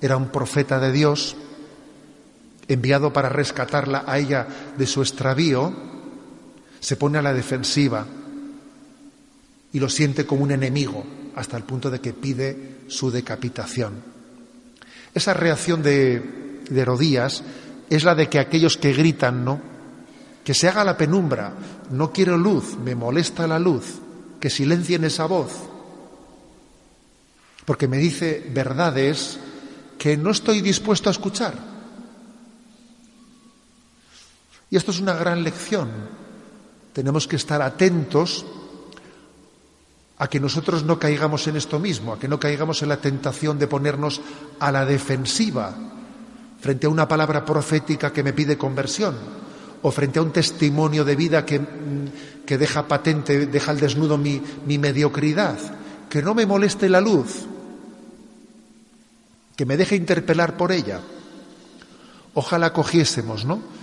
era 0.00 0.16
un 0.16 0.28
profeta 0.28 0.78
de 0.78 0.92
Dios, 0.92 1.36
enviado 2.68 3.12
para 3.12 3.28
rescatarla 3.28 4.04
a 4.06 4.18
ella 4.18 4.46
de 4.76 4.86
su 4.86 5.00
extravío, 5.00 5.72
se 6.80 6.96
pone 6.96 7.18
a 7.18 7.22
la 7.22 7.32
defensiva 7.32 8.06
y 9.72 9.80
lo 9.80 9.88
siente 9.88 10.26
como 10.26 10.44
un 10.44 10.52
enemigo 10.52 11.04
hasta 11.34 11.56
el 11.56 11.64
punto 11.64 11.90
de 11.90 12.00
que 12.00 12.12
pide 12.12 12.76
su 12.88 13.10
decapitación. 13.10 13.94
Esa 15.14 15.34
reacción 15.34 15.82
de, 15.82 16.62
Herodías 16.70 17.42
es 17.88 18.04
la 18.04 18.14
de 18.14 18.28
que 18.28 18.38
aquellos 18.38 18.76
que 18.76 18.92
gritan, 18.92 19.44
¿no? 19.44 19.60
que 20.44 20.54
se 20.54 20.68
haga 20.68 20.84
la 20.84 20.96
penumbra, 20.96 21.54
no 21.90 22.12
quiero 22.12 22.36
luz, 22.36 22.76
me 22.78 22.94
molesta 22.94 23.46
la 23.46 23.58
luz, 23.58 23.98
que 24.40 24.48
silencien 24.48 25.04
esa 25.04 25.26
voz, 25.26 25.52
porque 27.64 27.88
me 27.88 27.98
dice 27.98 28.46
verdades 28.54 29.38
que 29.98 30.16
no 30.16 30.30
estoy 30.30 30.62
dispuesto 30.62 31.10
a 31.10 31.12
escuchar. 31.12 31.77
Y 34.70 34.76
esto 34.76 34.90
es 34.90 35.00
una 35.00 35.14
gran 35.14 35.42
lección. 35.42 35.88
Tenemos 36.92 37.26
que 37.26 37.36
estar 37.36 37.62
atentos 37.62 38.44
a 40.18 40.28
que 40.28 40.40
nosotros 40.40 40.82
no 40.84 40.98
caigamos 40.98 41.46
en 41.46 41.56
esto 41.56 41.78
mismo, 41.78 42.12
a 42.12 42.18
que 42.18 42.28
no 42.28 42.40
caigamos 42.40 42.82
en 42.82 42.88
la 42.88 43.00
tentación 43.00 43.58
de 43.58 43.68
ponernos 43.68 44.20
a 44.58 44.72
la 44.72 44.84
defensiva 44.84 45.74
frente 46.60 46.86
a 46.86 46.90
una 46.90 47.06
palabra 47.06 47.44
profética 47.44 48.12
que 48.12 48.24
me 48.24 48.32
pide 48.32 48.58
conversión 48.58 49.14
o 49.80 49.90
frente 49.92 50.18
a 50.18 50.22
un 50.22 50.32
testimonio 50.32 51.04
de 51.04 51.14
vida 51.14 51.46
que, 51.46 51.60
mm, 51.60 52.44
que 52.44 52.58
deja 52.58 52.88
patente, 52.88 53.46
deja 53.46 53.70
al 53.70 53.78
desnudo 53.78 54.18
mi, 54.18 54.42
mi 54.66 54.76
mediocridad, 54.76 55.56
que 56.10 56.20
no 56.20 56.34
me 56.34 56.46
moleste 56.46 56.88
la 56.88 57.00
luz, 57.00 57.46
que 59.54 59.66
me 59.66 59.76
deje 59.76 59.94
interpelar 59.94 60.56
por 60.56 60.72
ella. 60.72 61.00
Ojalá 62.34 62.72
cogiésemos, 62.72 63.44
¿no? 63.44 63.77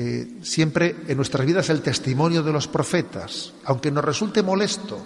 Eh, 0.00 0.38
siempre 0.42 0.94
en 1.08 1.16
nuestras 1.16 1.44
vidas 1.44 1.70
el 1.70 1.82
testimonio 1.82 2.44
de 2.44 2.52
los 2.52 2.68
profetas, 2.68 3.52
aunque 3.64 3.90
nos 3.90 4.04
resulte 4.04 4.44
molesto. 4.44 4.96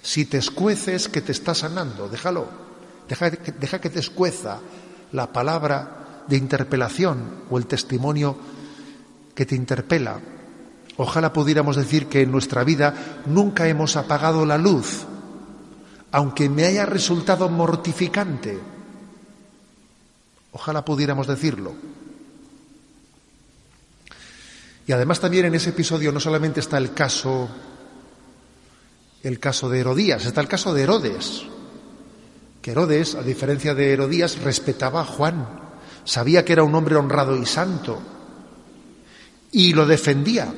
Si 0.00 0.24
te 0.24 0.38
escueces 0.38 1.10
que 1.10 1.20
te 1.20 1.32
está 1.32 1.54
sanando, 1.54 2.08
déjalo. 2.08 2.48
Deja, 3.06 3.28
deja 3.28 3.78
que 3.78 3.90
te 3.90 4.00
escueza 4.00 4.60
la 5.12 5.30
palabra 5.34 6.24
de 6.26 6.38
interpelación 6.38 7.44
o 7.50 7.58
el 7.58 7.66
testimonio 7.66 8.38
que 9.34 9.44
te 9.44 9.54
interpela. 9.54 10.18
Ojalá 10.96 11.34
pudiéramos 11.34 11.76
decir 11.76 12.06
que 12.06 12.22
en 12.22 12.32
nuestra 12.32 12.64
vida 12.64 13.20
nunca 13.26 13.68
hemos 13.68 13.96
apagado 13.96 14.46
la 14.46 14.56
luz, 14.56 15.04
aunque 16.10 16.48
me 16.48 16.64
haya 16.64 16.86
resultado 16.86 17.50
mortificante. 17.50 18.58
Ojalá 20.52 20.86
pudiéramos 20.86 21.26
decirlo. 21.26 21.97
Y 24.88 24.92
además 24.92 25.20
también 25.20 25.44
en 25.44 25.54
ese 25.54 25.68
episodio 25.68 26.10
no 26.10 26.18
solamente 26.18 26.60
está 26.60 26.78
el 26.78 26.94
caso 26.94 27.46
el 29.22 29.38
caso 29.38 29.68
de 29.68 29.80
Herodías, 29.80 30.24
está 30.24 30.40
el 30.40 30.48
caso 30.48 30.72
de 30.72 30.82
Herodes. 30.82 31.42
Que 32.62 32.70
Herodes, 32.70 33.14
a 33.14 33.22
diferencia 33.22 33.74
de 33.74 33.92
Herodías, 33.92 34.40
respetaba 34.40 35.02
a 35.02 35.04
Juan, 35.04 35.46
sabía 36.04 36.42
que 36.42 36.54
era 36.54 36.62
un 36.62 36.74
hombre 36.74 36.96
honrado 36.96 37.36
y 37.36 37.44
santo 37.44 38.00
y 39.52 39.74
lo 39.74 39.84
defendía. 39.84 40.54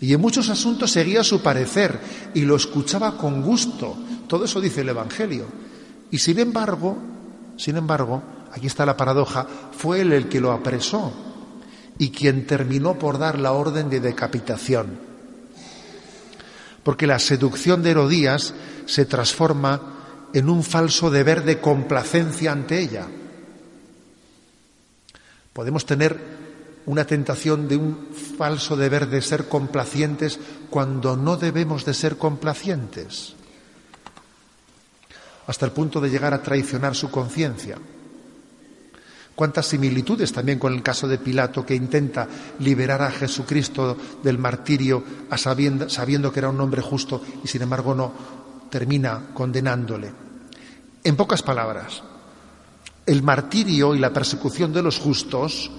Y 0.00 0.14
en 0.14 0.20
muchos 0.20 0.48
asuntos 0.48 0.92
seguía 0.92 1.24
su 1.24 1.42
parecer 1.42 1.98
y 2.34 2.42
lo 2.42 2.54
escuchaba 2.54 3.16
con 3.16 3.42
gusto. 3.42 3.96
Todo 4.28 4.44
eso 4.44 4.60
dice 4.60 4.82
el 4.82 4.90
Evangelio. 4.90 5.46
Y 6.12 6.18
sin 6.18 6.38
embargo, 6.38 6.96
sin 7.56 7.76
embargo, 7.76 8.22
aquí 8.52 8.68
está 8.68 8.86
la 8.86 8.96
paradoja, 8.96 9.44
fue 9.76 10.02
él 10.02 10.12
el 10.12 10.28
que 10.28 10.40
lo 10.40 10.52
apresó 10.52 11.29
y 12.00 12.10
quien 12.10 12.46
terminó 12.46 12.98
por 12.98 13.18
dar 13.18 13.38
la 13.38 13.52
orden 13.52 13.90
de 13.90 14.00
decapitación. 14.00 14.98
Porque 16.82 17.06
la 17.06 17.18
seducción 17.18 17.82
de 17.82 17.90
Herodías 17.90 18.54
se 18.86 19.04
transforma 19.04 20.28
en 20.32 20.48
un 20.48 20.64
falso 20.64 21.10
deber 21.10 21.44
de 21.44 21.60
complacencia 21.60 22.52
ante 22.52 22.80
ella. 22.80 23.06
Podemos 25.52 25.84
tener 25.84 26.18
una 26.86 27.04
tentación 27.04 27.68
de 27.68 27.76
un 27.76 28.08
falso 28.38 28.78
deber 28.78 29.06
de 29.08 29.20
ser 29.20 29.46
complacientes 29.46 30.40
cuando 30.70 31.18
no 31.18 31.36
debemos 31.36 31.84
de 31.84 31.92
ser 31.92 32.16
complacientes, 32.16 33.34
hasta 35.46 35.66
el 35.66 35.72
punto 35.72 36.00
de 36.00 36.08
llegar 36.08 36.32
a 36.32 36.42
traicionar 36.42 36.94
su 36.94 37.10
conciencia. 37.10 37.76
Cuántas 39.40 39.68
similitudes 39.68 40.34
también 40.34 40.58
con 40.58 40.74
el 40.74 40.82
caso 40.82 41.08
de 41.08 41.16
Pilato 41.16 41.64
que 41.64 41.74
intenta 41.74 42.28
liberar 42.58 43.00
a 43.00 43.10
Jesucristo 43.10 43.96
del 44.22 44.36
martirio 44.36 45.02
sabiendo, 45.34 45.88
sabiendo 45.88 46.30
que 46.30 46.40
era 46.40 46.50
un 46.50 46.60
hombre 46.60 46.82
justo 46.82 47.22
y 47.42 47.48
sin 47.48 47.62
embargo 47.62 47.94
no 47.94 48.12
termina 48.68 49.30
condenándole. 49.32 50.12
En 51.02 51.16
pocas 51.16 51.40
palabras, 51.42 52.02
el 53.06 53.22
martirio 53.22 53.94
y 53.94 53.98
la 53.98 54.12
persecución 54.12 54.74
de 54.74 54.82
los 54.82 54.98
justos 54.98 55.70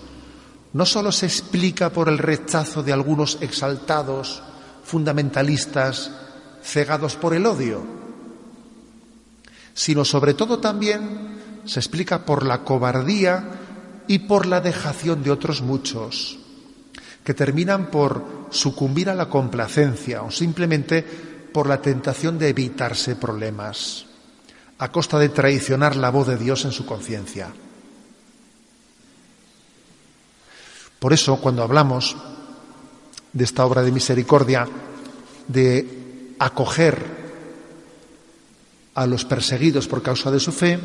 no 0.73 0.83
solo 0.83 1.11
se 1.11 1.27
explica 1.27 1.91
por 1.91 2.09
el 2.09 2.17
rechazo 2.17 2.81
de 2.81 2.93
algunos 2.93 3.37
exaltados, 3.41 4.41
fundamentalistas, 4.83 6.09
cegados 6.63 7.15
por 7.15 7.35
el 7.35 7.45
odio, 7.45 7.85
sino 9.75 10.03
sobre 10.03 10.33
todo 10.33 10.57
también 10.57 11.30
se 11.65 11.79
explica 11.79 12.25
por 12.25 12.45
la 12.45 12.63
cobardía 12.63 13.43
y 14.07 14.19
por 14.19 14.45
la 14.45 14.61
dejación 14.61 15.23
de 15.23 15.31
otros 15.31 15.61
muchos, 15.61 16.37
que 17.23 17.33
terminan 17.33 17.91
por 17.91 18.47
sucumbir 18.49 19.09
a 19.09 19.15
la 19.15 19.29
complacencia 19.29 20.23
o 20.23 20.31
simplemente 20.31 21.03
por 21.53 21.67
la 21.67 21.81
tentación 21.81 22.37
de 22.39 22.49
evitarse 22.49 23.15
problemas, 23.15 24.05
a 24.79 24.91
costa 24.91 25.19
de 25.19 25.29
traicionar 25.29 25.95
la 25.95 26.09
voz 26.09 26.27
de 26.27 26.37
Dios 26.37 26.65
en 26.65 26.71
su 26.71 26.85
conciencia. 26.85 27.51
Por 30.99 31.13
eso, 31.13 31.37
cuando 31.37 31.63
hablamos 31.63 32.15
de 33.33 33.43
esta 33.43 33.65
obra 33.65 33.81
de 33.81 33.91
misericordia, 33.91 34.67
de 35.47 36.35
acoger 36.39 37.21
a 38.93 39.07
los 39.07 39.25
perseguidos 39.25 39.87
por 39.87 40.01
causa 40.01 40.31
de 40.31 40.39
su 40.39 40.51
fe, 40.51 40.79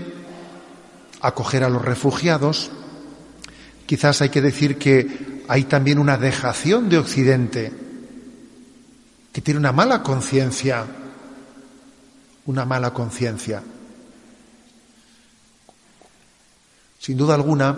acoger 1.21 1.65
a 1.65 1.69
los 1.69 1.83
refugiados. 1.83 2.71
Quizás 3.87 4.23
hay 4.23 4.31
que 4.31 4.43
decir 4.43 4.79
que 4.79 5.45
hay 5.49 5.65
también 5.65 5.99
una 5.99 6.17
dejación 6.17 6.89
de 6.89 6.99
Occidente, 6.99 7.73
que 9.33 9.41
tiene 9.41 9.61
una 9.61 9.73
mala 9.73 10.03
conciencia, 10.03 10.85
una 12.47 12.65
mala 12.65 12.93
conciencia. 12.93 13.63
Sin 16.99 17.17
duda 17.17 17.35
alguna, 17.35 17.77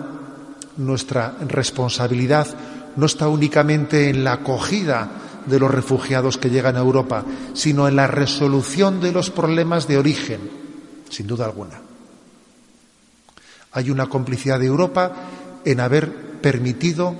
nuestra 0.77 1.35
responsabilidad 1.47 2.47
no 2.95 3.05
está 3.05 3.27
únicamente 3.27 4.09
en 4.09 4.23
la 4.23 4.33
acogida 4.33 5.09
de 5.45 5.59
los 5.59 5.71
refugiados 5.71 6.37
que 6.37 6.49
llegan 6.49 6.75
a 6.75 6.79
Europa, 6.79 7.23
sino 7.53 7.87
en 7.87 7.95
la 7.95 8.07
resolución 8.07 8.99
de 8.99 9.11
los 9.11 9.29
problemas 9.29 9.87
de 9.87 9.97
origen, 9.97 10.39
sin 11.09 11.27
duda 11.27 11.45
alguna. 11.45 11.88
Hay 13.71 13.89
una 13.89 14.07
complicidad 14.07 14.59
de 14.59 14.65
Europa 14.65 15.13
en 15.65 15.79
haber 15.79 16.11
permitido 16.41 17.15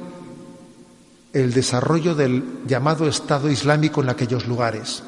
el 1.33 1.53
desarrollo 1.53 2.15
del 2.15 2.43
llamado 2.67 3.07
Estado 3.07 3.49
Islámico 3.49 4.01
en 4.01 4.09
aquellos 4.09 4.47
lugares. 4.47 5.03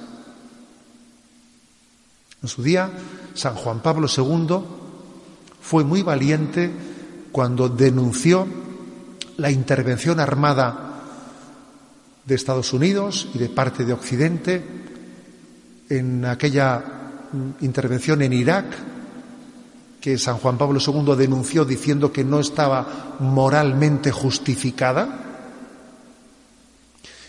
En 2.43 2.49
su 2.49 2.63
día, 2.63 2.89
San 3.33 3.55
Juan 3.55 3.81
Pablo 3.81 4.07
II 4.07 4.59
fue 5.61 5.83
muy 5.83 6.01
valiente 6.01 6.71
cuando 7.31 7.69
denunció 7.69 8.47
la 9.37 9.51
intervención 9.51 10.19
armada 10.19 10.91
de 12.25 12.35
Estados 12.35 12.73
Unidos 12.73 13.29
y 13.33 13.39
de 13.39 13.49
parte 13.49 13.85
de 13.85 13.93
Occidente 13.93 14.63
en 15.89 16.25
aquella 16.25 16.83
intervención 17.61 18.21
en 18.21 18.33
Irak 18.33 18.65
que 20.01 20.17
San 20.17 20.37
Juan 20.37 20.57
Pablo 20.57 20.79
II 20.85 21.15
denunció 21.15 21.63
diciendo 21.63 22.11
que 22.11 22.23
no 22.23 22.39
estaba 22.39 23.17
moralmente 23.19 24.11
justificada. 24.11 25.27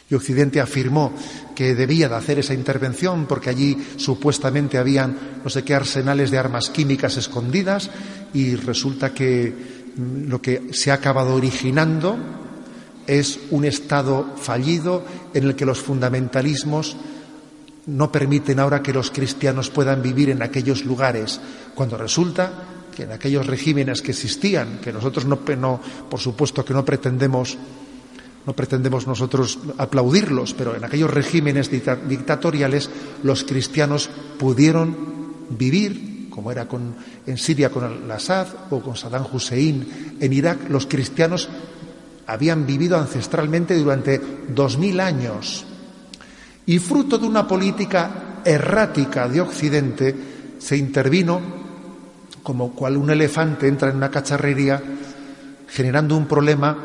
Y 0.09 0.15
Occidente 0.15 0.61
afirmó 0.61 1.13
que 1.55 1.75
debía 1.75 2.09
de 2.09 2.17
hacer 2.17 2.39
esa 2.39 2.55
intervención 2.55 3.27
porque 3.27 3.51
allí 3.51 3.77
supuestamente 3.97 4.79
habían 4.79 5.41
no 5.45 5.51
sé 5.51 5.63
qué 5.63 5.75
arsenales 5.75 6.31
de 6.31 6.39
armas 6.39 6.71
químicas 6.71 7.17
escondidas 7.19 7.91
y 8.33 8.57
resulta 8.57 9.13
que 9.13 9.53
mm, 9.97 10.29
lo 10.29 10.41
que 10.41 10.69
se 10.73 10.91
ha 10.91 10.95
acabado 10.95 11.35
originando 11.35 12.17
es 13.07 13.39
un 13.51 13.65
Estado 13.65 14.35
fallido 14.37 15.05
en 15.35 15.45
el 15.45 15.57
que 15.57 15.67
los 15.67 15.81
fundamentalismos 15.81 16.97
no 17.87 18.13
permiten 18.13 18.61
ahora 18.61 18.83
que 18.83 18.93
los 18.93 19.11
cristianos 19.11 19.71
puedan 19.71 20.03
vivir 20.03 20.31
en 20.31 20.43
aquellos 20.43 20.85
lugares, 20.85 21.41
cuando 21.75 21.97
resulta 21.97 22.53
que 22.95 23.05
en 23.05 23.13
aquellos 23.13 23.47
regímenes 23.47 24.03
que 24.03 24.13
existían, 24.13 24.79
que 24.79 24.93
nosotros 24.93 25.25
no, 25.25 25.41
por 26.11 26.21
supuesto 26.21 26.65
que 26.65 26.75
no 26.75 26.85
pretendemos, 26.85 27.57
no 28.47 28.53
pretendemos 28.53 29.07
nosotros 29.07 29.59
aplaudirlos, 29.79 30.55
pero 30.55 30.77
en 30.77 30.85
aquellos 30.85 31.11
regímenes 31.11 31.71
dictatoriales 31.71 32.91
los 33.23 33.45
cristianos 33.45 34.11
pudieron 34.39 35.49
vivir, 35.51 36.29
como 36.31 36.53
era 36.53 36.69
con, 36.69 36.95
en 37.27 37.39
Siria 37.39 37.71
con 37.71 37.85
al-Assad 37.85 38.47
o 38.71 38.81
con 38.81 38.97
Saddam 38.97 39.27
Hussein, 39.33 40.17
en 40.21 40.33
Irak 40.33 40.69
los 40.69 40.87
cristianos 40.87 41.49
habían 42.27 42.67
vivido 42.67 42.97
ancestralmente 42.97 43.77
durante 43.77 44.21
dos 44.49 44.79
mil 44.79 45.01
años 45.01 45.67
y 46.67 46.79
fruto 46.79 47.19
de 47.19 47.27
una 47.27 47.47
política 47.47 48.41
errática 48.45 49.29
de 49.29 49.41
Occidente 49.41 50.15
se 50.59 50.77
intervino 50.77 51.41
como 52.43 52.73
cual 52.73 52.97
un 52.97 53.11
elefante 53.11 53.69
entra 53.69 53.91
en 53.91 53.97
una 53.97 54.11
cacharrería 54.11 54.83
generando 55.69 56.17
un 56.17 56.27
problema 56.27 56.77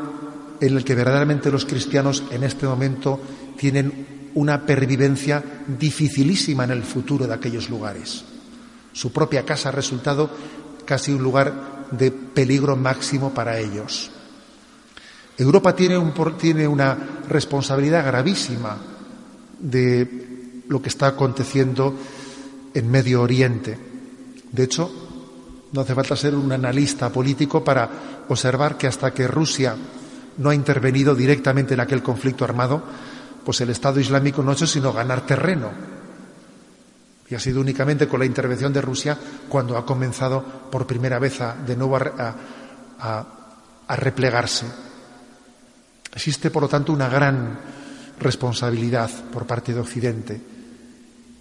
en 0.60 0.76
el 0.76 0.84
que 0.84 0.94
verdaderamente 0.94 1.50
los 1.50 1.64
cristianos 1.64 2.24
en 2.30 2.44
este 2.44 2.66
momento 2.66 3.20
tienen 3.56 4.30
una 4.34 4.64
pervivencia 4.64 5.42
dificilísima 5.66 6.64
en 6.64 6.70
el 6.70 6.82
futuro 6.82 7.26
de 7.26 7.34
aquellos 7.34 7.70
lugares. 7.70 8.24
Su 8.92 9.12
propia 9.12 9.44
casa 9.44 9.68
ha 9.68 9.72
resultado 9.72 10.30
casi 10.84 11.12
un 11.12 11.22
lugar 11.22 11.86
de 11.90 12.10
peligro 12.10 12.76
máximo 12.76 13.32
para 13.32 13.58
ellos. 13.58 14.10
Europa 15.36 15.74
tiene, 15.74 15.96
un, 15.96 16.12
tiene 16.36 16.66
una 16.66 16.96
responsabilidad 17.28 18.04
gravísima 18.04 18.76
de 19.58 20.62
lo 20.68 20.82
que 20.82 20.88
está 20.88 21.08
aconteciendo 21.08 21.94
en 22.74 22.90
Medio 22.90 23.22
Oriente. 23.22 23.78
De 24.52 24.62
hecho, 24.64 24.90
no 25.72 25.80
hace 25.80 25.94
falta 25.94 26.16
ser 26.16 26.34
un 26.34 26.50
analista 26.52 27.10
político 27.10 27.62
para 27.62 28.24
observar 28.28 28.76
que 28.76 28.86
hasta 28.86 29.12
que 29.12 29.26
Rusia 29.26 29.76
no 30.38 30.50
ha 30.50 30.54
intervenido 30.54 31.14
directamente 31.14 31.74
en 31.74 31.80
aquel 31.80 32.02
conflicto 32.02 32.44
armado, 32.44 32.82
pues 33.44 33.60
el 33.60 33.70
Estado 33.70 34.00
Islámico 34.00 34.42
no 34.42 34.50
ha 34.50 34.54
hecho 34.54 34.66
sino 34.66 34.92
ganar 34.92 35.26
terreno. 35.26 35.70
Y 37.30 37.34
ha 37.34 37.40
sido 37.40 37.60
únicamente 37.60 38.08
con 38.08 38.20
la 38.20 38.26
intervención 38.26 38.72
de 38.72 38.80
Rusia 38.80 39.18
cuando 39.48 39.76
ha 39.76 39.84
comenzado 39.84 40.42
por 40.70 40.86
primera 40.86 41.18
vez 41.18 41.40
a, 41.40 41.54
de 41.54 41.76
nuevo 41.76 41.96
a, 41.96 42.34
a 43.88 43.96
replegarse. 43.96 44.66
Existe, 46.14 46.50
por 46.50 46.62
lo 46.62 46.68
tanto, 46.68 46.92
una 46.92 47.08
gran 47.08 47.58
responsabilidad 48.20 49.10
por 49.32 49.46
parte 49.46 49.72
de 49.72 49.80
Occidente 49.80 50.40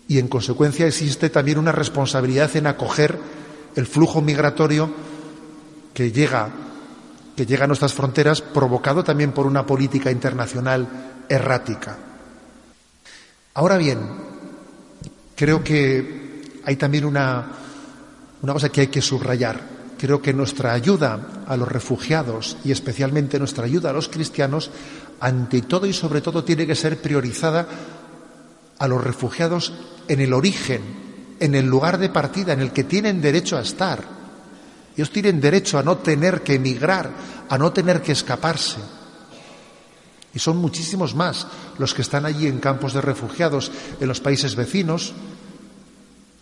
y, 0.08 0.20
en 0.20 0.28
consecuencia, 0.28 0.88
existe 0.88 1.30
también 1.30 1.58
una 1.58 1.72
responsabilidad 1.72 2.56
en 2.56 2.68
acoger 2.68 3.20
el 3.76 3.86
flujo 3.86 4.22
migratorio 4.22 4.90
que 5.94 6.12
llega, 6.12 6.50
que 7.36 7.46
llega 7.46 7.66
a 7.66 7.68
nuestras 7.68 7.94
fronteras, 7.94 8.42
provocado 8.42 9.04
también 9.04 9.32
por 9.32 9.46
una 9.46 9.66
política 9.66 10.12
internacional 10.12 10.88
errática. 11.28 11.98
Ahora 13.56 13.78
bien, 13.78 14.00
creo 15.36 15.64
que 15.64 16.62
hay 16.64 16.76
también 16.76 17.06
una, 17.06 17.48
una 18.42 18.54
cosa 18.54 18.70
que 18.70 18.82
hay 18.82 18.88
que 18.88 19.02
subrayar 19.02 19.78
creo 19.98 20.22
que 20.22 20.34
nuestra 20.34 20.74
ayuda 20.74 21.44
a 21.48 21.58
los 21.58 21.68
refugiados 21.68 22.58
y 22.64 22.72
especialmente 22.72 23.40
nuestra 23.40 23.66
ayuda 23.66 23.90
a 23.90 23.94
los 23.94 24.08
cristianos, 24.08 24.72
ante 25.20 25.62
todo 25.64 25.86
y 25.86 25.94
sobre 25.94 26.22
todo, 26.22 26.44
tiene 26.44 26.68
que 26.68 26.76
ser 26.76 27.02
priorizada 27.02 27.68
a 28.78 28.88
los 28.88 29.04
refugiados 29.04 29.74
en 30.08 30.20
el 30.20 30.34
origen, 30.34 30.82
en 31.40 31.56
el 31.56 31.66
lugar 31.66 31.98
de 31.98 32.10
partida, 32.10 32.54
en 32.54 32.62
el 32.62 32.72
que 32.72 32.84
tienen 32.84 33.22
derecho 33.22 33.58
a 33.58 33.62
estar. 33.62 34.04
Ellos 34.96 35.12
tienen 35.12 35.42
derecho 35.42 35.78
a 35.78 35.84
no 35.84 35.98
tener 35.98 36.42
que 36.42 36.56
emigrar, 36.56 37.10
a 37.50 37.58
no 37.58 37.72
tener 37.72 38.02
que 38.02 38.12
escaparse. 38.12 38.80
Y 40.34 40.40
son 40.40 40.58
muchísimos 40.58 41.16
más 41.16 41.48
los 41.78 41.94
que 41.94 42.02
están 42.02 42.26
allí 42.26 42.48
en 42.48 42.60
campos 42.60 42.94
de 42.94 43.02
refugiados 43.02 43.72
en 44.00 44.08
los 44.08 44.20
países 44.20 44.56
vecinos 44.56 45.14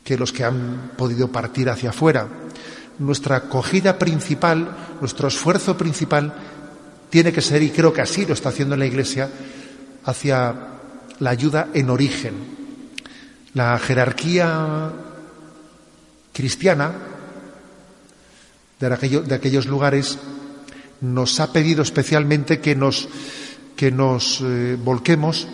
que 0.03 0.17
los 0.17 0.31
que 0.31 0.43
han 0.43 0.91
podido 0.97 1.31
partir 1.31 1.69
hacia 1.69 1.89
afuera 1.89 2.27
nuestra 2.99 3.37
acogida 3.37 3.97
principal, 3.97 4.69
nuestro 4.99 5.27
esfuerzo 5.27 5.77
principal, 5.77 6.33
tiene 7.09 7.31
que 7.31 7.41
ser, 7.41 7.63
y 7.63 7.69
creo 7.69 7.93
que 7.93 8.01
así 8.01 8.25
lo 8.25 8.33
está 8.33 8.49
haciendo 8.49 8.75
la 8.75 8.85
Iglesia, 8.85 9.29
hacia 10.03 10.53
la 11.19 11.29
ayuda 11.29 11.69
en 11.73 11.89
origen. 11.89 12.33
La 13.53 13.79
jerarquía 13.79 14.91
cristiana 16.33 16.91
de, 18.79 19.33
aquellos 19.33 19.65
lugares 19.65 20.17
nos 21.01 21.39
ha 21.39 21.53
pedido 21.53 21.81
especialmente 21.81 22.59
que 22.59 22.75
nos, 22.75 23.07
que 23.75 23.91
nos 23.91 24.41
eh, 24.41 24.77
volquemos 24.77 25.47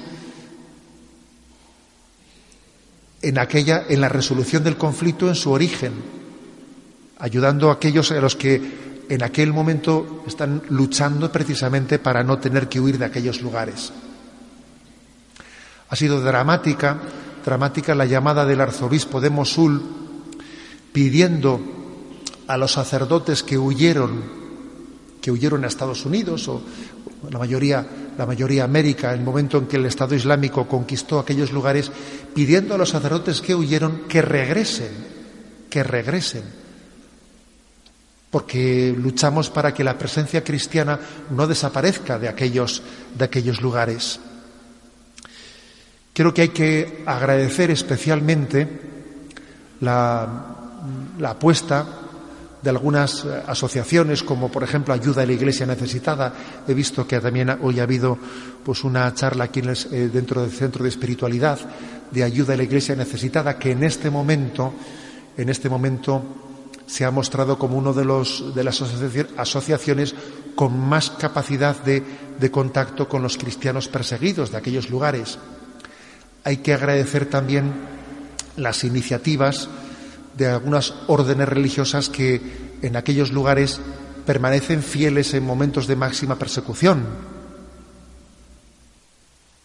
en 3.21 3.37
aquella, 3.37 3.85
en 3.87 4.01
la 4.01 4.09
resolución 4.09 4.63
del 4.63 4.77
conflicto 4.77 5.27
en 5.27 5.35
su 5.35 5.51
origen, 5.51 5.93
ayudando 7.19 7.69
a 7.69 7.73
aquellos 7.73 8.11
a 8.11 8.19
los 8.19 8.35
que 8.35 8.90
en 9.11 9.23
aquel 9.23 9.51
momento 9.51 10.23
están 10.25 10.63
luchando 10.69 11.29
precisamente 11.29 11.99
para 11.99 12.23
no 12.23 12.39
tener 12.39 12.69
que 12.69 12.79
huir 12.79 12.97
de 12.97 13.03
aquellos 13.03 13.41
lugares. 13.41 13.91
Ha 15.89 15.95
sido 15.97 16.21
dramática, 16.21 16.97
dramática 17.43 17.93
la 17.93 18.05
llamada 18.05 18.45
del 18.45 18.61
arzobispo 18.61 19.19
de 19.19 19.29
Mosul 19.29 19.81
pidiendo 20.93 21.59
a 22.47 22.55
los 22.55 22.71
sacerdotes 22.71 23.43
que 23.43 23.57
huyeron, 23.57 24.23
que 25.21 25.29
huyeron 25.29 25.65
a 25.65 25.67
Estados 25.67 26.05
Unidos 26.05 26.47
o 26.47 26.61
la 27.29 27.37
mayoría, 27.37 27.85
la 28.17 28.25
mayoría 28.25 28.63
América, 28.63 29.11
en 29.11 29.19
el 29.19 29.25
momento 29.25 29.57
en 29.57 29.67
que 29.67 29.75
el 29.75 29.87
Estado 29.87 30.15
Islámico 30.15 30.69
conquistó 30.69 31.19
aquellos 31.19 31.51
lugares, 31.51 31.91
pidiendo 32.33 32.75
a 32.75 32.77
los 32.77 32.91
sacerdotes 32.91 33.41
que 33.41 33.55
huyeron 33.55 34.03
que 34.07 34.21
regresen, 34.21 34.91
que 35.69 35.83
regresen 35.83 36.60
porque 38.31 38.95
luchamos 38.97 39.49
para 39.49 39.73
que 39.73 39.83
la 39.83 39.97
presencia 39.97 40.43
cristiana 40.43 40.97
no 41.29 41.45
desaparezca 41.45 42.17
de 42.17 42.29
aquellos, 42.29 42.81
de 43.17 43.25
aquellos 43.25 43.61
lugares. 43.61 44.19
Creo 46.13 46.33
que 46.33 46.41
hay 46.41 46.49
que 46.49 47.03
agradecer 47.05 47.71
especialmente 47.71 48.67
la, 49.81 50.55
la 51.19 51.29
apuesta 51.31 51.85
de 52.61 52.69
algunas 52.69 53.25
asociaciones, 53.25 54.23
como 54.23 54.49
por 54.49 54.63
ejemplo 54.63 54.93
Ayuda 54.93 55.23
a 55.23 55.25
la 55.25 55.33
Iglesia 55.33 55.65
Necesitada. 55.65 56.33
He 56.67 56.73
visto 56.73 57.07
que 57.07 57.19
también 57.19 57.57
hoy 57.61 57.79
ha 57.79 57.83
habido 57.83 58.17
pues, 58.63 58.83
una 58.83 59.13
charla 59.13 59.45
aquí 59.45 59.61
eh, 59.61 60.09
dentro 60.13 60.41
del 60.41 60.51
Centro 60.51 60.83
de 60.83 60.89
Espiritualidad 60.89 61.59
de 62.11 62.23
Ayuda 62.23 62.53
a 62.53 62.57
la 62.57 62.63
Iglesia 62.63 62.95
Necesitada, 62.95 63.57
que 63.57 63.71
en 63.71 63.83
este 63.83 64.09
momento, 64.09 64.73
en 65.37 65.49
este 65.49 65.69
momento 65.69 66.50
se 66.91 67.05
ha 67.05 67.11
mostrado 67.11 67.57
como 67.57 67.77
uno 67.77 67.93
de, 67.93 68.03
las 68.03 68.81
asociaciones 69.37 70.13
con 70.55 70.77
más 70.77 71.09
capacidad 71.11 71.81
de, 71.83 72.03
de 72.37 72.51
contacto 72.51 73.07
con 73.07 73.23
los 73.23 73.37
cristianos 73.37 73.87
perseguidos 73.87 74.51
de 74.51 74.57
aquellos 74.57 74.89
lugares. 74.89 75.39
Hay 76.43 76.57
que 76.57 76.73
agradecer 76.73 77.27
también 77.27 77.71
las 78.57 78.83
iniciativas 78.83 79.69
de 80.35 80.47
algunas 80.49 80.93
órdenes 81.07 81.47
religiosas 81.47 82.09
que 82.09 82.41
en 82.81 82.97
aquellos 82.97 83.31
lugares 83.31 83.79
permanecen 84.25 84.83
fieles 84.83 85.33
en 85.33 85.45
momentos 85.45 85.87
de 85.87 85.95
máxima 85.95 86.35
persecución. 86.35 87.05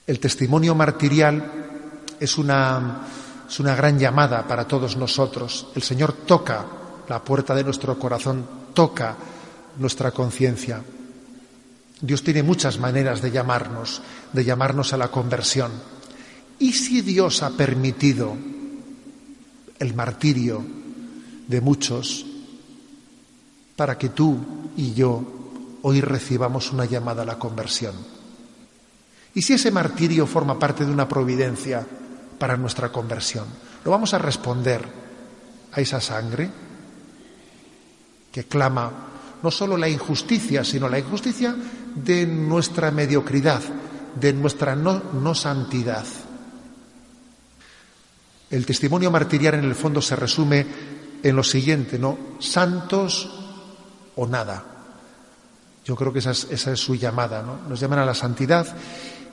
El 0.07 0.21
testimonio 0.21 0.77
martirial 0.77 1.51
es 2.21 2.39
una, 2.39 3.01
es 3.49 3.59
una 3.59 3.75
gran 3.75 3.99
llamada 3.99 4.47
para 4.47 4.69
todos 4.69 4.97
nosotros. 4.97 5.67
El 5.75 5.83
Señor 5.83 6.13
toca 6.13 6.86
la 7.09 7.23
puerta 7.23 7.55
de 7.55 7.65
nuestro 7.65 7.99
corazón 7.99 8.47
toca 8.75 9.17
nuestra 9.79 10.11
conciencia. 10.11 10.83
Dios 12.01 12.23
tiene 12.23 12.43
muchas 12.43 12.79
maneras 12.79 13.23
de 13.23 13.31
llamarnos, 13.31 14.03
de 14.33 14.45
llamarnos 14.45 14.93
a 14.93 14.97
la 14.97 15.09
conversión. 15.09 15.73
¿Y 16.59 16.73
si 16.73 17.01
Dios 17.01 17.43
ha 17.43 17.51
permitido 17.51 18.37
el 19.79 19.95
martirio 19.95 20.65
de 21.47 21.61
muchos 21.61 22.27
para 23.77 23.97
que 23.99 24.09
tú 24.09 24.39
y 24.77 24.95
yo 24.95 25.23
hoy 25.83 26.01
recibamos 26.01 26.73
una 26.73 26.85
llamada 26.85 27.23
a 27.23 27.27
la 27.27 27.39
conversión? 27.39 27.95
¿Y 29.35 29.43
si 29.43 29.53
ese 29.53 29.71
martirio 29.71 30.27
forma 30.27 30.59
parte 30.59 30.85
de 30.85 30.93
una 30.93 31.09
providencia 31.09 31.87
para 32.39 32.57
nuestra 32.57 32.91
conversión? 32.91 33.45
¿Lo 33.85 33.91
vamos 33.91 34.15
a 34.15 34.19
responder 34.19 34.83
a 35.73 35.81
esa 35.81 36.01
sangre? 36.01 36.66
Que 38.37 38.45
clama 38.45 38.93
no 39.43 39.51
solo 39.51 39.79
la 39.79 39.89
injusticia, 39.89 40.63
sino 40.63 40.91
la 40.91 40.99
injusticia 40.99 41.57
de 41.95 42.27
nuestra 42.27 42.91
mediocridad, 42.91 43.63
de 44.15 44.35
nuestra 44.35 44.77
no, 44.77 45.35
santidad. 45.35 46.05
El 48.51 48.67
testimonio 48.67 49.11
martirial 49.11 49.55
en 49.55 49.65
el 49.65 49.75
fondo 49.75 50.03
se 50.03 50.17
resume 50.17 50.67
en 51.23 51.35
lo 51.35 51.43
siguiente, 51.43 51.99
¿no? 51.99 52.19
Santos 52.39 53.31
o 54.17 54.27
nada. 54.27 54.63
Yo 55.87 55.97
creo 55.97 56.13
que 56.13 56.19
esa 56.19 56.33
es, 56.33 56.47
esa 56.51 56.73
es 56.73 56.81
su 56.81 56.95
llamada, 56.95 57.43
¿no? 57.43 57.67
Nos 57.71 57.81
llaman 57.81 58.01
a 58.01 58.05
la 58.05 58.13
santidad 58.13 58.67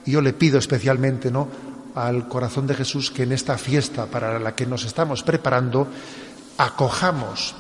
y 0.06 0.12
yo 0.12 0.22
le 0.22 0.32
pido 0.32 0.60
especialmente, 0.60 1.30
¿no? 1.30 1.50
Al 1.96 2.30
corazón 2.30 2.68
de 2.68 2.76
Jesús 2.76 3.12
que 3.12 3.24
en 3.24 3.34
esta 3.34 3.58
fiesta 3.58 4.06
para 4.06 4.40
la 4.40 4.56
que 4.56 4.66
nos 4.66 4.86
estamos 4.86 5.24
preparando 5.24 5.90
acojamos 6.58 7.54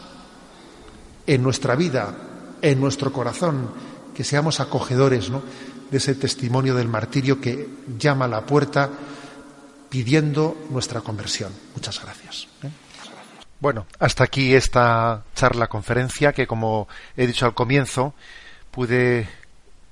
en 1.27 1.43
nuestra 1.43 1.75
vida, 1.75 2.15
en 2.61 2.79
nuestro 2.79 3.11
corazón, 3.11 3.71
que 4.13 4.23
seamos 4.23 4.59
acogedores 4.59 5.31
de 5.91 5.97
ese 5.97 6.15
testimonio 6.15 6.75
del 6.75 6.87
martirio 6.87 7.39
que 7.39 7.67
llama 7.97 8.25
a 8.25 8.29
la 8.29 8.45
puerta 8.45 8.89
pidiendo 9.89 10.57
nuestra 10.69 11.01
conversión. 11.01 11.51
Muchas 11.75 12.01
gracias. 12.01 12.47
¿eh? 12.63 12.69
Bueno, 13.59 13.85
hasta 13.99 14.23
aquí 14.23 14.55
esta 14.55 15.23
charla 15.35 15.67
conferencia 15.67 16.33
que, 16.33 16.47
como 16.47 16.87
he 17.15 17.27
dicho 17.27 17.45
al 17.45 17.53
comienzo, 17.53 18.13
pude 18.71 19.29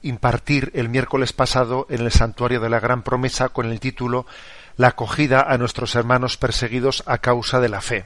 impartir 0.01 0.71
el 0.73 0.89
miércoles 0.89 1.33
pasado 1.33 1.85
en 1.89 2.01
el 2.01 2.11
santuario 2.11 2.59
de 2.59 2.69
la 2.69 2.79
Gran 2.79 3.03
Promesa 3.03 3.49
con 3.49 3.71
el 3.71 3.79
título 3.79 4.25
La 4.75 4.87
acogida 4.87 5.41
a 5.41 5.57
nuestros 5.57 5.95
hermanos 5.95 6.37
perseguidos 6.37 7.03
a 7.05 7.19
causa 7.19 7.59
de 7.59 7.69
la 7.69 7.81
fe. 7.81 8.05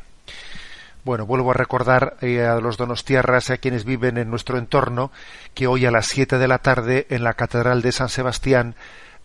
Bueno, 1.06 1.28
vuelvo 1.28 1.52
a 1.52 1.54
recordar 1.54 2.18
eh, 2.22 2.42
a 2.42 2.56
los 2.60 2.78
donostiarras 2.78 3.50
y 3.50 3.54
a 3.54 3.58
quienes 3.58 3.86
viven 3.86 4.18
en 4.18 4.32
nuestro 4.32 4.58
entorno 4.58 5.12
que 5.54 5.68
hoy 5.68 5.86
a 5.86 5.92
las 5.92 6.08
7 6.08 6.40
de 6.40 6.48
la 6.48 6.58
tarde 6.58 7.06
en 7.12 7.24
la 7.24 7.36
Catedral 7.36 7.84
de 7.84 7.92
San 7.92 8.10
Sebastián 8.10 8.74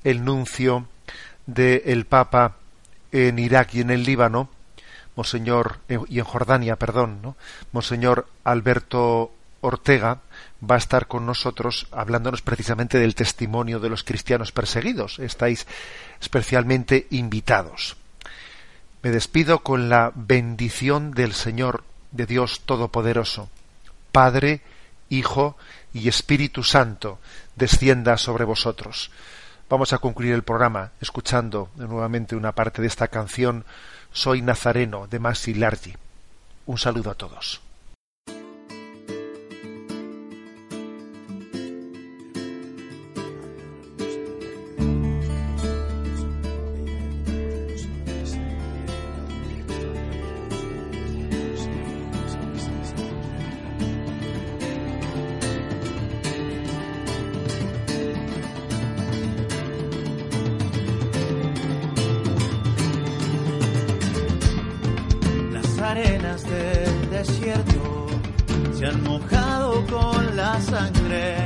el 0.05 0.23
nuncio 0.23 0.89
del 1.47 2.05
Papa 2.05 2.57
en 3.13 3.39
Irak 3.39 3.73
y 3.73 3.81
en 3.81 3.89
el 3.89 4.05
Líbano, 4.05 4.51
Monseñor, 5.17 5.79
y 5.89 6.19
en 6.19 6.25
Jordania, 6.27 6.77
perdón. 6.77 7.35
Monseñor 7.73 8.29
Alberto 8.45 9.33
Ortega, 9.63 10.21
va 10.63 10.75
a 10.75 10.79
estar 10.79 11.07
con 11.07 11.25
nosotros 11.25 11.89
hablándonos 11.93 12.43
precisamente 12.43 12.99
del 12.99 13.15
testimonio 13.15 13.81
de 13.81 13.89
los 13.89 14.05
cristianos 14.05 14.53
perseguidos. 14.53 15.19
Estáis 15.19 15.67
especialmente 16.21 17.07
invitados. 17.09 17.97
Me 19.03 19.11
despido 19.11 19.61
con 19.61 19.89
la 19.89 20.13
bendición 20.15 21.13
del 21.13 21.33
Señor, 21.33 21.85
de 22.11 22.27
Dios 22.27 22.61
Todopoderoso. 22.67 23.49
Padre, 24.13 24.61
Hijo 25.09 25.57
y 25.95 26.09
Espíritu 26.09 26.63
Santo, 26.63 27.19
descienda 27.57 28.19
sobre 28.19 28.45
vosotros. 28.45 29.11
Vamos 29.71 29.95
a 29.95 29.99
concluir 29.99 30.35
el 30.35 30.43
programa 30.43 30.93
escuchando 31.01 31.71
nuevamente 31.77 32.37
una 32.37 32.53
parte 32.53 32.83
de 32.83 32.89
esta 32.89 33.09
canción 33.09 33.65
Soy 34.13 34.43
Nazareno 34.43 35.07
de 35.07 35.19
Masi 35.19 35.55
Largi. 35.55 35.95
Un 36.67 36.77
saludo 36.77 37.11
a 37.11 37.15
todos. 37.15 37.63
desierto 67.31 68.07
se 68.77 68.87
han 68.87 69.03
mojado 69.05 69.87
con 69.87 70.37
la 70.37 70.61
sangre 70.61 71.37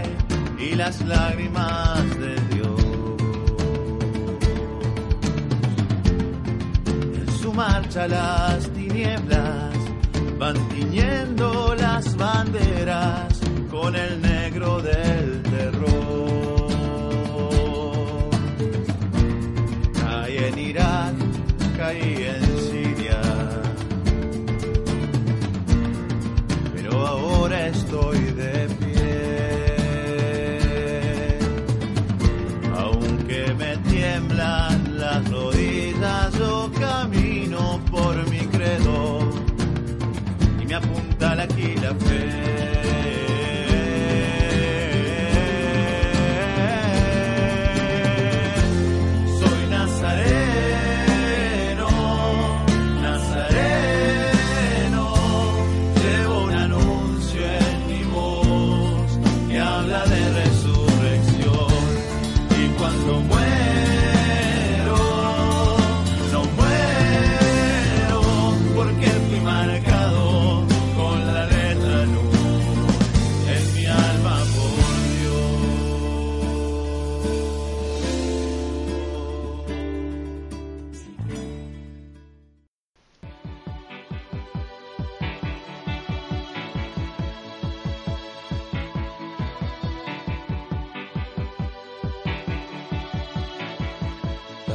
y 0.59 0.74
las 0.74 1.01
lágrimas 1.03 2.18
de 2.18 2.35
Dios. 2.55 2.80
En 7.20 7.28
su 7.41 7.53
marcha 7.53 8.09
la 8.09 8.53